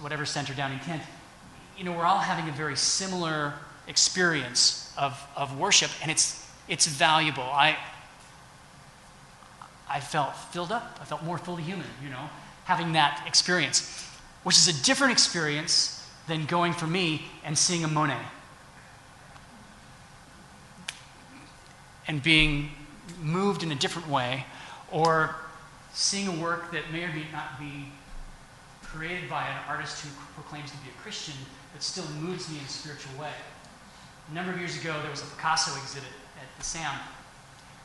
whatever 0.00 0.24
center 0.24 0.54
down 0.54 0.72
in 0.72 0.78
Kent, 0.80 1.02
you 1.76 1.84
know, 1.84 1.92
we're 1.92 2.06
all 2.06 2.18
having 2.18 2.48
a 2.48 2.56
very 2.56 2.76
similar 2.76 3.52
experience 3.86 4.92
of, 4.96 5.22
of 5.36 5.58
worship, 5.58 5.90
and 6.00 6.10
it's, 6.10 6.48
it's 6.66 6.86
valuable. 6.86 7.42
I, 7.42 7.76
I 9.92 10.00
felt 10.00 10.34
filled 10.34 10.72
up. 10.72 10.98
I 11.00 11.04
felt 11.04 11.22
more 11.22 11.36
fully 11.36 11.62
human, 11.62 11.86
you 12.02 12.08
know, 12.08 12.30
having 12.64 12.92
that 12.92 13.22
experience, 13.26 14.08
which 14.42 14.56
is 14.56 14.66
a 14.66 14.84
different 14.84 15.12
experience 15.12 16.08
than 16.26 16.46
going 16.46 16.72
for 16.72 16.86
me 16.86 17.26
and 17.44 17.58
seeing 17.58 17.84
a 17.84 17.88
Monet 17.88 18.24
and 22.08 22.22
being 22.22 22.70
moved 23.20 23.62
in 23.62 23.70
a 23.70 23.74
different 23.74 24.08
way, 24.08 24.44
or 24.90 25.36
seeing 25.92 26.26
a 26.28 26.42
work 26.42 26.72
that 26.72 26.90
may 26.92 27.04
or 27.04 27.08
may 27.08 27.26
not 27.32 27.58
be 27.60 27.86
created 28.82 29.28
by 29.28 29.46
an 29.46 29.56
artist 29.68 30.04
who 30.04 30.10
proclaims 30.34 30.70
to 30.70 30.76
be 30.78 30.88
a 30.88 31.02
Christian, 31.02 31.34
but 31.72 31.82
still 31.82 32.04
moves 32.20 32.50
me 32.50 32.58
in 32.58 32.64
a 32.64 32.68
spiritual 32.68 33.18
way. 33.20 33.32
A 34.30 34.34
number 34.34 34.52
of 34.52 34.58
years 34.58 34.76
ago, 34.80 34.94
there 35.02 35.10
was 35.10 35.22
a 35.22 35.26
Picasso 35.26 35.70
exhibit 35.80 36.10
at 36.40 36.58
the 36.58 36.64
SAM, 36.64 36.98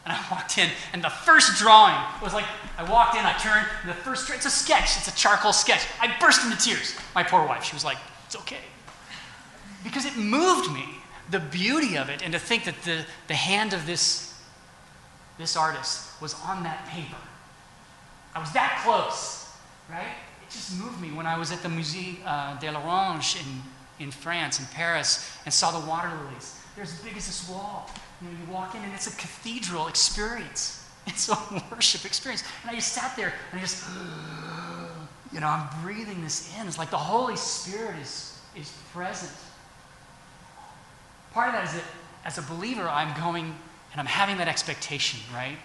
and 0.08 0.16
I 0.16 0.26
walked 0.32 0.58
in, 0.58 0.70
and 0.94 1.04
the 1.04 1.10
first 1.10 1.60
drawing 1.60 1.94
was 2.22 2.34
like, 2.34 2.46
I 2.78 2.90
walked 2.90 3.18
in, 3.18 3.26
I 3.26 3.34
turned, 3.34 3.68
and 3.82 3.90
the 3.90 3.94
first, 3.94 4.30
it's 4.30 4.46
a 4.46 4.50
sketch, 4.50 4.96
it's 4.96 5.10
a 5.10 5.16
charcoal 5.16 5.52
sketch. 5.52 5.86
I 6.00 6.16
burst 6.18 6.46
into 6.46 6.58
tears. 6.58 6.96
My 7.14 7.24
poor 7.24 7.46
wife, 7.46 7.66
she 7.66 7.76
was 7.76 7.84
like, 7.84 7.98
it's 8.26 8.38
okay. 8.38 8.64
Because 9.84 10.06
it 10.06 10.16
moved 10.16 10.72
me, 10.72 10.86
the 11.30 11.42
beauty 11.42 11.98
of 11.98 12.10
it, 12.10 12.24
and 12.24 12.32
to 12.32 12.40
think 12.40 12.64
that 12.64 12.82
the, 12.84 13.04
the 13.28 13.34
hand 13.34 13.74
of 13.74 13.86
this, 13.86 14.42
this 15.38 15.58
artist 15.58 16.22
was 16.22 16.36
on 16.46 16.64
that 16.64 16.88
paper. 16.88 17.18
I 18.34 18.40
was 18.40 18.54
that 18.54 18.82
close, 18.86 19.52
right? 19.90 20.16
It 20.42 20.52
just 20.52 20.80
moved 20.80 21.02
me 21.02 21.12
when 21.12 21.26
I 21.26 21.38
was 21.38 21.52
at 21.52 21.62
the 21.64 21.68
Musée 21.70 22.20
uh, 22.26 22.58
de 22.60 22.72
l'Orange 22.72 23.36
in, 23.42 24.06
in 24.06 24.12
France, 24.12 24.62
in 24.62 24.68
Paris, 24.68 25.30
and 25.44 25.54
saw 25.54 25.78
the 25.78 25.86
water 25.86 26.10
lilies. 26.24 26.62
They're 26.78 26.84
as 26.84 26.94
big 27.02 27.18
as 27.18 27.26
this 27.26 27.50
wall. 27.50 27.90
You 28.22 28.28
know, 28.28 28.36
you 28.40 28.54
walk 28.54 28.76
in 28.76 28.84
and 28.84 28.94
it's 28.94 29.08
a 29.08 29.18
cathedral 29.18 29.88
experience. 29.88 30.84
It's 31.08 31.30
a 31.30 31.38
worship 31.72 32.04
experience. 32.04 32.44
And 32.64 32.72
I 32.72 32.76
just 32.76 32.92
sat 32.92 33.16
there 33.16 33.34
and 33.52 33.60
I 33.60 33.64
just, 33.64 33.82
you 35.32 35.40
know, 35.40 35.48
I'm 35.48 35.82
breathing 35.82 36.22
this 36.22 36.54
in. 36.60 36.68
It's 36.68 36.78
like 36.78 36.90
the 36.90 36.98
Holy 36.98 37.38
Spirit 37.38 37.96
is, 38.02 38.38
is 38.58 38.74
present. 38.94 39.32
Part 41.32 41.48
of 41.48 41.54
that 41.54 41.64
is 41.64 41.74
that 41.76 41.84
as 42.26 42.38
a 42.38 42.42
believer, 42.42 42.90
I'm 42.90 43.18
going 43.20 43.46
and 43.46 44.02
I'm 44.02 44.06
having 44.06 44.38
that 44.40 44.50
expectation, 44.50 45.22
right? 45.34 45.58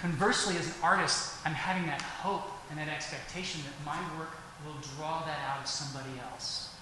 Conversely, 0.00 0.56
as 0.58 0.66
an 0.66 0.74
artist, 0.82 1.34
I'm 1.46 1.54
having 1.54 1.86
that 1.86 2.02
hope 2.02 2.44
and 2.68 2.78
that 2.78 2.88
expectation 2.88 3.62
that 3.62 3.86
my 3.86 4.18
work 4.18 4.36
will 4.66 4.78
draw 4.96 5.24
that 5.24 5.38
out 5.48 5.62
of 5.62 5.66
somebody 5.66 6.20
else. 6.30 6.74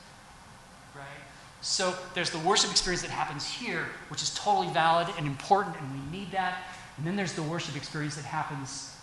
Right? 0.97 1.23
So 1.65 1.95
there's 2.13 2.29
the 2.29 2.39
worship 2.41 2.71
experience 2.71 3.01
that 3.03 3.11
happens 3.11 3.47
here, 3.47 3.87
which 4.11 4.23
is 4.23 4.35
totally 4.35 4.69
valid 4.69 5.09
and 5.17 5.27
important, 5.27 5.75
and 5.81 5.91
we 5.93 6.19
need 6.19 6.31
that. 6.33 6.59
And 6.99 7.07
then 7.07 7.17
there's 7.17 7.33
the 7.33 7.43
worship 7.43 7.75
experience 7.75 8.17
that 8.17 8.27
happens 8.27 8.95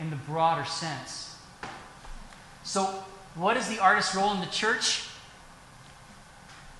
in 0.00 0.10
the 0.10 0.16
broader 0.16 0.64
sense. 0.64 1.36
So, 2.64 2.86
what 3.36 3.56
is 3.56 3.68
the 3.68 3.78
artist's 3.78 4.16
role 4.16 4.32
in 4.32 4.40
the 4.40 4.46
church? 4.46 5.06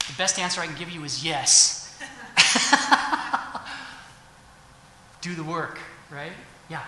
The 0.09 0.14
best 0.18 0.40
answer 0.40 0.61
I 0.61 0.66
can 0.66 0.75
give 0.75 0.90
you 0.90 1.05
is 1.05 1.25
yes. 1.25 1.97
Do 5.21 5.37
the 5.37 5.44
work, 5.44 5.79
right? 6.11 6.33
Yeah. 6.68 6.83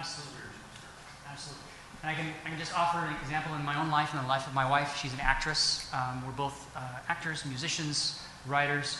Absolutely. 0.00 0.48
Absolutely. 1.28 1.64
And 2.00 2.10
I 2.10 2.14
can, 2.14 2.26
I 2.46 2.48
can 2.48 2.58
just 2.58 2.72
offer 2.72 3.04
an 3.04 3.14
example 3.20 3.54
in 3.54 3.62
my 3.62 3.78
own 3.78 3.90
life 3.90 4.14
and 4.14 4.24
the 4.24 4.28
life 4.28 4.46
of 4.46 4.54
my 4.54 4.64
wife. 4.64 4.96
She's 4.96 5.12
an 5.12 5.20
actress. 5.20 5.86
Um, 5.92 6.24
we're 6.24 6.32
both 6.32 6.74
uh, 6.74 6.80
actors, 7.08 7.44
musicians, 7.44 8.18
writers. 8.46 8.96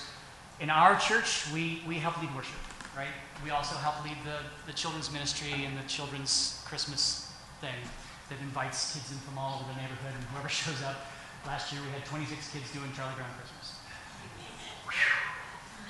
In 0.61 0.69
our 0.69 1.01
church, 1.01 1.51
we, 1.55 1.81
we 1.89 1.95
help 1.95 2.21
lead 2.21 2.29
worship, 2.37 2.61
right? 2.95 3.09
We 3.43 3.49
also 3.49 3.77
help 3.77 4.05
lead 4.05 4.19
the, 4.27 4.37
the 4.67 4.75
children's 4.77 5.11
ministry 5.11 5.65
and 5.65 5.73
the 5.79 5.89
children's 5.89 6.63
Christmas 6.67 7.33
thing 7.63 7.81
that 8.29 8.39
invites 8.43 8.93
kids 8.93 9.11
in 9.11 9.17
from 9.25 9.39
all 9.39 9.57
over 9.57 9.73
the 9.73 9.81
neighborhood 9.81 10.13
and 10.15 10.25
whoever 10.37 10.49
shows 10.63 10.83
up. 10.83 11.07
Last 11.47 11.73
year 11.73 11.81
we 11.81 11.89
had 11.93 12.05
26 12.05 12.53
kids 12.53 12.71
doing 12.75 12.93
Charlie 12.95 13.17
Brown 13.17 13.33
Christmas. 13.39 13.73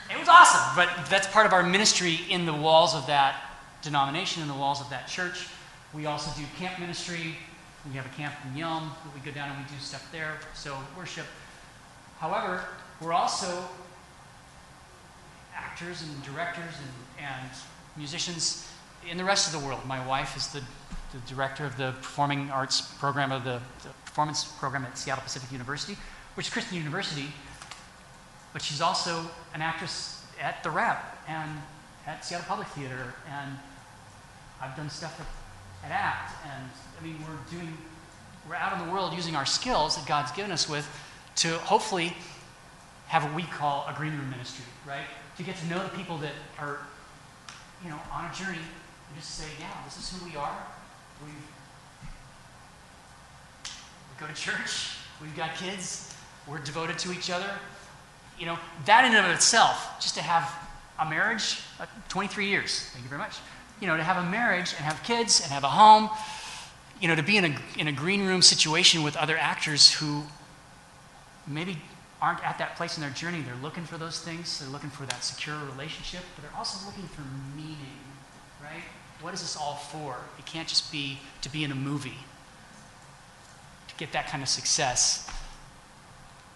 It 0.08 0.18
was 0.18 0.28
awesome, 0.28 0.76
but 0.76 1.10
that's 1.10 1.26
part 1.26 1.46
of 1.46 1.52
our 1.52 1.64
ministry 1.64 2.20
in 2.30 2.46
the 2.46 2.54
walls 2.54 2.94
of 2.94 3.08
that 3.08 3.49
denomination, 3.82 4.42
in 4.42 4.48
the 4.48 4.54
walls 4.54 4.80
of 4.80 4.90
that 4.90 5.08
church. 5.08 5.48
We 5.94 6.06
also 6.06 6.30
do 6.38 6.46
camp 6.58 6.78
ministry. 6.78 7.36
We 7.88 7.96
have 7.96 8.06
a 8.06 8.10
camp 8.10 8.34
in 8.44 8.60
Yelm 8.60 8.90
that 9.04 9.14
we 9.14 9.20
go 9.20 9.34
down 9.34 9.50
and 9.50 9.58
we 9.58 9.64
do 9.74 9.80
stuff 9.80 10.06
there. 10.12 10.38
So 10.54 10.76
worship. 10.96 11.26
However, 12.18 12.64
we're 13.00 13.12
also 13.12 13.64
actors 15.54 16.02
and 16.02 16.22
directors 16.22 16.74
and, 16.78 17.26
and 17.26 17.50
musicians 17.96 18.68
in 19.08 19.16
the 19.16 19.24
rest 19.24 19.52
of 19.52 19.60
the 19.60 19.66
world. 19.66 19.80
My 19.86 20.06
wife 20.06 20.36
is 20.36 20.48
the, 20.48 20.60
the 21.12 21.18
director 21.26 21.64
of 21.64 21.76
the 21.76 21.92
performing 21.92 22.50
arts 22.50 22.80
program 22.80 23.32
of 23.32 23.44
the, 23.44 23.60
the 23.82 23.88
performance 24.04 24.44
program 24.44 24.84
at 24.84 24.98
Seattle 24.98 25.22
Pacific 25.22 25.50
University, 25.50 25.96
which 26.34 26.46
is 26.48 26.52
Christian 26.52 26.76
University, 26.76 27.26
but 28.52 28.60
she's 28.60 28.80
also 28.80 29.24
an 29.54 29.62
actress 29.62 30.26
at 30.40 30.62
the 30.62 30.70
Rep 30.70 31.18
and 31.28 31.50
at 32.06 32.24
Seattle 32.24 32.46
Public 32.46 32.68
Theater, 32.68 33.14
and 33.30 33.56
I've 34.60 34.76
done 34.76 34.90
stuff 34.90 35.18
at, 35.20 35.90
at 35.90 35.92
ACT, 35.92 36.32
and 36.52 36.70
I 37.00 37.04
mean 37.04 37.16
we're 37.20 37.58
doing, 37.58 37.76
we're 38.48 38.56
out 38.56 38.78
in 38.78 38.86
the 38.86 38.92
world 38.92 39.14
using 39.14 39.36
our 39.36 39.46
skills 39.46 39.96
that 39.96 40.06
God's 40.06 40.32
given 40.32 40.52
us 40.52 40.68
with 40.68 40.88
to 41.36 41.56
hopefully 41.58 42.14
have 43.06 43.24
what 43.24 43.34
we 43.34 43.42
call 43.42 43.86
a 43.88 43.94
green 43.94 44.12
room 44.12 44.30
ministry, 44.30 44.64
right? 44.86 45.06
To 45.36 45.42
get 45.42 45.56
to 45.56 45.66
know 45.66 45.82
the 45.82 45.96
people 45.96 46.18
that 46.18 46.32
are, 46.58 46.78
you 47.82 47.90
know, 47.90 47.98
on 48.12 48.30
a 48.30 48.34
journey 48.34 48.58
and 48.58 49.16
just 49.16 49.34
say, 49.34 49.46
yeah, 49.58 49.66
this 49.84 49.98
is 49.98 50.16
who 50.16 50.28
we 50.28 50.36
are. 50.36 50.56
we 51.24 51.30
we 54.10 54.20
go 54.20 54.26
to 54.26 54.34
church. 54.34 54.96
We've 55.20 55.36
got 55.36 55.56
kids. 55.56 56.14
We're 56.46 56.58
devoted 56.58 56.98
to 57.00 57.12
each 57.12 57.30
other. 57.30 57.50
You 58.38 58.46
know, 58.46 58.58
that 58.86 59.04
in 59.04 59.14
and 59.14 59.26
of 59.26 59.32
itself, 59.32 59.96
just 60.00 60.14
to 60.14 60.22
have 60.22 60.52
a 60.98 61.08
marriage, 61.08 61.60
uh, 61.78 61.86
23 62.08 62.46
years, 62.46 62.90
thank 62.92 63.02
you 63.02 63.08
very 63.08 63.20
much. 63.20 63.36
You 63.80 63.86
know, 63.86 63.96
to 63.96 64.02
have 64.02 64.22
a 64.22 64.28
marriage 64.28 64.74
and 64.76 64.84
have 64.84 65.02
kids 65.02 65.40
and 65.40 65.50
have 65.50 65.64
a 65.64 65.68
home, 65.68 66.10
you 67.00 67.08
know, 67.08 67.14
to 67.14 67.22
be 67.22 67.36
in 67.36 67.44
a, 67.44 67.56
in 67.78 67.88
a 67.88 67.92
green 67.92 68.26
room 68.26 68.42
situation 68.42 69.02
with 69.02 69.16
other 69.16 69.36
actors 69.38 69.92
who 69.92 70.24
maybe 71.46 71.78
aren't 72.20 72.44
at 72.44 72.58
that 72.58 72.76
place 72.76 72.96
in 72.96 73.02
their 73.02 73.10
journey. 73.10 73.40
They're 73.40 73.54
looking 73.62 73.84
for 73.84 73.96
those 73.96 74.20
things. 74.20 74.60
They're 74.60 74.68
looking 74.68 74.90
for 74.90 75.06
that 75.06 75.24
secure 75.24 75.56
relationship, 75.72 76.22
but 76.34 76.42
they're 76.42 76.58
also 76.58 76.84
looking 76.86 77.08
for 77.08 77.22
meaning, 77.56 77.76
right? 78.62 78.82
What 79.22 79.34
is 79.34 79.40
this 79.40 79.56
all 79.56 79.76
for? 79.76 80.16
It 80.38 80.46
can't 80.46 80.68
just 80.68 80.92
be 80.92 81.18
to 81.42 81.50
be 81.50 81.64
in 81.64 81.72
a 81.72 81.74
movie, 81.74 82.18
to 83.88 83.94
get 83.96 84.12
that 84.12 84.28
kind 84.28 84.42
of 84.42 84.48
success. 84.48 85.30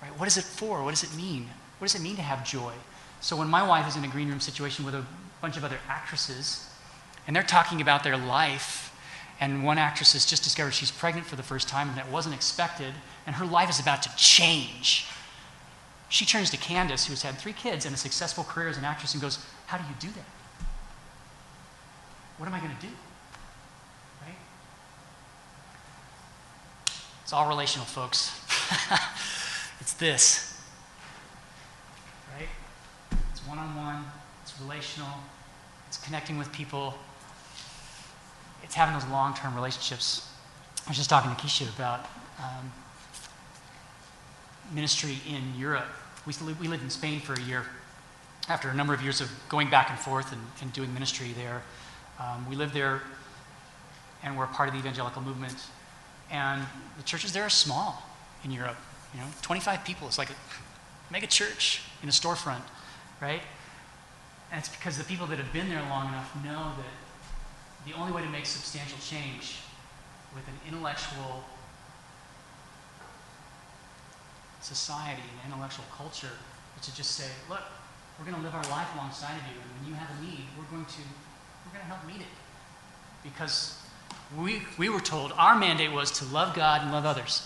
Right? 0.03 0.19
What 0.19 0.29
is 0.29 0.37
it 0.37 0.45
for? 0.45 0.83
What 0.83 0.91
does 0.91 1.03
it 1.03 1.15
mean? 1.17 1.49
What 1.79 1.87
does 1.87 1.95
it 1.95 2.03
mean 2.03 2.17
to 2.17 2.23
have 2.23 2.45
joy? 2.47 2.73
So 3.21 3.37
when 3.37 3.49
my 3.49 3.67
wife 3.67 3.89
is 3.89 3.97
in 3.97 4.05
a 4.05 4.09
green 4.09 4.29
room 4.29 4.41
situation 4.41 4.85
with 4.85 4.95
a 4.95 5.05
bunch 5.41 5.57
of 5.57 5.65
other 5.65 5.79
actresses, 5.89 6.69
and 7.27 7.35
they're 7.35 7.43
talking 7.43 7.81
about 7.81 8.05
their 8.05 8.17
life, 8.17 8.95
and 9.41 9.65
one 9.65 9.79
actress 9.79 10.13
has 10.13 10.27
just 10.27 10.45
discovered 10.45 10.73
she's 10.73 10.91
pregnant 10.91 11.27
for 11.27 11.37
the 11.37 11.43
first 11.43 11.69
time, 11.69 11.89
and 11.89 11.99
that 11.99 12.11
wasn't 12.11 12.35
expected, 12.35 12.95
and 13.27 13.37
her 13.37 13.47
life 13.47 13.71
is 13.71 13.81
about 13.81 14.03
to 14.03 14.17
change. 14.17 15.07
She 16.09 16.25
turns 16.25 16.51
to 16.51 16.57
Candace, 16.57 17.07
who's 17.07 17.23
had 17.23 17.37
three 17.39 17.53
kids 17.53 17.87
and 17.87 17.95
a 17.95 17.99
successful 17.99 18.45
career 18.45 18.69
as 18.69 18.79
an 18.79 18.85
actress, 18.85 19.15
and 19.15 19.23
goes, 19.23 19.45
How 19.67 19.79
do 19.79 19.85
you 19.85 19.95
do 19.99 20.09
that? 20.09 20.25
What 22.39 22.47
am 22.47 22.55
I 22.55 22.61
going 22.61 22.75
to 22.75 22.81
do? 22.81 22.93
Right? 24.23 24.37
It's 27.23 27.33
all 27.33 27.49
relational, 27.49 27.87
folks. 27.87 28.41
it's 29.81 29.95
this, 29.95 30.63
right? 32.39 32.49
It's 33.33 33.47
one 33.47 33.59
on 33.59 33.75
one, 33.77 34.05
it's 34.43 34.61
relational, 34.61 35.19
it's 35.89 35.99
connecting 35.99 36.39
with 36.39 36.53
people, 36.53 36.95
it's 38.65 38.75
having 38.75 38.95
those 38.95 39.07
long 39.11 39.35
term 39.35 39.55
relationships. 39.55 40.29
I 40.87 40.91
was 40.91 40.97
just 40.97 41.11
talking 41.11 41.35
to 41.35 41.41
Keisha 41.41 41.73
about 41.75 42.01
um, 42.39 42.73
ministry 44.73 45.19
in 45.29 45.59
Europe. 45.59 45.87
We, 46.27 46.33
we 46.61 46.69
lived 46.69 46.83
in 46.83 46.91
Spain 46.91 47.21
for 47.21 47.35
a 47.35 47.41
year 47.43 47.65
after 48.49 48.69
a 48.69 48.75
number 48.75 48.93
of 48.93 49.03
years 49.03 49.21
of 49.21 49.31
going 49.49 49.71
back 49.71 49.91
and 49.91 49.99
forth 49.99 50.33
and, 50.33 50.41
and 50.61 50.73
doing 50.73 50.93
ministry 50.93 51.33
there. 51.37 51.63
Um, 52.19 52.49
we 52.49 52.57
lived 52.57 52.75
there 52.75 53.03
and 54.23 54.37
we're 54.37 54.47
part 54.47 54.69
of 54.69 54.75
the 54.75 54.81
evangelical 54.81 55.23
movement. 55.23 55.57
And 56.31 56.63
the 56.97 57.03
churches 57.03 57.33
there 57.33 57.45
are 57.45 57.51
small 57.51 58.03
in 58.43 58.51
Europe. 58.51 58.77
You 59.13 59.21
know, 59.21 59.27
25 59.43 59.85
people. 59.85 60.07
It's 60.09 60.19
like 60.19 60.31
a 60.31 60.35
mega 61.11 61.27
church 61.27 61.83
in 62.03 62.09
a 62.09 62.13
storefront, 62.13 62.63
right? 63.21 63.43
And 64.51 64.59
it's 64.59 64.69
because 64.69 64.99
the 64.99 65.05
people 65.05 65.27
that 65.29 65.39
have 65.39 65.53
been 65.53 65.69
there 65.69 65.83
long 65.83 66.09
enough 66.09 66.35
know 66.43 66.73
that 66.77 67.04
the 67.87 67.93
only 67.95 68.13
way 68.13 68.23
to 68.23 68.29
make 68.29 68.47
substantial 68.47 68.99
change 68.99 69.59
with 70.35 70.47
an 70.49 70.55
intellectual 70.67 71.45
society, 74.61 75.23
an 75.45 75.53
intellectual 75.53 75.85
culture, 75.97 76.33
is 76.79 76.87
to 76.87 76.97
just 76.97 77.13
say, 77.13 77.29
look, 77.49 77.61
we're 78.19 78.25
going 78.25 78.37
to 78.37 78.43
live 78.43 78.55
our 78.55 78.71
life 78.71 78.89
alongside 78.95 79.37
of 79.37 79.43
you, 79.53 79.61
and 79.61 79.71
when 79.81 79.89
you 79.91 79.95
have 79.95 80.09
a 80.19 80.23
need, 80.23 80.45
we're 80.57 80.71
going 80.71 80.87
to 80.87 81.03
we're 81.65 81.73
going 81.73 81.85
to 81.85 81.93
help 81.93 82.07
meet 82.07 82.21
it. 82.21 82.33
Because 83.23 83.79
we, 84.39 84.63
we 84.79 84.89
were 84.89 85.01
told 85.01 85.33
our 85.33 85.59
mandate 85.59 85.93
was 85.93 86.11
to 86.19 86.25
love 86.27 86.55
God 86.55 86.83
and 86.83 86.93
love 86.93 87.07
others. 87.07 87.43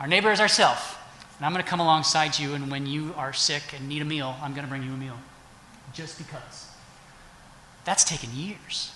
Our 0.00 0.06
neighbor 0.06 0.30
is 0.30 0.40
ourself. 0.40 0.94
And 1.38 1.46
I'm 1.46 1.52
going 1.52 1.64
to 1.64 1.68
come 1.68 1.80
alongside 1.80 2.38
you, 2.38 2.54
and 2.54 2.70
when 2.70 2.86
you 2.86 3.14
are 3.16 3.32
sick 3.32 3.62
and 3.76 3.88
need 3.88 4.02
a 4.02 4.04
meal, 4.04 4.36
I'm 4.42 4.52
going 4.52 4.64
to 4.64 4.68
bring 4.68 4.82
you 4.82 4.92
a 4.92 4.96
meal. 4.96 5.16
Just 5.92 6.18
because. 6.18 6.66
That's 7.84 8.04
taken 8.04 8.34
years, 8.34 8.92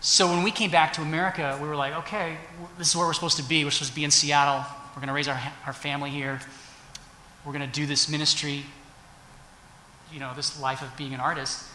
So 0.00 0.28
when 0.28 0.42
we 0.42 0.50
came 0.50 0.70
back 0.70 0.94
to 0.94 1.02
America, 1.02 1.58
we 1.60 1.68
were 1.68 1.76
like, 1.76 1.92
okay, 1.94 2.38
this 2.78 2.88
is 2.88 2.96
where 2.96 3.06
we're 3.06 3.12
supposed 3.12 3.36
to 3.36 3.42
be. 3.42 3.64
We're 3.64 3.70
supposed 3.70 3.90
to 3.90 3.96
be 3.96 4.04
in 4.04 4.10
Seattle. 4.10 4.64
We're 4.94 5.00
going 5.00 5.08
to 5.08 5.14
raise 5.14 5.28
our, 5.28 5.38
our 5.66 5.74
family 5.74 6.08
here. 6.08 6.40
We're 7.44 7.52
going 7.52 7.66
to 7.66 7.72
do 7.72 7.86
this 7.86 8.08
ministry, 8.08 8.64
you 10.12 10.20
know, 10.20 10.32
this 10.34 10.60
life 10.60 10.82
of 10.82 10.96
being 10.96 11.12
an 11.12 11.20
artist. 11.20 11.66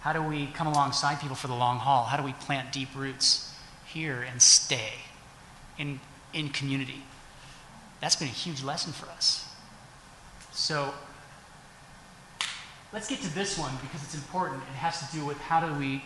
How 0.00 0.12
do 0.12 0.22
we 0.22 0.48
come 0.48 0.66
alongside 0.66 1.20
people 1.20 1.36
for 1.36 1.46
the 1.46 1.54
long 1.54 1.78
haul? 1.78 2.04
How 2.04 2.16
do 2.16 2.22
we 2.22 2.32
plant 2.32 2.72
deep 2.72 2.88
roots 2.94 3.54
here 3.86 4.26
and 4.30 4.42
stay 4.42 4.92
in, 5.78 6.00
in 6.34 6.50
community? 6.50 7.04
That's 8.00 8.16
been 8.16 8.28
a 8.28 8.32
huge 8.32 8.62
lesson 8.62 8.92
for 8.92 9.08
us. 9.10 9.48
So 10.52 10.92
let's 12.92 13.08
get 13.08 13.20
to 13.22 13.34
this 13.34 13.56
one 13.56 13.72
because 13.80 14.02
it's 14.02 14.14
important. 14.14 14.62
It 14.62 14.76
has 14.76 15.08
to 15.08 15.16
do 15.16 15.24
with 15.24 15.38
how 15.38 15.66
do 15.66 15.72
we, 15.78 16.02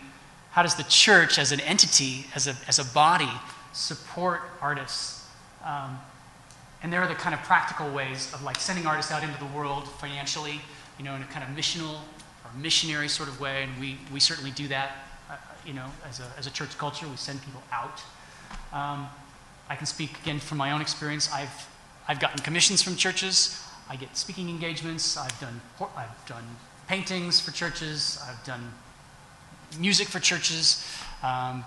how 0.57 0.62
does 0.62 0.75
the 0.75 0.85
church 0.85 1.38
as 1.38 1.53
an 1.53 1.61
entity, 1.61 2.25
as 2.35 2.47
a, 2.47 2.57
as 2.66 2.79
a 2.79 2.85
body, 2.95 3.29
support 3.75 4.40
artists? 4.62 5.29
Um, 5.62 5.99
and 6.83 6.90
there 6.90 7.03
are 7.03 7.07
the 7.07 7.14
kind 7.14 7.35
of 7.35 7.42
practical 7.42 7.90
ways 7.90 8.33
of 8.33 8.42
like 8.42 8.59
sending 8.59 8.87
artists 8.87 9.12
out 9.12 9.23
into 9.23 9.38
the 9.38 9.55
world 9.55 9.87
financially, 9.87 10.62
you 10.99 11.05
know, 11.05 11.14
in 11.14 11.21
a 11.21 11.27
kind 11.27 11.45
of 11.45 11.55
missional 11.55 11.97
or 12.42 12.59
missionary 12.59 13.07
sort 13.07 13.29
of 13.29 13.38
way. 13.38 13.64
And 13.64 13.79
we, 13.79 13.99
we 14.11 14.19
certainly 14.19 14.51
do 14.51 14.66
that, 14.69 14.92
uh, 15.31 15.37
you 15.66 15.75
know, 15.75 15.85
as 16.09 16.21
a, 16.21 16.33
as 16.38 16.47
a 16.47 16.51
church 16.51 16.79
culture. 16.79 17.07
We 17.07 17.16
send 17.16 17.42
people 17.45 17.62
out. 17.71 18.01
Um, 18.73 19.09
I 19.69 19.77
can 19.77 19.85
speak 19.85 20.19
again 20.23 20.38
from 20.38 20.57
my 20.57 20.73
own 20.73 20.81
experience. 20.81 21.31
I've, 21.31 21.69
I've 22.09 22.19
gotten 22.19 22.38
commissions 22.38 22.81
from 22.81 22.97
churches. 22.97 23.62
I 23.90 23.97
get 23.97 24.16
speaking 24.16 24.49
engagements. 24.49 25.19
I've 25.19 25.38
done, 25.38 25.61
I've 25.95 26.27
done 26.27 26.45
paintings 26.88 27.40
for 27.40 27.51
churches. 27.51 28.19
I've 28.27 28.42
done 28.47 28.73
music 29.79 30.09
for 30.09 30.20
churches. 30.20 30.87
Um, 31.22 31.64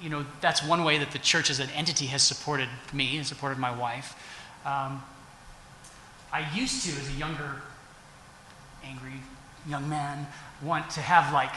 you 0.00 0.08
know, 0.08 0.24
that's 0.40 0.62
one 0.62 0.84
way 0.84 0.98
that 0.98 1.10
the 1.10 1.18
church 1.18 1.50
as 1.50 1.60
an 1.60 1.70
entity 1.70 2.06
has 2.06 2.22
supported 2.22 2.68
me 2.92 3.16
and 3.16 3.26
supported 3.26 3.58
my 3.58 3.76
wife. 3.76 4.14
Um, 4.64 5.02
I 6.32 6.46
used 6.54 6.84
to, 6.84 6.90
as 6.92 7.08
a 7.08 7.18
younger, 7.18 7.56
angry 8.84 9.20
young 9.68 9.88
man, 9.88 10.26
want 10.62 10.90
to 10.90 11.00
have 11.00 11.32
like 11.32 11.52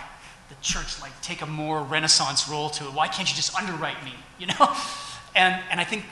the 0.50 0.56
church 0.62 1.02
like 1.02 1.20
take 1.22 1.42
a 1.42 1.46
more 1.46 1.82
renaissance 1.82 2.48
role 2.50 2.70
to 2.70 2.86
it. 2.86 2.94
Why 2.94 3.08
can't 3.08 3.30
you 3.30 3.36
just 3.36 3.56
underwrite 3.56 4.04
me? 4.04 4.14
You 4.42 4.48
know, 4.48 4.76
and 5.36 5.62
and 5.70 5.80
I 5.80 5.84
think 5.84 6.04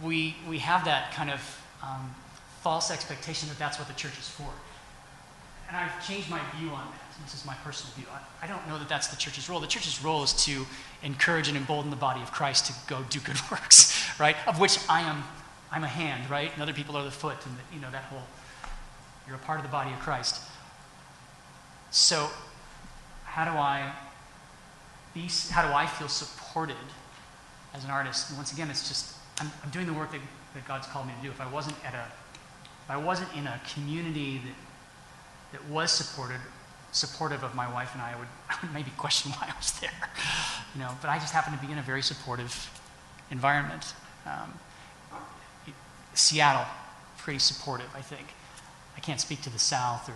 we 0.00 0.36
we 0.48 0.58
have 0.58 0.84
that 0.84 1.12
kind 1.12 1.30
of 1.30 1.40
um, 1.82 2.14
false 2.62 2.92
expectation 2.92 3.48
that 3.48 3.58
that's 3.58 3.76
what 3.76 3.88
the 3.88 3.94
church 3.94 4.16
is 4.20 4.28
for. 4.28 4.48
And 5.66 5.76
I've 5.76 6.06
changed 6.06 6.30
my 6.30 6.40
view 6.56 6.68
on 6.68 6.86
that. 6.86 7.09
This 7.24 7.34
is 7.34 7.44
my 7.44 7.54
personal 7.56 7.94
view. 7.94 8.06
I, 8.12 8.44
I 8.44 8.48
don't 8.48 8.66
know 8.68 8.78
that 8.78 8.88
that's 8.88 9.08
the 9.08 9.16
church's 9.16 9.48
role. 9.48 9.60
The 9.60 9.66
church's 9.66 10.02
role 10.02 10.22
is 10.22 10.32
to 10.44 10.66
encourage 11.02 11.48
and 11.48 11.56
embolden 11.56 11.90
the 11.90 11.96
body 11.96 12.20
of 12.22 12.32
Christ 12.32 12.66
to 12.66 12.72
go 12.86 13.02
do 13.10 13.20
good 13.20 13.36
works, 13.50 14.18
right? 14.18 14.36
Of 14.46 14.60
which 14.60 14.78
I 14.88 15.02
am, 15.02 15.22
I'm 15.70 15.84
a 15.84 15.88
hand, 15.88 16.30
right? 16.30 16.50
And 16.52 16.62
other 16.62 16.72
people 16.72 16.96
are 16.96 17.04
the 17.04 17.10
foot, 17.10 17.36
and 17.46 17.56
the, 17.56 17.74
you 17.74 17.80
know 17.80 17.90
that 17.90 18.04
whole. 18.04 18.22
You're 19.26 19.36
a 19.36 19.40
part 19.40 19.60
of 19.60 19.64
the 19.64 19.70
body 19.70 19.92
of 19.92 19.98
Christ. 20.00 20.42
So, 21.90 22.28
how 23.24 23.44
do 23.44 23.50
I 23.52 23.92
be? 25.14 25.28
How 25.50 25.66
do 25.66 25.72
I 25.72 25.86
feel 25.86 26.08
supported 26.08 26.76
as 27.74 27.84
an 27.84 27.90
artist? 27.90 28.30
And 28.30 28.38
once 28.38 28.52
again, 28.52 28.70
it's 28.70 28.88
just 28.88 29.16
I'm, 29.38 29.50
I'm 29.62 29.70
doing 29.70 29.86
the 29.86 29.92
work 29.92 30.10
that, 30.12 30.20
that 30.54 30.66
God's 30.66 30.86
called 30.86 31.06
me 31.06 31.12
to 31.16 31.22
do. 31.22 31.30
If 31.30 31.40
I 31.40 31.48
wasn't 31.48 31.76
at 31.84 31.94
a, 31.94 32.04
if 32.84 32.90
I 32.90 32.96
wasn't 32.96 33.28
in 33.36 33.46
a 33.46 33.60
community 33.74 34.38
that 34.38 34.54
that 35.52 35.64
was 35.68 35.90
supported, 35.90 36.40
supportive 36.92 37.42
of 37.42 37.54
my 37.54 37.72
wife 37.72 37.92
and 37.94 38.02
I, 38.02 38.12
I 38.12 38.18
would, 38.18 38.28
I 38.50 38.56
would 38.62 38.72
maybe 38.72 38.90
question 38.96 39.32
why 39.32 39.48
I 39.52 39.56
was 39.56 39.72
there. 39.80 39.90
You 40.74 40.80
know, 40.80 40.90
but 41.00 41.08
I 41.08 41.18
just 41.18 41.32
happened 41.32 41.58
to 41.60 41.66
be 41.66 41.72
in 41.72 41.78
a 41.78 41.82
very 41.82 42.02
supportive 42.02 42.70
environment. 43.30 43.94
Um, 44.26 44.54
Seattle, 46.14 46.66
pretty 47.18 47.38
supportive, 47.38 47.88
I 47.94 48.00
think. 48.00 48.26
I 48.96 49.00
can't 49.00 49.20
speak 49.20 49.42
to 49.42 49.50
the 49.50 49.58
South 49.58 50.08
or 50.08 50.14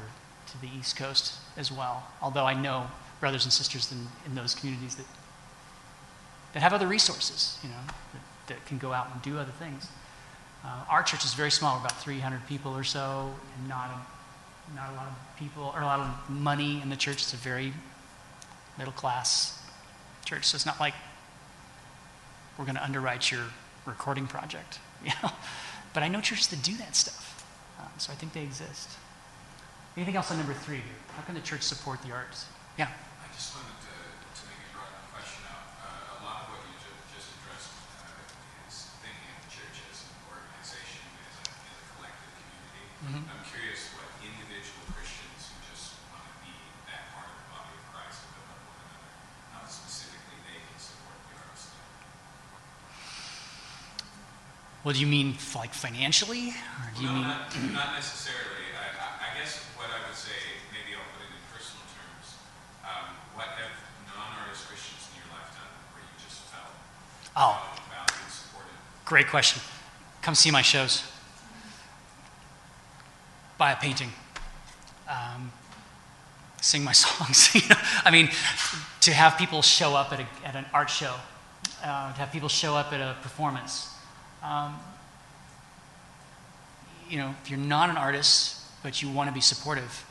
to 0.48 0.60
the 0.60 0.68
East 0.78 0.96
Coast 0.96 1.34
as 1.56 1.70
well, 1.72 2.04
although 2.20 2.44
I 2.44 2.54
know 2.54 2.88
brothers 3.20 3.44
and 3.44 3.52
sisters 3.52 3.90
in, 3.92 4.06
in 4.26 4.34
those 4.34 4.54
communities 4.54 4.96
that, 4.96 5.06
that 6.52 6.60
have 6.60 6.72
other 6.72 6.86
resources, 6.86 7.58
you 7.62 7.68
know, 7.68 7.80
that, 8.12 8.48
that 8.48 8.66
can 8.66 8.78
go 8.78 8.92
out 8.92 9.08
and 9.12 9.22
do 9.22 9.38
other 9.38 9.52
things. 9.52 9.88
Uh, 10.64 10.84
our 10.90 11.02
church 11.02 11.24
is 11.24 11.34
very 11.34 11.50
small, 11.50 11.78
about 11.78 12.00
300 12.00 12.46
people 12.46 12.76
or 12.76 12.84
so, 12.84 13.32
and 13.58 13.68
not 13.68 13.90
a, 13.90 14.13
not 14.74 14.90
a 14.92 14.94
lot 14.96 15.06
of 15.06 15.38
people, 15.38 15.72
or 15.74 15.82
a 15.82 15.84
lot 15.84 16.00
of 16.00 16.30
money 16.30 16.80
in 16.82 16.88
the 16.90 16.96
church. 16.96 17.16
It's 17.22 17.32
a 17.34 17.36
very 17.36 17.72
middle 18.78 18.92
class 18.92 19.58
church, 20.24 20.44
so 20.46 20.56
it's 20.56 20.66
not 20.66 20.80
like 20.80 20.94
we're 22.58 22.64
going 22.64 22.76
to 22.76 22.84
underwrite 22.84 23.30
your 23.30 23.44
recording 23.86 24.26
project, 24.26 24.78
you 25.04 25.12
know. 25.22 25.30
But 25.92 26.02
I 26.02 26.08
know 26.08 26.20
churches 26.20 26.48
that 26.48 26.62
do 26.62 26.74
that 26.78 26.96
stuff, 26.96 27.44
um, 27.80 27.88
so 27.98 28.12
I 28.12 28.16
think 28.16 28.32
they 28.32 28.42
exist. 28.42 28.90
Anything 29.96 30.16
else 30.16 30.30
on 30.32 30.38
number 30.38 30.54
three? 30.54 30.82
How 31.14 31.22
can 31.22 31.34
the 31.34 31.40
church 31.40 31.62
support 31.62 32.02
the 32.02 32.10
arts? 32.10 32.46
Yeah. 32.78 32.88
I 32.90 33.30
just 33.30 33.54
wanted 33.54 33.78
to, 33.78 33.94
to 33.94 34.42
maybe 34.50 34.66
draw 34.74 34.82
a 34.90 35.06
question 35.14 35.46
out. 35.46 35.70
Uh, 35.78 36.18
a 36.18 36.20
lot 36.26 36.36
of 36.42 36.46
what 36.50 36.66
you 36.66 36.74
ju- 36.82 36.98
just 37.14 37.30
addressed 37.38 37.70
uh, 38.02 38.66
is 38.66 38.90
thinking 38.98 39.22
of 39.30 39.38
the 39.46 39.50
church 39.54 39.78
as 39.86 40.02
an 40.02 40.18
organization, 40.26 41.06
as 41.30 41.34
a, 41.38 41.46
as 41.46 41.78
a 41.78 41.86
collective 41.94 42.32
community. 42.42 42.86
Mhm. 43.06 43.22
I'm 43.30 43.42
curious 43.46 43.86
what 43.94 44.10
individual 44.18 44.82
Christians 44.98 45.46
who 45.46 45.62
just 45.70 45.94
want 46.10 46.26
to 46.26 46.34
be 46.42 46.50
that 46.90 47.14
part 47.14 47.30
of 47.30 47.38
the 47.38 47.46
body 47.54 47.70
of 47.78 47.84
Christ 47.94 48.18
and 48.26 48.30
build 48.34 48.50
up 48.50 48.62
one 48.66 48.78
another, 48.82 49.14
how 49.54 49.62
specifically 49.70 50.42
they 50.42 50.58
can 50.58 50.74
support 50.82 51.22
the 51.30 51.38
arts. 51.38 51.70
Well, 54.84 54.92
do 54.92 55.00
you 55.00 55.06
mean 55.06 55.36
like 55.56 55.72
financially, 55.72 56.50
or 56.50 56.92
do 56.94 57.02
you 57.02 57.08
no, 57.08 57.14
mean? 57.14 57.22
not, 57.22 57.56
not 57.72 57.94
necessarily. 57.94 58.68
I, 58.76 59.32
I, 59.32 59.40
guess 59.40 59.64
what 59.80 59.88
I 59.88 60.06
would 60.06 60.14
say, 60.14 60.36
maybe 60.72 60.92
I'll 60.94 61.08
put 61.16 61.24
it 61.24 61.32
in 61.32 61.40
personal 61.48 61.80
terms. 61.96 62.36
Um, 62.84 63.16
what 63.34 63.46
have 63.56 63.72
non-artist 64.12 64.68
Christians 64.68 65.08
in 65.08 65.24
your 65.24 65.32
life 65.32 65.48
done 65.56 65.72
where 65.96 66.04
you 66.04 66.12
just 66.20 66.44
felt 66.52 66.68
Oh, 67.34 67.56
um, 67.56 67.80
valued, 67.88 68.28
supported? 68.30 68.76
great 69.06 69.28
question. 69.28 69.62
Come 70.20 70.34
see 70.34 70.50
my 70.50 70.60
shows. 70.60 71.02
Buy 73.56 73.72
a 73.72 73.76
painting. 73.76 74.12
Um, 75.08 75.50
sing 76.60 76.84
my 76.84 76.92
songs. 77.04 77.54
You 77.54 77.62
know? 77.70 77.80
I 78.04 78.10
mean, 78.10 78.28
to 79.00 79.14
have 79.14 79.38
people 79.38 79.62
show 79.62 79.94
up 79.94 80.12
at, 80.12 80.20
a, 80.20 80.26
at 80.44 80.56
an 80.56 80.66
art 80.74 80.90
show, 80.90 81.14
uh, 81.82 82.12
to 82.12 82.18
have 82.18 82.30
people 82.32 82.50
show 82.50 82.76
up 82.76 82.92
at 82.92 83.00
a 83.00 83.16
performance. 83.22 83.88
Um, 84.44 84.78
you 87.08 87.18
know, 87.18 87.34
if 87.42 87.50
you're 87.50 87.58
not 87.58 87.90
an 87.90 87.96
artist 87.96 88.60
but 88.82 89.00
you 89.00 89.08
want 89.10 89.30
to 89.30 89.34
be 89.34 89.40
supportive, 89.40 90.04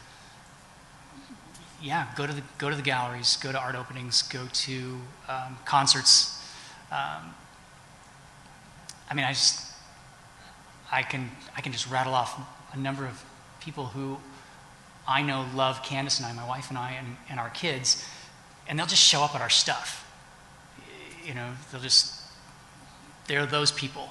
yeah, 1.82 2.08
go 2.16 2.26
to 2.26 2.34
the 2.34 2.42
go 2.58 2.70
to 2.70 2.76
the 2.76 2.82
galleries, 2.82 3.38
go 3.38 3.52
to 3.52 3.60
art 3.60 3.76
openings, 3.76 4.24
go 4.24 4.48
to 4.52 5.00
um, 5.30 5.58
concerts. 5.66 6.42
Um, 6.92 7.36
I 9.10 9.14
mean, 9.14 9.26
I 9.26 9.34
just, 9.34 9.62
I 10.92 11.04
can, 11.04 11.30
I 11.56 11.62
can 11.62 11.72
just 11.72 11.90
rattle 11.90 12.14
off 12.14 12.40
a 12.74 12.78
number 12.78 13.06
of 13.06 13.24
people 13.60 13.86
who 13.86 14.18
I 15.08 15.22
know 15.22 15.46
love 15.54 15.84
Candace 15.84 16.20
and 16.20 16.26
I, 16.26 16.34
my 16.34 16.48
wife 16.48 16.70
and 16.70 16.78
I, 16.78 16.92
and, 16.92 17.18
and 17.30 17.40
our 17.40 17.50
kids, 17.50 18.04
and 18.68 18.80
they'll 18.80 18.88
just 18.88 19.04
show 19.04 19.22
up 19.22 19.36
at 19.36 19.42
our 19.42 19.50
stuff. 19.50 20.10
You 21.26 21.34
know, 21.34 21.52
they'll 21.72 21.82
just, 21.82 22.20
they're 23.28 23.46
those 23.46 23.72
people. 23.72 24.10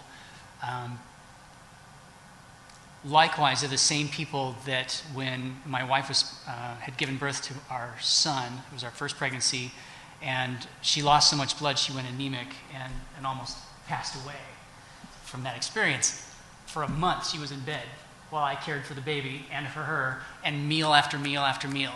Um, 0.63 0.99
likewise, 3.05 3.61
they're 3.61 3.71
the 3.71 3.79
same 3.79 4.09
people 4.09 4.57
that 4.67 5.03
when 5.15 5.57
my 5.67 5.85
wife 5.85 6.09
was, 6.09 6.39
uh, 6.47 6.77
had 6.77 6.97
given 6.97 7.17
birth 7.17 7.43
to 7.43 7.55
our 7.71 7.95
son, 8.01 8.53
it 8.71 8.75
was 8.75 8.85
our 8.85 8.91
first 8.91 9.17
pregnancy, 9.17 9.73
and 10.23 10.67
she 10.83 11.03
lost 11.03 11.31
so 11.31 11.37
much 11.37 11.59
blood 11.59 11.79
she 11.79 11.93
went 11.93 12.09
anemic 12.09 12.49
and, 12.75 12.93
and 13.17 13.27
almost 13.27 13.59
passed 13.87 14.15
away 14.25 14.37
from 15.25 15.43
that 15.43 15.57
experience. 15.57 16.29
For 16.67 16.83
a 16.83 16.89
month, 16.89 17.29
she 17.29 17.39
was 17.39 17.51
in 17.51 17.61
bed 17.61 17.85
while 18.31 18.45
I 18.45 18.55
cared 18.55 18.85
for 18.85 18.95
the 18.95 19.01
baby 19.01 19.47
and 19.53 19.69
for 19.69 19.81
her, 19.81 20.23
and 20.45 20.69
meal 20.69 20.95
after 20.95 21.19
meal 21.19 21.43
after 21.43 21.69
meal 21.69 21.93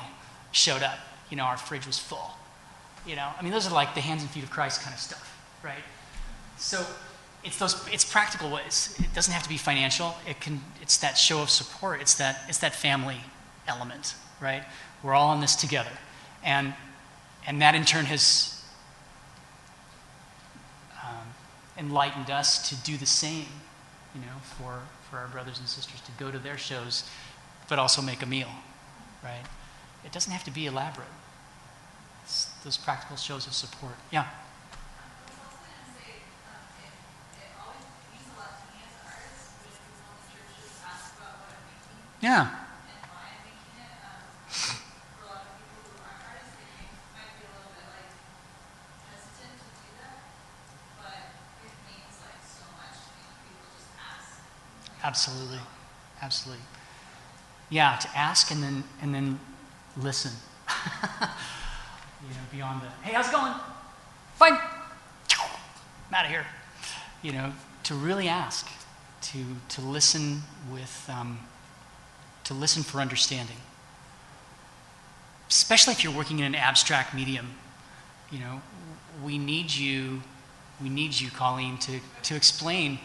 showed 0.53 0.83
up. 0.83 0.99
You 1.31 1.37
know, 1.37 1.45
our 1.45 1.57
fridge 1.57 1.87
was 1.87 1.99
full. 1.99 2.33
You 3.07 3.17
know, 3.17 3.29
I 3.39 3.43
mean, 3.43 3.53
those 3.53 3.67
are 3.67 3.73
like 3.73 3.95
the 3.95 4.01
hands 4.01 4.23
and 4.23 4.31
feet 4.31 4.43
of 4.43 4.51
Christ 4.51 4.83
kind 4.83 4.93
of 4.93 5.01
stuff, 5.01 5.39
right? 5.63 5.83
So 6.57 6.85
it's 7.45 7.59
those 7.59 7.87
it's 7.93 8.05
practical 8.05 8.51
ways. 8.51 8.97
It 8.99 9.15
doesn't 9.15 9.33
have 9.33 9.43
to 9.43 9.49
be 9.49 9.57
financial. 9.57 10.17
It 10.29 10.41
can 10.41 10.61
it's 10.83 10.99
that 10.99 11.17
show 11.17 11.43
of 11.43 11.51
support. 11.51 12.01
It's 12.01 12.15
that 12.15 12.43
it's 12.49 12.59
that 12.59 12.75
family 12.75 13.19
element, 13.69 14.15
right? 14.41 14.65
We're 15.03 15.15
all 15.15 15.33
in 15.35 15.41
this 15.41 15.57
together. 15.57 15.93
And 16.45 16.75
and 17.47 17.63
that 17.63 17.75
in 17.75 17.85
turn 17.85 18.07
has 18.07 18.65
um, 21.03 21.35
enlightened 21.79 22.31
us 22.31 22.69
to 22.69 22.77
do 22.77 22.97
the 22.97 23.07
same, 23.07 23.47
you 24.15 24.21
know, 24.21 24.39
for, 24.59 24.81
for 25.09 25.19
our 25.19 25.29
brothers 25.29 25.59
and 25.59 25.69
sisters 25.69 26.01
to 26.03 26.13
go 26.19 26.31
to 26.31 26.39
their 26.39 26.59
shows, 26.59 27.09
but 27.69 27.79
also 27.79 28.03
make 28.03 28.23
a 28.23 28.27
meal, 28.27 28.49
right? 29.23 29.45
It 30.05 30.11
doesn't 30.11 30.33
have 30.33 30.43
to 30.45 30.51
be 30.51 30.67
elaborate. 30.67 31.07
It's 32.25 32.47
those 32.65 32.77
practical 32.77 33.17
shows 33.17 33.47
of 33.47 33.53
support. 33.53 33.95
Yeah. 34.11 34.27
Ask. 42.27 42.67
Absolutely. 55.03 55.61
Absolutely. 56.21 56.65
Yeah, 57.71 57.97
to 57.97 58.09
ask 58.17 58.51
and 58.51 58.61
then 58.61 58.83
and 59.01 59.15
then 59.15 59.39
listen. 59.97 60.33
you 61.21 62.29
know, 62.29 62.43
beyond 62.51 62.83
the 62.83 62.89
hey, 63.03 63.15
how's 63.15 63.29
it 63.29 63.33
going? 63.33 63.53
Fine. 64.35 64.55
I'm 64.55 66.15
out 66.15 66.25
of 66.25 66.31
here. 66.31 66.45
You 67.23 67.33
know, 67.33 67.53
to 67.85 67.95
really 67.95 68.29
ask, 68.29 68.69
to 69.23 69.45
to 69.69 69.81
listen 69.81 70.43
with 70.73 71.09
um, 71.09 71.39
to 72.47 72.55
listen 72.55 72.83
for 72.83 73.01
understanding. 73.01 73.57
Especially 75.49 75.93
if 75.93 76.03
you're 76.03 76.17
working 76.17 76.39
in 76.39 76.45
an 76.45 76.55
abstract 76.55 77.15
medium, 77.15 77.51
you 78.31 78.39
know, 78.39 78.63
we 79.25 79.37
need 79.37 79.75
you, 79.75 80.23
we 80.81 80.89
need 80.89 81.19
you, 81.19 81.31
Colleen, 81.31 81.77
to, 81.79 82.01
to 82.23 82.37
explain 82.37 82.99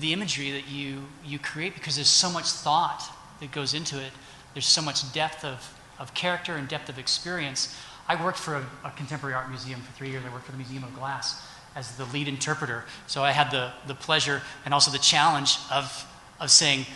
the 0.00 0.12
imagery 0.12 0.50
that 0.52 0.68
you, 0.68 1.04
you 1.24 1.38
create 1.38 1.74
because 1.74 1.96
there's 1.96 2.08
so 2.08 2.30
much 2.30 2.46
thought 2.46 3.02
that 3.40 3.52
goes 3.52 3.74
into 3.74 4.00
it. 4.00 4.12
There's 4.54 4.66
so 4.66 4.82
much 4.82 5.12
depth 5.12 5.44
of, 5.44 5.78
of 5.98 6.14
character 6.14 6.54
and 6.54 6.66
depth 6.66 6.88
of 6.88 6.98
experience. 6.98 7.78
I 8.08 8.22
worked 8.22 8.38
for 8.38 8.56
a, 8.56 8.66
a 8.84 8.90
contemporary 8.92 9.34
art 9.34 9.48
museum 9.48 9.80
for 9.80 9.92
three 9.92 10.10
years. 10.10 10.24
I 10.26 10.32
worked 10.32 10.46
for 10.46 10.52
the 10.52 10.58
Museum 10.58 10.84
of 10.84 10.94
Glass 10.94 11.46
as 11.76 11.96
the 11.96 12.04
lead 12.06 12.28
interpreter. 12.28 12.84
So 13.08 13.22
I 13.22 13.32
had 13.32 13.50
the, 13.50 13.72
the 13.86 13.94
pleasure 13.94 14.42
and 14.64 14.72
also 14.72 14.90
the 14.90 14.98
challenge 14.98 15.58
of, 15.70 16.06
of 16.40 16.50
saying, 16.50 16.86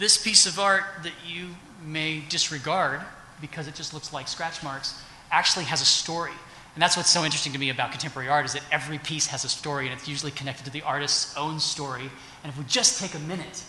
this 0.00 0.16
piece 0.16 0.46
of 0.46 0.58
art 0.58 0.82
that 1.02 1.12
you 1.26 1.50
may 1.84 2.20
disregard 2.30 3.02
because 3.40 3.68
it 3.68 3.74
just 3.74 3.92
looks 3.92 4.12
like 4.12 4.26
scratch 4.26 4.62
marks 4.62 5.00
actually 5.30 5.66
has 5.66 5.82
a 5.82 5.84
story. 5.84 6.32
And 6.74 6.82
that's 6.82 6.96
what's 6.96 7.10
so 7.10 7.22
interesting 7.22 7.52
to 7.52 7.58
me 7.58 7.68
about 7.68 7.90
contemporary 7.90 8.30
art 8.30 8.46
is 8.46 8.54
that 8.54 8.62
every 8.72 8.98
piece 8.98 9.26
has 9.26 9.44
a 9.44 9.48
story 9.48 9.86
and 9.86 9.94
it's 9.94 10.08
usually 10.08 10.32
connected 10.32 10.64
to 10.64 10.70
the 10.70 10.82
artist's 10.82 11.36
own 11.36 11.60
story. 11.60 12.10
And 12.42 12.50
if 12.50 12.58
we 12.58 12.64
just 12.64 12.98
take 12.98 13.14
a 13.14 13.18
minute 13.20 13.62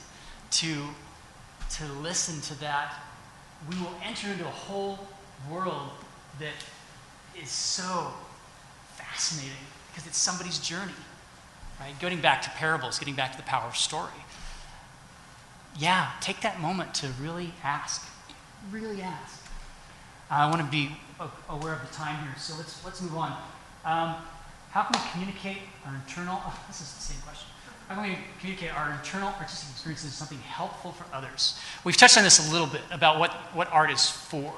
to, 0.51 0.83
to 1.71 1.85
listen 2.01 2.39
to 2.41 2.59
that, 2.61 2.95
we 3.69 3.75
will 3.75 3.93
enter 4.03 4.29
into 4.29 4.45
a 4.45 4.51
whole 4.51 4.99
world 5.49 5.89
that 6.39 6.53
is 7.41 7.49
so 7.49 8.13
fascinating 8.95 9.51
because 9.89 10.07
it's 10.07 10.17
somebody's 10.17 10.59
journey, 10.59 10.93
right? 11.79 11.93
Getting 11.99 12.21
back 12.21 12.41
to 12.43 12.49
parables, 12.51 12.99
getting 12.99 13.15
back 13.15 13.31
to 13.31 13.37
the 13.37 13.43
power 13.43 13.67
of 13.67 13.75
story. 13.75 14.11
Yeah, 15.79 16.11
take 16.21 16.41
that 16.41 16.59
moment 16.59 16.93
to 16.95 17.07
really 17.19 17.53
ask. 17.63 18.07
Really 18.71 19.01
ask. 19.01 19.45
I 20.29 20.49
want 20.49 20.61
to 20.61 20.67
be 20.67 20.91
aware 21.49 21.73
of 21.73 21.81
the 21.87 21.93
time 21.93 22.23
here, 22.23 22.33
so 22.37 22.55
let's, 22.57 22.83
let's 22.85 23.01
move 23.01 23.15
on. 23.15 23.31
Um, 23.83 24.15
how 24.71 24.83
can 24.83 25.01
we 25.01 25.09
communicate 25.11 25.57
our 25.85 25.93
internal, 25.95 26.41
oh, 26.45 26.59
this 26.67 26.81
is 26.81 26.93
the 26.93 27.01
same 27.01 27.21
question. 27.21 27.47
How 27.87 27.95
can 27.95 28.11
we 28.11 28.17
communicate 28.39 28.73
our 28.73 28.93
internal 28.93 29.33
artistic 29.37 29.69
experiences 29.71 30.11
as 30.11 30.13
something 30.13 30.37
helpful 30.39 30.93
for 30.93 31.05
others? 31.13 31.59
We've 31.83 31.97
touched 31.97 32.17
on 32.17 32.23
this 32.23 32.47
a 32.47 32.51
little 32.51 32.67
bit 32.67 32.81
about 32.91 33.19
what, 33.19 33.31
what 33.53 33.69
art 33.73 33.91
is 33.91 34.09
for, 34.09 34.53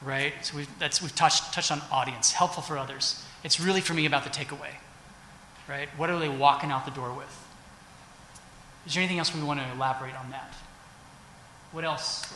right? 0.00 0.32
So 0.40 0.56
we've, 0.56 0.78
that's, 0.78 1.02
we've 1.02 1.14
touched, 1.14 1.52
touched 1.52 1.70
on 1.70 1.82
audience, 1.90 2.32
helpful 2.32 2.62
for 2.62 2.78
others. 2.78 3.22
It's 3.44 3.60
really 3.60 3.82
for 3.82 3.92
me 3.92 4.06
about 4.06 4.24
the 4.24 4.30
takeaway, 4.30 4.70
right? 5.68 5.88
What 5.98 6.08
are 6.08 6.18
they 6.18 6.30
walking 6.30 6.70
out 6.70 6.86
the 6.86 6.92
door 6.92 7.12
with? 7.12 7.41
Is 8.86 8.94
there 8.94 9.02
anything 9.02 9.18
else 9.18 9.34
we 9.34 9.42
want 9.42 9.60
to 9.60 9.66
elaborate 9.72 10.14
on 10.14 10.30
that? 10.30 10.52
What 11.70 11.84
else? 11.84 12.32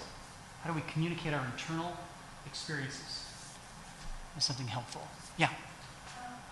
How 0.62 0.70
do 0.70 0.76
we 0.76 0.82
communicate 0.92 1.34
our 1.34 1.44
internal 1.44 1.96
experiences 2.46 3.26
as 4.36 4.44
something 4.44 4.66
helpful? 4.66 5.06
Yeah. 5.36 5.46
Um, 5.46 5.52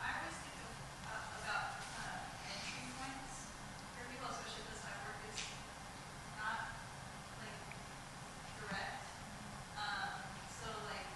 I 0.03 0.19
always 0.21 0.37
think 0.43 0.55
of, 0.61 0.71
uh, 1.09 1.41
about, 1.43 1.79
uh, 1.99 2.51
entry 2.51 2.91
points 2.99 3.55
for 3.95 4.03
people, 4.11 4.29
especially 4.31 4.67
this 4.71 4.83
type 4.83 4.99
of 4.99 5.15
work 5.15 5.23
is 5.31 5.41
not, 6.39 6.75
like, 7.41 7.59
direct. 8.61 8.99
Um, 9.79 10.11
so 10.53 10.69
like, 10.91 11.07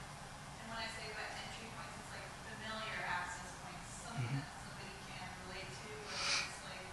and 0.62 0.66
when 0.72 0.78
I 0.80 0.88
say 0.88 1.12
about 1.12 1.34
entry 1.34 1.68
points, 1.76 1.94
it's 2.02 2.10
like 2.14 2.26
familiar 2.46 2.98
access 3.04 3.50
points, 3.62 3.90
something 4.06 4.26
Mhm. 4.26 4.42
that 4.42 4.54
somebody 4.64 4.94
can 5.06 5.26
relate 5.46 5.70
to, 5.70 5.90
whether 6.08 6.34
it's 6.48 6.60
like 6.66 6.86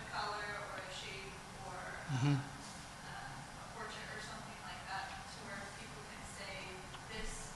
a 0.00 0.04
color 0.10 0.46
or 0.72 0.80
a 0.80 0.88
shape 0.90 1.36
or, 1.68 1.76
Mhm. 2.18 2.40
uh, 2.40 3.62
a 3.62 3.66
portrait 3.76 4.08
or 4.16 4.20
something 4.24 4.58
like 4.66 4.82
that, 4.90 5.04
to 5.30 5.36
where 5.46 5.60
people 5.78 6.02
can 6.10 6.22
say, 6.26 6.80
this, 7.12 7.52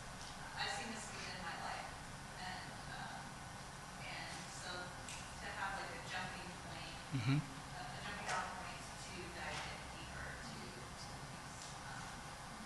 I've 0.57 0.73
seen 0.73 0.89
this 0.93 1.05
within 1.13 1.41
my 1.45 1.57
life. 1.65 1.89
And, 2.41 2.69
um, 2.97 3.21
and 4.05 4.29
so 4.53 4.71
to 4.73 5.47
have 5.61 5.77
like 5.81 5.93
a 5.97 6.03
jumping 6.09 6.49
point, 6.65 6.97
hmm 7.13 7.39
a 7.41 7.83
a 7.85 8.01
jumping 8.05 8.29
off 8.33 8.49
point 8.61 8.81
to 8.81 9.13
dive 9.37 9.61
in 9.61 9.81
deeper 9.97 10.27
to, 10.41 10.57
to 10.57 11.09
these, 11.29 11.57
um, 11.85 12.01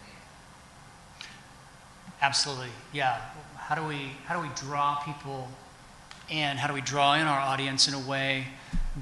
later. 0.02 0.26
Absolutely. 2.30 2.68
Yeah. 2.92 3.20
How 3.56 3.74
do 3.74 3.84
we 3.84 4.12
how 4.24 4.40
do 4.40 4.48
we 4.48 4.54
draw 4.54 5.02
people 5.02 5.48
in? 6.28 6.56
How 6.56 6.68
do 6.68 6.74
we 6.74 6.80
draw 6.80 7.14
in 7.14 7.26
our 7.26 7.40
audience 7.40 7.88
in 7.88 7.94
a 7.94 7.98
way 7.98 8.46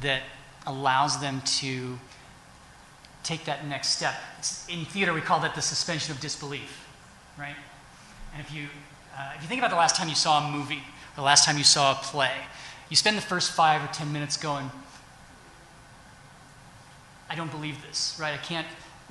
that 0.01 0.23
allows 0.67 1.21
them 1.21 1.43
to 1.61 1.99
take 3.25 3.45
that 3.45 3.67
next 3.67 3.89
step? 3.89 4.15
In 4.71 4.87
theater, 4.87 5.13
we 5.13 5.21
call 5.21 5.41
that 5.41 5.55
the 5.55 5.61
suspension 5.61 6.11
of 6.11 6.23
disbelief, 6.23 6.89
right? 7.39 7.55
And 8.33 8.41
if 8.41 8.51
you 8.51 8.69
uh, 9.15 9.33
if 9.37 9.43
you 9.43 9.49
think 9.49 9.61
about 9.61 9.73
the 9.73 9.77
last 9.77 9.95
time 9.95 10.09
you 10.09 10.15
saw 10.15 10.49
a 10.49 10.51
movie, 10.51 10.83
or 11.13 11.17
the 11.17 11.23
last 11.23 11.45
time 11.45 11.59
you 11.59 11.65
saw 11.65 11.93
a 11.93 11.97
play, 11.97 12.33
you 12.89 12.97
spend 12.97 13.19
the 13.19 13.29
first 13.35 13.53
five 13.53 13.85
or 13.85 13.93
ten 13.93 14.11
minutes 14.11 14.39
going, 14.39 14.71
I 17.29 17.35
don't 17.35 17.51
believe 17.51 17.83
this, 17.87 18.17
right? 18.19 18.33
I 18.33 18.39
can't, 18.39 18.67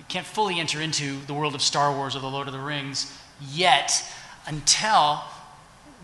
can't 0.07 0.25
fully 0.25 0.59
enter 0.59 0.81
into 0.81 1.19
the 1.27 1.35
world 1.35 1.53
of 1.53 1.61
Star 1.61 1.95
Wars 1.95 2.15
or 2.15 2.19
the 2.19 2.31
Lord 2.31 2.47
of 2.47 2.53
the 2.53 2.59
Rings 2.59 3.15
yet 3.41 4.03
until 4.45 5.21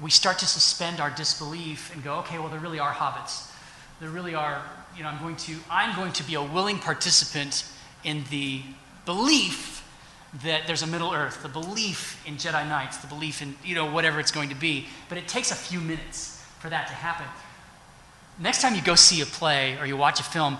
we 0.01 0.09
start 0.09 0.39
to 0.39 0.45
suspend 0.45 0.99
our 0.99 1.09
disbelief 1.09 1.93
and 1.93 2.03
go, 2.03 2.15
okay, 2.19 2.39
well, 2.39 2.49
there 2.49 2.59
really 2.59 2.79
are 2.79 2.91
hobbits. 2.91 3.49
There 3.99 4.09
really 4.09 4.35
are, 4.35 4.61
you 4.97 5.03
know, 5.03 5.09
I'm 5.09 5.21
going 5.21 5.35
to, 5.37 5.55
I'm 5.69 5.95
going 5.95 6.11
to 6.13 6.23
be 6.23 6.35
a 6.35 6.43
willing 6.43 6.79
participant 6.79 7.65
in 8.03 8.23
the 8.29 8.61
belief 9.05 9.87
that 10.43 10.65
there's 10.65 10.81
a 10.81 10.87
Middle 10.87 11.13
Earth, 11.13 11.43
the 11.43 11.49
belief 11.49 12.21
in 12.25 12.35
Jedi 12.35 12.67
Knights, 12.67 12.97
the 12.97 13.07
belief 13.07 13.41
in, 13.41 13.55
you 13.63 13.75
know, 13.75 13.85
whatever 13.85 14.19
it's 14.19 14.31
going 14.31 14.49
to 14.49 14.55
be. 14.55 14.87
But 15.09 15.19
it 15.19 15.27
takes 15.27 15.51
a 15.51 15.55
few 15.55 15.79
minutes 15.79 16.43
for 16.59 16.69
that 16.69 16.87
to 16.87 16.93
happen. 16.93 17.25
next 18.39 18.61
time 18.61 18.73
you 18.73 18.81
go 18.81 18.95
see 18.95 19.21
a 19.21 19.25
play 19.25 19.77
or 19.79 19.85
you 19.85 19.95
watch 19.95 20.19
a 20.19 20.23
film, 20.23 20.57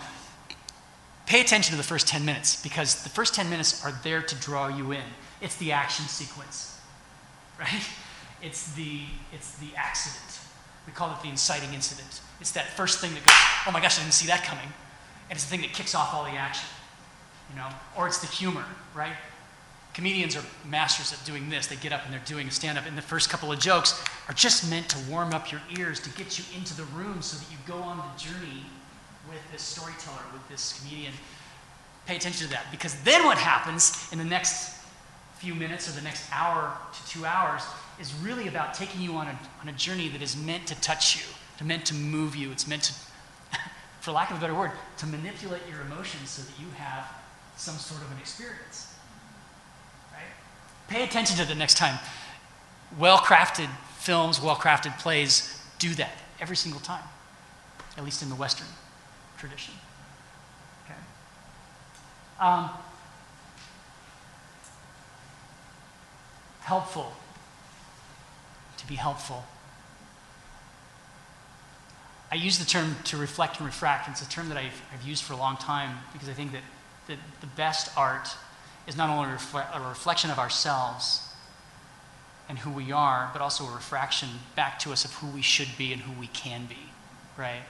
pay 1.26 1.42
attention 1.42 1.72
to 1.72 1.78
the 1.78 1.84
first 1.84 2.08
10 2.08 2.24
minutes 2.24 2.62
because 2.62 3.04
the 3.04 3.10
first 3.10 3.34
10 3.34 3.50
minutes 3.50 3.84
are 3.84 3.94
there 4.04 4.22
to 4.22 4.36
draw 4.36 4.68
you 4.68 4.92
in. 4.92 5.04
It's 5.44 5.58
the 5.58 5.74
action 5.74 6.06
sequence, 6.06 6.80
right? 7.60 7.84
It's 8.41 8.72
the, 8.74 9.02
it's 9.34 9.56
the 9.58 9.68
accident. 9.76 10.39
We 10.88 10.94
call 10.94 11.12
it 11.12 11.22
the 11.22 11.30
inciting 11.30 11.74
incident. 11.74 12.22
It's 12.39 12.52
that 12.52 12.70
first 12.70 13.00
thing 13.00 13.14
that 13.14 13.26
goes, 13.26 13.36
oh 13.68 13.72
my 13.72 13.82
gosh, 13.82 14.00
I 14.00 14.02
didn't 14.04 14.14
see 14.14 14.28
that 14.28 14.44
coming. 14.44 14.68
And 15.30 15.36
it's 15.36 15.44
the 15.44 15.52
thing 15.52 15.62
that 15.62 15.74
kicks 15.74 15.96
off 15.96 16.14
all 16.14 16.24
the 16.24 16.32
action, 16.32 16.68
you 17.50 17.58
know? 17.58 17.68
Or 17.98 18.08
it's 18.08 18.20
the 18.20 18.28
humor, 18.28 18.64
right? 18.96 19.16
Comedians 19.94 20.36
are 20.36 20.44
masters 20.68 21.14
at 21.14 21.24
doing 21.26 21.50
this. 21.50 21.68
They 21.68 21.76
get 21.76 21.91
up 21.91 22.04
and 22.06 22.14
they're 22.14 22.22
doing 22.26 22.48
a 22.48 22.52
stand 22.52 22.78
up, 22.78 22.86
and 22.88 22.98
the 22.98 23.02
first 23.02 23.30
couple 23.30 23.52
of 23.52 23.60
jokes 23.60 24.02
are 24.28 24.34
just 24.34 24.70
meant 24.70 24.89
to 24.89 24.98
warm 25.12 25.34
up 25.34 25.52
your 25.52 25.62
ears, 25.78 26.00
to 26.02 26.10
get 26.12 26.39
you 26.39 26.46
into 26.58 26.76
the 26.76 26.84
room 26.96 27.22
so 27.22 27.38
that 27.38 27.52
you 27.52 27.58
go 27.68 27.76
on 27.76 27.98
the 27.98 28.24
journey 28.24 28.64
with 29.30 29.39
this 29.52 29.62
storyteller, 29.62 30.24
with 30.34 30.48
this 30.50 30.80
comedian. 30.80 31.14
Pay 32.06 32.16
attention 32.18 32.48
to 32.48 32.54
that 32.54 32.66
because 32.72 33.02
then 33.04 33.24
what 33.26 33.38
happens 33.38 34.10
in 34.12 34.18
the 34.18 34.26
next 34.26 34.73
few 35.44 35.54
minutes 35.54 35.89
or 35.89 35.91
the 35.91 36.02
next 36.02 36.24
hour 36.32 36.78
to 36.94 37.10
two 37.10 37.26
hours 37.26 37.64
is 38.00 38.14
really 38.24 38.48
about 38.48 38.74
taking 38.74 39.02
you 39.02 39.16
on 39.16 39.28
a, 39.28 39.38
on 39.62 39.68
a 39.68 39.74
journey 39.74 40.08
that 40.08 40.22
is 40.22 40.38
meant 40.38 40.66
to 40.66 40.80
touch 40.80 41.18
you, 41.18 41.24
to 41.58 41.66
meant 41.66 41.86
to 41.86 41.94
move 41.94 42.34
you. 42.34 42.50
It's 42.50 42.66
meant 42.66 42.84
to, 42.84 42.94
for 44.00 44.12
lack 44.14 44.32
of 44.32 44.38
a 44.38 44.39
better 44.39 44.56
word, 44.56 44.72
to 45.00 45.06
manipulate 45.06 45.62
your 45.70 45.82
emotions 45.82 46.30
so 46.30 46.44
that 46.44 46.58
you 46.58 46.68
have 46.78 47.06
some 47.58 47.76
sort 47.76 48.02
of 48.02 48.10
an 48.14 48.20
experience. 48.20 48.96
Right? 50.14 50.22
Pay 50.88 51.04
attention 51.04 51.36
to 51.36 51.46
the 51.46 51.56
next 51.56 51.76
time. 51.76 52.00
Well 52.98 53.18
crafted 53.18 53.68
films, 53.98 54.41
well 54.41 54.56
crafted 54.56 54.98
plays 54.98 55.62
do 55.78 55.94
that 55.96 56.14
every 56.39 56.56
single 56.56 56.80
time, 56.80 57.04
at 57.98 58.06
least 58.06 58.24
in 58.24 58.30
the 58.30 58.36
Western 58.36 58.68
tradition. 59.38 59.74
Okay? 60.86 61.00
Um, 62.39 62.70
helpful. 66.64 67.14
To 68.78 68.88
be 68.88 68.95
helpful. 68.95 69.43
I 72.32 72.36
use 72.36 72.57
the 72.57 72.66
term 72.66 72.95
to 73.05 73.18
reflect 73.18 73.57
and 73.57 73.66
refract. 73.66 74.09
It's 74.09 74.22
a 74.22 74.30
term 74.30 74.49
that 74.49 74.57
I've, 74.57 74.82
I've 74.91 75.03
used 75.03 75.24
for 75.24 75.34
a 75.34 75.38
long 75.38 75.55
time 75.57 75.99
because 76.14 76.28
I 76.28 76.34
think 76.34 76.51
that, 76.53 76.64
that 77.07 77.20
the 77.41 77.47
best 77.47 77.95
art 77.95 78.30
is 78.88 78.97
not 78.97 79.09
only 79.09 79.30
a 79.30 79.88
reflection 79.88 80.32
of 80.32 80.39
ourselves 80.39 81.30
and 82.49 82.57
who 82.57 82.72
we 82.72 82.91
are, 82.91 83.30
but 83.32 83.41
also 83.41 83.66
a 83.66 83.72
refraction 83.72 84.30
back 84.55 84.80
to 84.80 84.91
us 84.91 85.05
of 85.05 85.14
who 85.14 85.28
we 85.28 85.41
should 85.41 85.70
be 85.78 85.93
and 85.93 86.01
who 86.01 86.20
we 86.20 86.28
can 86.28 86.66
be, 86.66 86.89
right? 87.38 87.61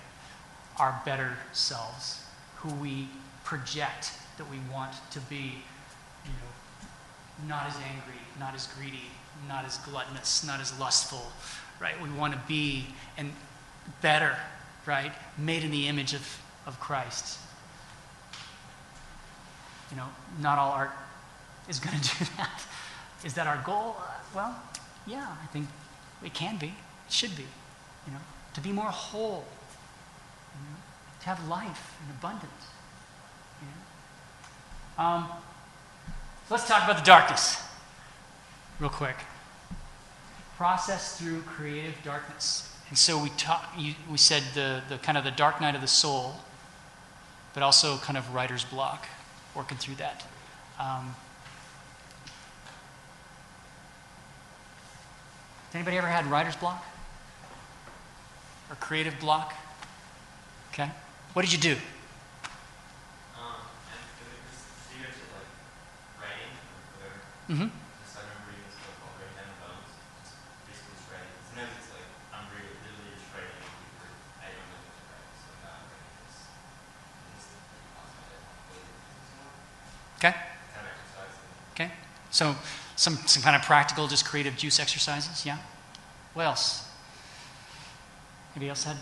Our 0.80 1.00
better 1.06 1.38
selves, 1.52 2.24
who 2.56 2.74
we 2.76 3.10
project 3.44 4.14
that 4.38 4.50
we 4.50 4.58
want 4.72 4.94
to 5.12 5.20
be, 5.20 5.62
you 6.26 6.32
know, 6.32 6.54
not 7.48 7.68
as 7.68 7.76
angry, 7.76 8.20
not 8.40 8.56
as 8.56 8.68
greedy, 8.68 9.10
not 9.48 9.66
as 9.66 9.78
gluttonous, 9.80 10.46
not 10.46 10.60
as 10.60 10.78
lustful, 10.80 11.32
right? 11.80 12.00
We 12.02 12.10
want 12.10 12.34
to 12.34 12.40
be 12.48 12.86
and 13.18 13.34
better, 14.02 14.36
right? 14.86 15.12
Made 15.38 15.64
in 15.64 15.72
the 15.72 15.88
image 15.88 16.14
of, 16.14 16.42
of 16.66 16.80
Christ. 16.80 17.40
You 19.92 19.98
know, 19.98 20.08
not 20.42 20.58
all 20.58 20.72
art 20.72 20.92
is 21.70 21.80
going 21.80 22.00
to 22.00 22.18
do 22.20 22.26
that. 22.38 22.64
Is 23.24 23.34
that 23.36 23.48
our 23.48 23.62
goal? 23.66 23.96
Uh, 24.00 24.12
well, 24.36 24.62
yeah, 25.08 25.28
I 25.42 25.46
think 25.48 25.68
it 26.24 26.34
can 26.34 26.58
be. 26.58 26.68
It 27.08 27.12
should 27.12 27.36
be. 27.36 27.46
You 28.06 28.14
know, 28.14 28.20
to 28.54 28.62
be 28.62 28.72
more 28.72 28.86
whole. 28.86 29.46
You 30.54 30.70
know, 30.70 30.78
to 31.22 31.26
have 31.28 31.48
life 31.48 31.98
in 32.04 32.12
abundance. 32.16 32.52
You 33.62 33.68
know? 33.68 35.04
um, 35.04 35.28
let's 36.50 36.68
talk 36.68 36.84
about 36.84 36.98
the 36.98 37.04
darkness, 37.04 37.62
real 38.80 38.90
quick. 38.90 39.16
Process 40.58 41.20
through 41.20 41.42
creative 41.42 41.96
darkness. 42.04 42.70
And 42.90 42.98
so 42.98 43.22
we 43.22 43.32
you, 43.78 43.96
we 44.10 44.18
said 44.18 44.44
the, 44.54 44.82
the 44.88 44.98
kind 44.98 45.18
of 45.18 45.24
the 45.24 45.32
dark 45.32 45.60
night 45.60 45.76
of 45.76 45.82
the 45.82 45.88
soul, 45.88 46.36
but 47.54 47.64
also 47.64 47.98
kind 47.98 48.18
of 48.18 48.34
writer's 48.34 48.64
block, 48.64 49.08
working 49.56 49.78
through 49.78 49.96
that. 49.96 50.26
Um, 50.80 51.16
Anybody 55.74 55.98
ever 55.98 56.08
had 56.08 56.28
writer's 56.28 56.56
block? 56.56 56.86
Or 58.70 58.76
creative 58.76 59.20
block? 59.20 59.56
Okay. 60.72 60.90
What 61.34 61.42
did 61.44 61.52
you 61.52 61.58
do? 61.58 61.72
Um, 63.34 63.58
and 63.90 64.04
for 64.14 64.26
the 64.30 64.38
students 64.54 65.18
of 65.18 65.34
like 65.34 65.50
writing 66.22 66.54
or 66.54 66.78
whatever, 66.94 67.26
Mm-hmm. 67.50 67.68
just 67.68 68.16
I 68.16 68.22
remember 68.24 68.56
reading 68.56 68.66
this 68.72 68.80
book 68.80 68.96
called 69.04 69.16
Great 69.20 69.34
Ten 69.36 69.50
Bones. 69.60 69.92
Just 70.24 70.36
basically 70.64 70.96
just 70.96 71.08
writing. 71.12 71.34
Sometimes 71.44 71.74
it's 71.76 71.92
like 71.92 72.08
I'm 72.32 72.46
really 72.56 72.72
literally 72.84 73.12
just 73.20 73.28
writing 73.36 73.60
and 73.60 73.68
people 73.84 74.08
I 74.40 74.48
don't 74.54 74.68
know 74.72 74.80
what 74.80 74.96
to 74.96 75.04
write, 75.12 75.32
so 75.36 75.48
I'm 75.52 75.62
not 75.68 75.84
writing 75.92 76.16
this. 76.24 76.36
And 76.40 77.32
this 77.36 77.44
is 77.52 77.60
pretty 77.68 77.90
awesome. 78.00 78.24
I 78.24 78.32
didn't 78.32 78.48
really 78.72 78.88
do 78.88 78.96
this 79.12 79.30
more. 79.36 79.54
Okay. 80.24 80.34
Kind 80.72 80.86
of 80.88 80.94
exercise. 80.96 81.36
and- 81.36 81.72
Okay. 81.76 81.90
So 82.32 82.46
some, 82.96 83.16
some 83.28 83.44
kind 83.44 83.56
of 83.60 83.64
practical, 83.68 84.08
just 84.08 84.24
creative 84.24 84.56
juice 84.56 84.80
exercises. 84.80 85.44
Yeah. 85.44 85.60
What 86.34 86.48
else? 86.48 86.88
Anybody 88.56 88.70
else 88.72 88.86
had 88.88 88.98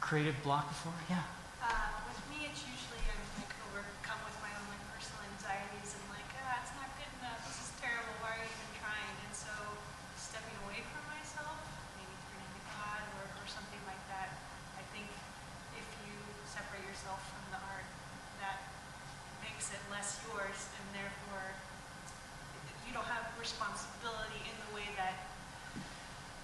creative 0.00 0.36
block 0.46 0.68
before? 0.68 0.94
Yeah. 1.08 1.24
Uh, 1.64 1.90
with 2.06 2.20
me, 2.30 2.44
it's 2.46 2.60
usually 2.64 3.00
I'm 3.08 3.20
like 3.40 3.52
overcome 3.72 4.20
with 4.28 4.36
my 4.44 4.52
own 4.54 4.64
like 4.68 4.84
personal 4.92 5.24
anxieties 5.32 5.96
and 5.96 6.04
like, 6.12 6.28
ah, 6.44 6.60
it's 6.60 6.72
not 6.76 6.88
good 7.00 7.08
enough. 7.20 7.40
This 7.48 7.64
is 7.64 7.70
terrible. 7.80 8.12
Why 8.20 8.36
are 8.36 8.44
you 8.44 8.52
even 8.52 8.70
trying? 8.80 9.12
And 9.24 9.32
so 9.32 9.52
stepping 10.20 10.52
away 10.68 10.84
from 10.92 11.00
myself, 11.08 11.56
maybe 11.96 12.12
turning 12.28 12.48
to 12.60 12.62
God 12.76 13.00
or, 13.20 13.24
or 13.40 13.44
something 13.48 13.80
like 13.88 14.00
that. 14.12 14.36
I 14.76 14.84
think 14.92 15.08
if 15.80 15.86
you 16.04 16.12
separate 16.44 16.84
yourself 16.84 17.24
from 17.32 17.56
the 17.56 17.60
art, 17.72 17.88
that 18.44 18.60
makes 19.40 19.72
it 19.72 19.80
less 19.88 20.20
yours, 20.28 20.68
and 20.76 20.84
therefore 20.92 21.56
you 22.84 22.92
don't 22.92 23.08
have 23.08 23.32
responsibility 23.40 24.44
in 24.44 24.56
the 24.68 24.70
way 24.76 24.84
that. 25.00 25.24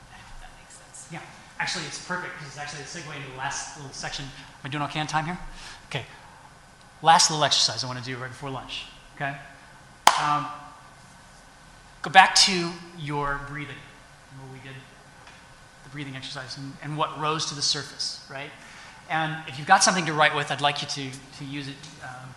I 0.08 0.16
hope 0.24 0.40
that 0.40 0.52
makes 0.56 0.80
sense. 0.80 1.12
Yeah. 1.12 1.20
Actually, 1.58 1.88
it's 1.88 1.98
perfect 2.04 2.36
because 2.36 2.52
it's 2.52 2.60
actually 2.60 2.84
a 2.84 2.85
segue 2.96 3.16
into 3.16 3.30
the 3.30 3.36
last 3.36 3.76
little 3.76 3.92
section. 3.92 4.24
Am 4.24 4.30
I 4.64 4.68
doing 4.68 4.82
okay 4.84 5.00
on 5.00 5.06
time 5.06 5.26
here? 5.26 5.38
Okay. 5.88 6.04
Last 7.02 7.30
little 7.30 7.44
exercise 7.44 7.84
I 7.84 7.86
want 7.86 7.98
to 7.98 8.04
do 8.04 8.16
right 8.16 8.30
before 8.30 8.50
lunch. 8.50 8.84
Okay. 9.16 9.36
Um, 10.22 10.46
go 12.02 12.10
back 12.10 12.34
to 12.46 12.70
your 12.98 13.40
breathing. 13.48 13.76
Remember 14.32 14.52
we 14.54 14.66
did 14.66 14.76
the 15.84 15.90
breathing 15.90 16.16
exercise 16.16 16.56
and, 16.56 16.72
and 16.82 16.96
what 16.96 17.18
rose 17.20 17.46
to 17.46 17.54
the 17.54 17.62
surface, 17.62 18.26
right? 18.30 18.50
And 19.10 19.36
if 19.46 19.58
you've 19.58 19.68
got 19.68 19.84
something 19.84 20.06
to 20.06 20.12
write 20.12 20.34
with, 20.34 20.50
I'd 20.50 20.60
like 20.60 20.80
you 20.80 20.88
to, 20.88 21.18
to 21.38 21.44
use 21.44 21.68
it 21.68 21.74
um, 22.02 22.34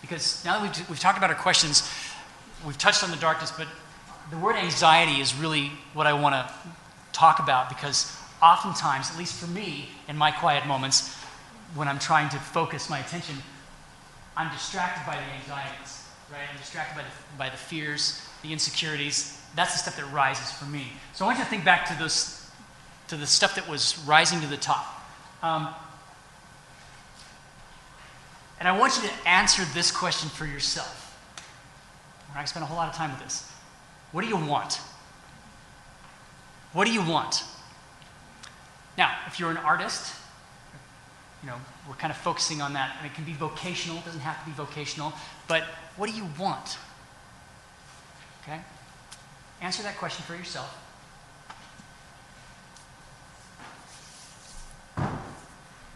because 0.00 0.44
now 0.44 0.58
that 0.58 0.62
we've, 0.62 0.90
we've 0.90 1.00
talked 1.00 1.18
about 1.18 1.30
our 1.30 1.36
questions, 1.36 1.88
we've 2.66 2.78
touched 2.78 3.02
on 3.02 3.10
the 3.10 3.16
darkness, 3.16 3.50
but 3.56 3.66
the 4.30 4.36
word 4.36 4.56
anxiety 4.56 5.20
is 5.20 5.34
really 5.34 5.72
what 5.94 6.06
I 6.06 6.12
want 6.12 6.34
to 6.34 6.54
talk 7.12 7.38
about 7.38 7.68
because 7.68 8.14
oftentimes, 8.42 9.10
at 9.10 9.18
least 9.18 9.34
for 9.34 9.46
me, 9.46 9.88
in 10.08 10.16
my 10.16 10.30
quiet 10.30 10.66
moments, 10.66 11.14
when 11.74 11.88
I'm 11.88 11.98
trying 11.98 12.28
to 12.30 12.38
focus 12.38 12.90
my 12.90 12.98
attention, 12.98 13.36
I'm 14.36 14.50
distracted 14.52 15.06
by 15.06 15.16
the 15.16 15.22
anxieties, 15.22 16.06
right? 16.30 16.40
I'm 16.50 16.58
distracted 16.58 16.96
by 16.96 17.02
the, 17.02 17.38
by 17.38 17.48
the 17.50 17.56
fears, 17.56 18.26
the 18.42 18.52
insecurities. 18.52 19.40
That's 19.54 19.72
the 19.72 19.78
stuff 19.78 19.96
that 19.96 20.12
rises 20.12 20.50
for 20.50 20.64
me. 20.64 20.88
So 21.12 21.24
I 21.24 21.28
want 21.28 21.38
you 21.38 21.44
to 21.44 21.50
think 21.50 21.64
back 21.64 21.86
to 21.86 21.98
those, 21.98 22.50
to 23.08 23.16
the 23.16 23.26
stuff 23.26 23.54
that 23.54 23.68
was 23.68 23.98
rising 24.06 24.40
to 24.40 24.46
the 24.46 24.56
top. 24.56 24.86
Um, 25.42 25.68
and 28.58 28.68
I 28.68 28.78
want 28.78 28.96
you 28.96 29.08
to 29.08 29.28
answer 29.28 29.64
this 29.74 29.90
question 29.90 30.28
for 30.28 30.46
yourself. 30.46 30.98
All 32.28 32.36
right, 32.36 32.42
I 32.42 32.44
spent 32.44 32.64
a 32.64 32.66
whole 32.66 32.76
lot 32.76 32.88
of 32.88 32.94
time 32.94 33.10
with 33.10 33.20
this. 33.20 33.50
What 34.12 34.22
do 34.22 34.28
you 34.28 34.36
want? 34.36 34.80
What 36.72 36.86
do 36.86 36.92
you 36.92 37.02
want? 37.02 37.44
Now, 38.96 39.14
if 39.26 39.40
you're 39.40 39.50
an 39.50 39.56
artist, 39.56 40.14
you 41.42 41.48
know, 41.48 41.56
we're 41.88 41.94
kind 41.94 42.10
of 42.10 42.16
focusing 42.16 42.60
on 42.60 42.74
that, 42.74 42.96
and 42.98 43.10
it 43.10 43.14
can 43.14 43.24
be 43.24 43.32
vocational, 43.32 43.98
it 43.98 44.04
doesn't 44.04 44.20
have 44.20 44.38
to 44.40 44.46
be 44.46 44.52
vocational, 44.52 45.12
but 45.48 45.64
what 45.96 46.08
do 46.08 46.16
you 46.16 46.28
want? 46.38 46.78
Okay? 48.42 48.60
Answer 49.60 49.82
that 49.82 49.96
question 49.96 50.24
for 50.24 50.34
yourself. 50.34 50.78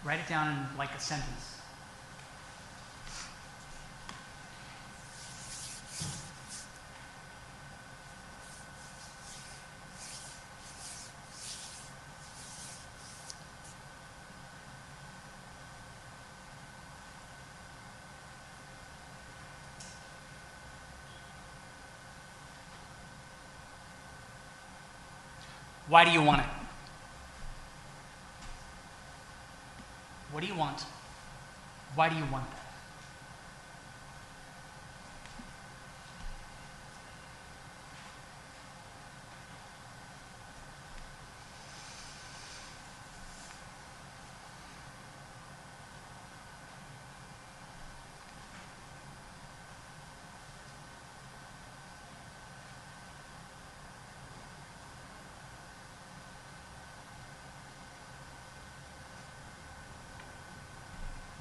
Write 0.04 0.20
it 0.20 0.28
down 0.28 0.52
in 0.52 0.78
like 0.78 0.94
a 0.94 1.00
sentence. 1.00 1.55
Why 25.88 26.04
do 26.04 26.10
you 26.10 26.22
want 26.22 26.40
it? 26.40 26.46
What 30.32 30.40
do 30.40 30.46
you 30.48 30.54
want? 30.54 30.84
Why 31.94 32.08
do 32.08 32.16
you 32.16 32.24
want 32.30 32.50
that? 32.50 32.66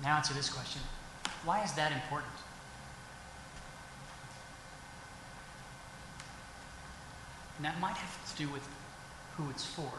Now 0.05 0.14
answer 0.25 0.33
this 0.33 0.49
question 0.49 0.81
Why 1.43 1.63
is 1.63 1.71
that 1.73 1.91
important? 1.91 2.33
And 7.57 7.65
that 7.65 7.79
might 7.79 7.95
have 7.95 8.35
to 8.35 8.43
do 8.43 8.51
with 8.51 8.67
who 9.37 9.51
it's 9.51 9.63
for. 9.63 9.91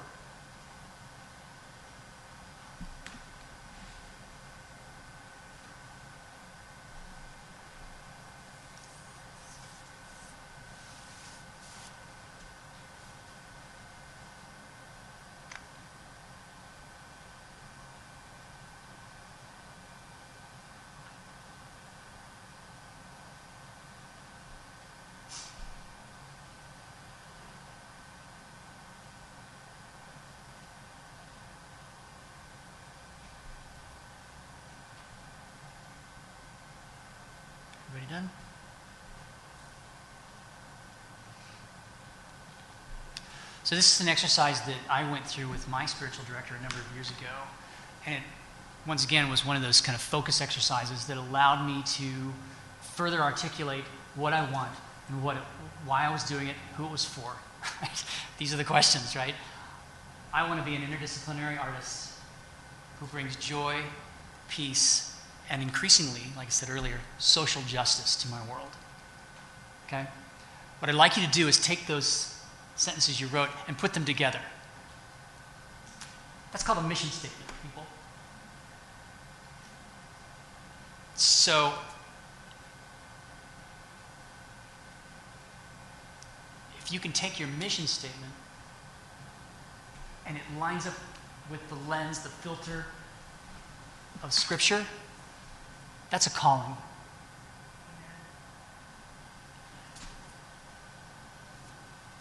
Done? 38.09 38.31
So, 43.65 43.75
this 43.75 43.97
is 43.97 44.01
an 44.01 44.09
exercise 44.09 44.61
that 44.63 44.77
I 44.89 45.11
went 45.11 45.27
through 45.27 45.49
with 45.49 45.69
my 45.69 45.87
spiritual 45.87 46.25
director 46.25 46.55
a 46.55 46.61
number 46.61 46.77
of 46.77 46.95
years 46.95 47.11
ago. 47.11 47.35
And 48.07 48.15
it, 48.15 48.23
once 48.87 49.05
again, 49.05 49.29
was 49.29 49.45
one 49.45 49.57
of 49.57 49.63
those 49.63 49.81
kind 49.81 49.97
of 49.97 50.01
focus 50.01 50.41
exercises 50.41 51.07
that 51.07 51.17
allowed 51.17 51.67
me 51.67 51.83
to 51.95 52.33
further 52.95 53.21
articulate 53.21 53.83
what 54.15 54.33
I 54.33 54.49
want 54.53 54.71
and 55.09 55.21
what 55.23 55.37
it, 55.37 55.43
why 55.85 56.07
I 56.07 56.13
was 56.13 56.23
doing 56.23 56.47
it, 56.47 56.55
who 56.77 56.87
it 56.87 56.93
was 56.93 57.05
for. 57.05 57.33
These 58.39 58.55
are 58.55 58.57
the 58.57 58.65
questions, 58.65 59.17
right? 59.17 59.35
I 60.33 60.49
want 60.49 60.61
to 60.61 60.65
be 60.65 60.77
an 60.77 60.83
interdisciplinary 60.83 61.61
artist 61.61 62.13
who 63.01 63.07
brings 63.07 63.35
joy, 63.35 63.83
peace, 64.49 65.16
and 65.49 65.63
increasingly, 65.63 66.23
like 66.37 66.49
I 66.49 66.51
said 66.51 66.71
earlier, 66.71 66.99
social 67.19 67.63
justice 67.63 68.17
to 68.17 68.29
my 68.29 68.41
world. 68.49 68.71
Okay? 69.87 70.07
What 70.81 70.89
I'd 70.89 70.95
like 70.95 71.17
you 71.17 71.25
to 71.25 71.31
do 71.31 71.49
is 71.49 71.59
take 71.59 71.87
those 71.87 72.39
sentences 72.75 73.21
you 73.21 73.29
wrote 73.29 73.49
and 73.69 73.79
put 73.79 73.95
them 73.95 74.05
together. 74.05 74.41
That's 76.53 76.65
called 76.65 76.79
a 76.79 76.83
mission 76.83 77.11
statement, 77.11 77.51
people. 77.63 77.87
So, 81.15 81.73
if 86.79 86.93
you 86.93 87.01
can 87.01 87.13
take 87.13 87.39
your 87.39 87.49
mission 87.49 87.87
statement 87.87 88.33
and 90.27 90.37
it 90.37 90.43
lines 90.59 90.87
up 90.87 90.95
with 91.51 91.67
the 91.69 91.77
lens, 91.89 92.21
the 92.21 92.29
filter 92.29 92.87
of 94.23 94.33
Scripture, 94.33 94.85
that's 96.17 96.29
a 96.29 96.31
calling. 96.31 96.75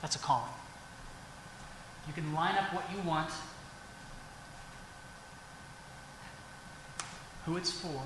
That's 0.01 0.17
a 0.17 0.19
calling. 0.19 0.51
You 2.05 2.11
can 2.11 2.33
line 2.33 2.57
up 2.57 2.73
what 2.73 2.83
you 2.93 3.01
want, 3.07 3.29
who 7.45 7.55
it's 7.55 7.71
for, 7.71 8.01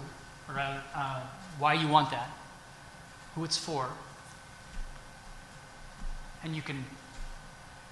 or 0.48 0.54
rather, 0.54 0.84
uh, 0.94 1.22
why 1.58 1.74
you 1.74 1.88
want 1.88 2.12
that, 2.12 2.30
who 3.34 3.44
it's 3.44 3.58
for, 3.58 3.88
and 6.44 6.56
you 6.56 6.62
can 6.62 6.86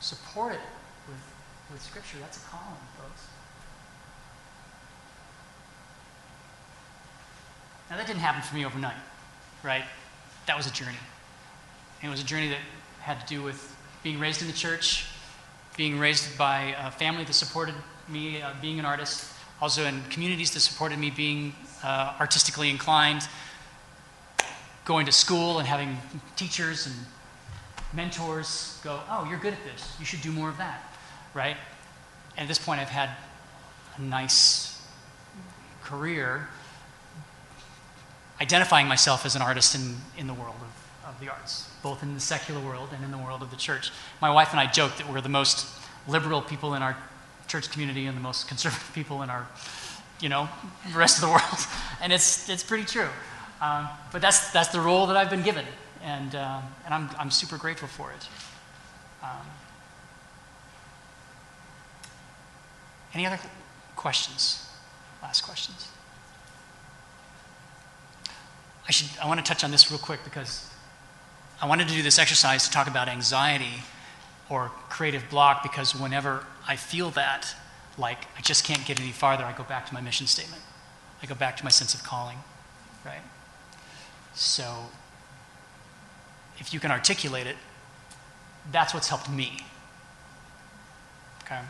support 0.01 0.53
it 0.53 0.59
with, 1.07 1.17
with 1.71 1.81
Scripture. 1.81 2.17
That's 2.19 2.37
a 2.37 2.47
calling, 2.47 2.77
folks. 3.01 3.25
Now, 7.89 7.97
that 7.97 8.07
didn't 8.07 8.19
happen 8.19 8.41
for 8.41 8.55
me 8.55 8.65
overnight, 8.65 8.97
right? 9.63 9.83
That 10.45 10.57
was 10.57 10.67
a 10.67 10.71
journey. 10.71 10.97
And 12.01 12.09
it 12.09 12.11
was 12.11 12.21
a 12.21 12.25
journey 12.25 12.49
that 12.49 12.59
had 12.99 13.21
to 13.21 13.27
do 13.27 13.41
with 13.41 13.75
being 14.03 14.19
raised 14.19 14.41
in 14.41 14.47
the 14.47 14.53
church, 14.53 15.05
being 15.77 15.97
raised 15.97 16.37
by 16.37 16.75
a 16.79 16.91
family 16.91 17.23
that 17.23 17.33
supported 17.33 17.75
me 18.09 18.41
uh, 18.41 18.51
being 18.61 18.79
an 18.79 18.85
artist, 18.85 19.31
also 19.61 19.85
in 19.85 20.03
communities 20.09 20.51
that 20.51 20.59
supported 20.59 20.99
me 20.99 21.09
being 21.09 21.53
uh, 21.83 22.15
artistically 22.19 22.69
inclined, 22.69 23.27
going 24.85 25.05
to 25.05 25.11
school 25.11 25.59
and 25.59 25.67
having 25.67 25.97
teachers 26.35 26.87
and 26.87 26.95
mentors 27.93 28.79
go, 28.83 28.99
Oh, 29.09 29.25
you're 29.29 29.39
good 29.39 29.53
at 29.53 29.63
this. 29.63 29.95
You 29.99 30.05
should 30.05 30.21
do 30.21 30.31
more 30.31 30.49
of 30.49 30.57
that, 30.57 30.93
right? 31.33 31.57
And 32.35 32.43
at 32.43 32.47
this 32.47 32.59
point, 32.59 32.79
I've 32.79 32.89
had 32.89 33.09
a 33.97 34.01
nice 34.01 34.81
career 35.83 36.49
identifying 38.39 38.87
myself 38.87 39.25
as 39.25 39.35
an 39.35 39.41
artist 39.41 39.75
in, 39.75 39.95
in 40.17 40.27
the 40.27 40.33
world 40.33 40.55
of, 40.61 41.09
of 41.09 41.19
the 41.19 41.29
arts, 41.29 41.69
both 41.81 42.03
in 42.03 42.13
the 42.13 42.19
secular 42.19 42.61
world 42.61 42.89
and 42.93 43.03
in 43.03 43.11
the 43.11 43.17
world 43.17 43.41
of 43.41 43.49
the 43.51 43.57
church. 43.57 43.91
My 44.21 44.31
wife 44.31 44.51
and 44.51 44.59
I 44.59 44.67
joke 44.67 44.97
that 44.97 45.09
we're 45.09 45.21
the 45.21 45.29
most 45.29 45.67
liberal 46.07 46.41
people 46.41 46.73
in 46.75 46.81
our 46.81 46.97
church 47.47 47.71
community 47.71 48.05
and 48.05 48.15
the 48.15 48.21
most 48.21 48.47
conservative 48.47 48.91
people 48.93 49.23
in 49.23 49.29
our, 49.29 49.47
you 50.19 50.29
know, 50.29 50.47
the 50.91 50.97
rest 50.97 51.17
of 51.17 51.21
the 51.21 51.29
world. 51.31 51.67
And 52.01 52.13
it's, 52.13 52.49
it's 52.49 52.63
pretty 52.63 52.85
true. 52.85 53.09
Um, 53.61 53.87
but 54.11 54.21
that's, 54.21 54.51
that's 54.51 54.69
the 54.69 54.81
role 54.81 55.07
that 55.07 55.17
I've 55.17 55.31
been 55.31 55.41
given, 55.41 55.65
and, 56.03 56.35
uh, 56.35 56.61
and 56.85 56.93
I'm, 56.93 57.09
I'm 57.17 57.31
super 57.31 57.57
grateful 57.57 57.87
for 57.87 58.11
it. 58.11 58.27
Um, 59.23 59.47
any 63.15 63.25
other 63.25 63.39
questions? 63.95 64.69
Last 65.23 65.41
questions? 65.41 65.87
I 68.87 68.91
should 68.91 69.09
I 69.19 69.27
want 69.27 69.39
to 69.39 69.45
touch 69.45 69.63
on 69.63 69.71
this 69.71 69.91
real 69.91 69.99
quick 69.99 70.23
because 70.23 70.69
I 71.61 71.67
wanted 71.67 71.87
to 71.87 71.93
do 71.93 72.01
this 72.01 72.19
exercise 72.19 72.65
to 72.65 72.71
talk 72.71 72.87
about 72.87 73.07
anxiety 73.07 73.83
or 74.49 74.71
creative 74.89 75.29
block 75.29 75.63
because 75.63 75.95
whenever 75.95 76.45
I 76.67 76.75
feel 76.75 77.09
that, 77.11 77.53
like 77.97 78.19
I 78.37 78.41
just 78.41 78.63
can't 78.63 78.85
get 78.85 78.99
any 78.99 79.11
farther, 79.11 79.43
I 79.43 79.53
go 79.53 79.63
back 79.63 79.87
to 79.87 79.93
my 79.93 80.01
mission 80.01 80.27
statement. 80.27 80.61
I 81.21 81.25
go 81.25 81.35
back 81.35 81.57
to 81.57 81.63
my 81.63 81.69
sense 81.69 81.93
of 81.95 82.03
calling, 82.03 82.37
right? 83.03 83.21
So 84.35 84.85
if 86.59 86.73
you 86.73 86.79
can 86.79 86.91
articulate 86.91 87.47
it, 87.47 87.57
that's 88.71 88.93
what's 88.93 89.09
helped 89.09 89.29
me. 89.29 89.65
Okay? 91.43 91.61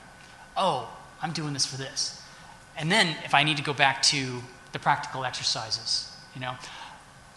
Oh, 0.56 0.90
I'm 1.22 1.32
doing 1.32 1.54
this 1.54 1.66
for 1.66 1.78
this. 1.78 2.22
And 2.78 2.92
then 2.92 3.16
if 3.24 3.34
I 3.34 3.44
need 3.44 3.58
to 3.58 3.64
go 3.64 3.74
back 3.74 4.02
to 4.04 4.42
the 4.74 4.80
practical 4.80 5.24
exercises, 5.24 6.12
you 6.36 6.42
know, 6.42 6.56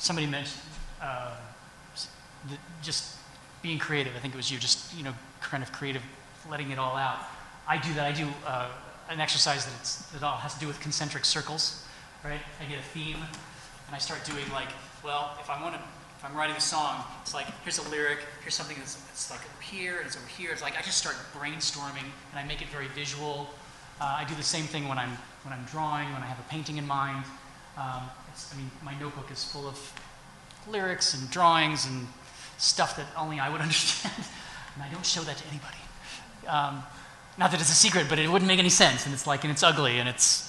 somebody 0.01 0.27
mentioned 0.27 0.61
uh, 1.01 1.37
the, 2.49 2.57
just 2.83 3.17
being 3.63 3.79
creative. 3.79 4.17
I 4.17 4.19
think 4.19 4.35
it 4.35 4.37
was 4.37 4.51
you, 4.51 4.59
just 4.59 4.97
you 4.97 5.05
know, 5.05 5.15
kind 5.41 5.63
of 5.63 5.71
creative, 5.71 6.03
letting 6.51 6.71
it 6.71 6.79
all 6.79 6.97
out. 6.97 7.19
I 7.69 7.77
do 7.79 7.93
that. 7.95 8.07
I 8.07 8.13
do 8.13 8.27
uh, 8.47 8.69
an 9.11 9.21
exercise 9.21 9.67
that's, 9.67 9.97
that 10.11 10.23
all 10.23 10.37
has 10.37 10.55
to 10.55 10.61
do 10.61 10.67
with 10.67 10.81
concentric 10.81 11.25
circles, 11.25 11.85
right? 12.25 12.41
I 12.61 12.65
get 12.69 12.79
a 12.79 12.83
theme, 12.83 13.17
and 13.17 13.95
I 13.95 13.99
start 13.99 14.25
doing 14.25 14.45
like, 14.53 14.69
well, 15.05 15.37
if 15.41 15.51
I 15.51 15.63
want 15.63 15.75
to, 15.75 15.81
if 16.19 16.25
I'm 16.25 16.35
writing 16.37 16.57
a 16.57 16.61
song, 16.61 17.05
it's 17.21 17.35
like 17.35 17.47
here's 17.63 17.79
a 17.79 17.89
lyric, 17.91 18.19
here's 18.43 18.55
something 18.55 18.77
that's, 18.79 18.95
that's 18.95 19.31
like 19.31 19.41
over 19.41 19.63
here, 19.63 19.99
and 19.99 20.07
it's 20.07 20.17
over 20.17 20.27
here. 20.27 20.51
It's 20.53 20.63
like 20.63 20.79
I 20.79 20.83
just 20.83 20.99
start 20.99 21.17
brainstorming, 21.37 22.09
and 22.31 22.39
I 22.39 22.45
make 22.45 22.63
it 22.63 22.69
very 22.69 22.89
visual. 22.89 23.49
Uh, 24.01 24.17
I 24.19 24.25
do 24.25 24.35
the 24.35 24.43
same 24.43 24.65
thing 24.65 24.89
when 24.89 24.99
I'm 24.99 25.17
when 25.45 25.53
I'm 25.53 25.65
drawing, 25.65 26.13
when 26.13 26.23
I 26.23 26.27
have 26.27 26.39
a 26.39 26.49
painting 26.51 26.79
in 26.79 26.87
mind. 26.87 27.25
Um, 27.77 28.03
I 28.53 28.57
mean, 28.57 28.71
my 28.83 28.99
notebook 28.99 29.31
is 29.31 29.45
full 29.45 29.67
of 29.67 29.79
lyrics 30.69 31.15
and 31.15 31.31
drawings 31.31 31.87
and 31.87 32.07
stuff 32.59 32.97
that 32.97 33.07
only 33.17 33.41
I 33.41 33.49
would 33.49 33.61
understand, 33.67 34.27
and 34.75 34.83
I 34.83 34.89
don't 34.93 35.07
show 35.07 35.23
that 35.23 35.37
to 35.37 35.45
anybody. 35.49 35.77
Um, 36.47 36.83
not 37.39 37.51
that 37.53 37.61
it's 37.61 37.71
a 37.71 37.75
secret, 37.75 38.07
but 38.09 38.19
it 38.19 38.29
wouldn't 38.29 38.49
make 38.49 38.59
any 38.59 38.69
sense, 38.69 39.07
and 39.07 39.15
it's 39.15 39.27
like, 39.27 39.45
and 39.45 39.51
it's 39.51 39.63
ugly, 39.63 39.99
and 39.99 40.09
it's. 40.09 40.49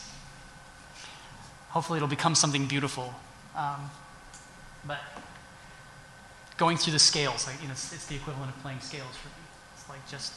Hopefully, 1.69 1.97
it'll 1.97 2.09
become 2.09 2.35
something 2.35 2.65
beautiful. 2.65 3.13
Um, 3.55 3.89
but 4.85 4.99
going 6.57 6.77
through 6.77 6.93
the 6.93 6.99
scales, 6.99 7.47
like, 7.47 7.61
you 7.61 7.67
know, 7.67 7.73
it's, 7.73 7.93
it's 7.93 8.07
the 8.07 8.15
equivalent 8.15 8.53
of 8.53 8.61
playing 8.61 8.79
scales 8.81 9.15
for 9.15 9.29
me. 9.29 9.45
It's 9.75 9.87
like 9.87 10.05
just, 10.09 10.33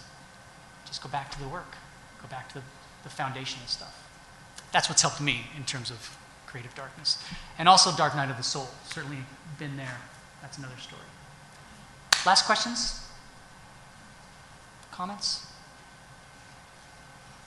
just 0.87 1.03
go 1.03 1.09
back 1.09 1.31
to 1.33 1.41
the 1.41 1.49
work, 1.49 1.77
go 2.23 2.29
back 2.29 2.49
to 2.49 2.55
the, 2.55 2.63
the 3.03 3.09
foundational 3.09 3.67
stuff. 3.67 4.01
That's 4.71 4.89
what's 4.89 5.03
helped 5.03 5.21
me 5.21 5.47
in 5.57 5.65
terms 5.65 5.91
of 5.91 6.17
creative 6.55 6.75
darkness, 6.77 7.21
and 7.59 7.69
also 7.69 7.91
Dark 7.97 8.15
Night 8.15 8.31
of 8.31 8.37
the 8.37 8.43
Soul. 8.45 8.69
Certainly 8.85 9.19
been 9.59 9.77
there. 9.77 9.97
That's 10.41 10.57
another 10.57 10.77
story. 10.79 11.03
Last 12.25 12.47
questions? 12.47 13.05
Comments? 14.93 15.49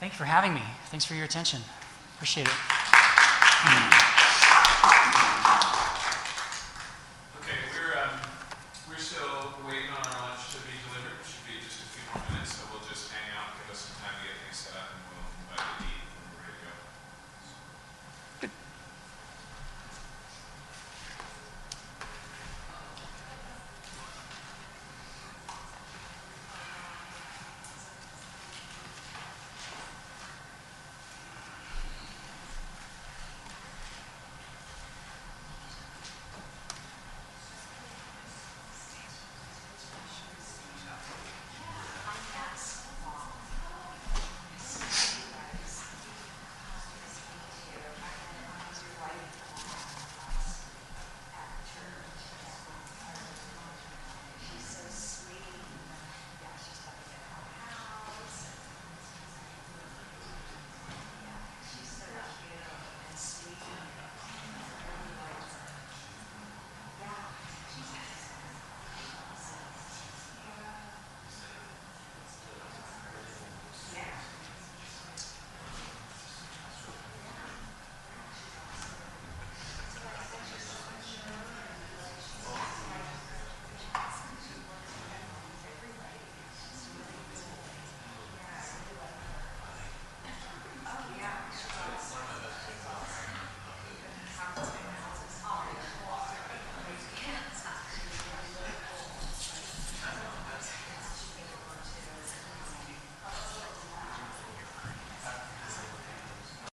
Thank 0.02 0.12
you 0.12 0.18
for 0.18 0.26
having 0.26 0.54
me. 0.54 0.62
Thanks 0.88 1.06
for 1.06 1.14
your 1.14 1.24
attention. 1.24 1.62
Appreciate 2.18 2.48
it. 2.48 3.97